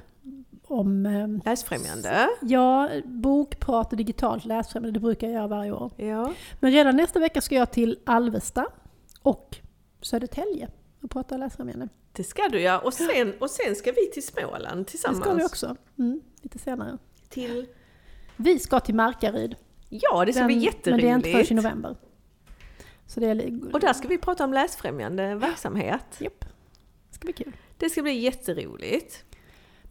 om 0.72 1.06
eh, 1.06 1.28
Läsfrämjande. 1.46 2.30
ja, 2.42 2.90
bokprat 3.06 3.92
och 3.92 3.98
digitalt 3.98 4.46
läsfrämjande. 4.46 5.00
Det 5.00 5.04
brukar 5.04 5.28
jag 5.28 5.34
göra 5.34 5.48
varje 5.48 5.72
år. 5.72 5.92
Ja. 5.98 6.34
Men 6.60 6.72
redan 6.72 6.96
nästa 6.98 7.20
vecka 7.20 7.42
ska 7.42 7.56
jag 7.56 7.72
till 7.72 8.00
Alvesta 8.06 8.66
och 9.22 9.58
Södertälje 10.02 10.70
och 11.02 11.12
prata 11.12 11.38
läsfrämjande. 11.38 11.90
Det 12.12 12.24
ska 12.24 12.50
du 12.50 12.60
göra. 12.62 12.80
Och 12.80 12.94
sen, 12.94 13.34
och 13.40 13.50
sen 13.50 13.76
ska 13.76 13.92
vi 13.92 14.10
till 14.14 14.26
Småland 14.28 14.80
Det 14.80 14.84
tillsammans. 14.90 15.22
ska 15.24 15.34
vi 15.34 15.44
också. 15.44 15.76
Mm, 16.00 16.22
lite 16.42 16.60
senare. 16.60 16.98
Till... 17.30 17.68
Vi 18.36 18.60
ska 18.60 18.80
till 18.80 18.96
Markaryd. 18.96 19.56
Ja, 19.90 20.26
det 20.26 20.34
ska 20.34 20.40
Den- 20.40 20.48
bli 20.48 20.56
Men 20.56 20.64
jätteroligt. 20.64 21.04
det 21.04 21.10
är 21.10 21.16
inte 21.16 21.32
förrän 21.32 21.52
i 21.60 21.62
november. 21.62 21.96
Så 23.08 23.20
det 23.20 23.28
är... 23.28 23.60
Och 23.74 23.80
där 23.80 23.94
ska 23.94 24.08
vi 24.08 24.18
prata 24.18 24.44
om 24.44 24.54
läsfrämjande 24.54 25.36
verksamhet. 25.36 26.06
Japp. 26.20 26.40
Det 27.10 27.16
ska 27.16 27.26
bli 27.26 27.34
kul. 27.34 27.52
Det 27.78 27.90
ska 27.90 28.02
bli 28.02 28.14
jätteroligt. 28.20 29.24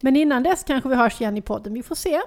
Men 0.00 0.16
innan 0.16 0.42
dess 0.42 0.64
kanske 0.64 0.88
vi 0.88 0.94
hörs 0.94 1.20
igen 1.20 1.36
i 1.36 1.42
podden. 1.42 1.74
Vi 1.74 1.82
får 1.82 1.94
se. 1.94 2.20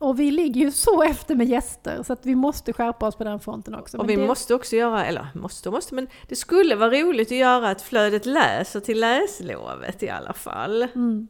Och 0.00 0.20
vi 0.20 0.30
ligger 0.30 0.60
ju 0.60 0.70
så 0.70 1.02
efter 1.02 1.34
med 1.34 1.46
gäster 1.46 2.02
så 2.02 2.12
att 2.12 2.26
vi 2.26 2.34
måste 2.34 2.72
skärpa 2.72 3.06
oss 3.06 3.16
på 3.16 3.24
den 3.24 3.40
fronten 3.40 3.74
också. 3.74 3.98
Och 3.98 4.06
Men 4.06 4.16
vi 4.16 4.22
det, 4.22 4.26
måste 4.28 4.54
också 4.54 4.76
göra, 4.76 5.04
eller 5.06 5.26
måste 5.34 5.68
och 5.68 5.72
måste, 5.72 5.94
men 5.94 6.08
det 6.28 6.36
skulle 6.36 6.74
vara 6.74 6.90
roligt 6.90 7.28
att 7.28 7.36
göra 7.38 7.70
att 7.70 7.82
flödet 7.82 8.26
läser 8.26 8.80
till 8.80 9.00
läslovet 9.00 10.02
i 10.02 10.08
alla 10.08 10.32
fall. 10.32 10.82
Mm, 10.82 11.28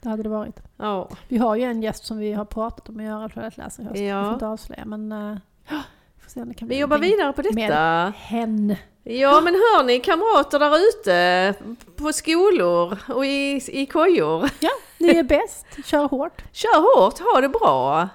det 0.00 0.08
hade 0.08 0.22
det 0.22 0.28
varit. 0.28 0.56
Ja, 0.76 1.08
Vi 1.28 1.38
har 1.38 1.56
ju 1.56 1.62
en 1.62 1.82
gäst 1.82 2.04
som 2.04 2.18
vi 2.18 2.32
har 2.32 2.44
pratat 2.44 2.88
om 2.88 2.98
att 2.98 3.04
göra 3.04 3.28
flödet 3.28 3.56
läser 3.56 3.82
i 3.82 3.86
höst. 3.86 4.00
Ja. 4.00 4.20
Vi 4.20 4.24
får 4.24 4.32
inte 4.34 4.46
avslöja 4.46 4.84
men... 4.84 5.12
Uh, 5.12 5.36
vi 6.16 6.22
får 6.22 6.30
se 6.30 6.42
om 6.42 6.48
det 6.48 6.54
kan 6.54 6.68
vi 6.68 6.74
bli 6.74 6.80
jobbar 6.80 6.96
någonting 6.96 7.16
vidare 7.16 7.32
på 7.32 7.42
detta. 7.42 7.54
med 7.54 8.12
hen. 8.16 8.76
Ja, 9.02 9.40
men 9.40 9.54
hör 9.54 9.84
ni 9.84 10.00
kamrater 10.00 10.58
där 10.58 10.78
ute 10.88 11.54
på 11.96 12.12
skolor 12.12 12.98
och 13.08 13.26
i, 13.26 13.60
i 13.68 13.86
kojor. 13.86 14.50
Ja, 14.60 14.70
ni 15.00 15.08
är 15.08 15.22
bäst. 15.22 15.66
Kör 15.84 16.08
hårt. 16.08 16.42
Kör 16.52 17.00
hårt, 17.00 17.18
ha 17.18 17.40
det 17.40 17.48
bra. 17.48 18.08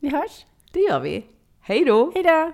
Vi 0.00 0.08
hörs. 0.08 0.46
Det 0.72 0.80
gör 0.80 1.00
vi. 1.00 1.26
Hej 1.60 1.84
då! 1.84 2.12
Hej 2.14 2.22
då! 2.22 2.52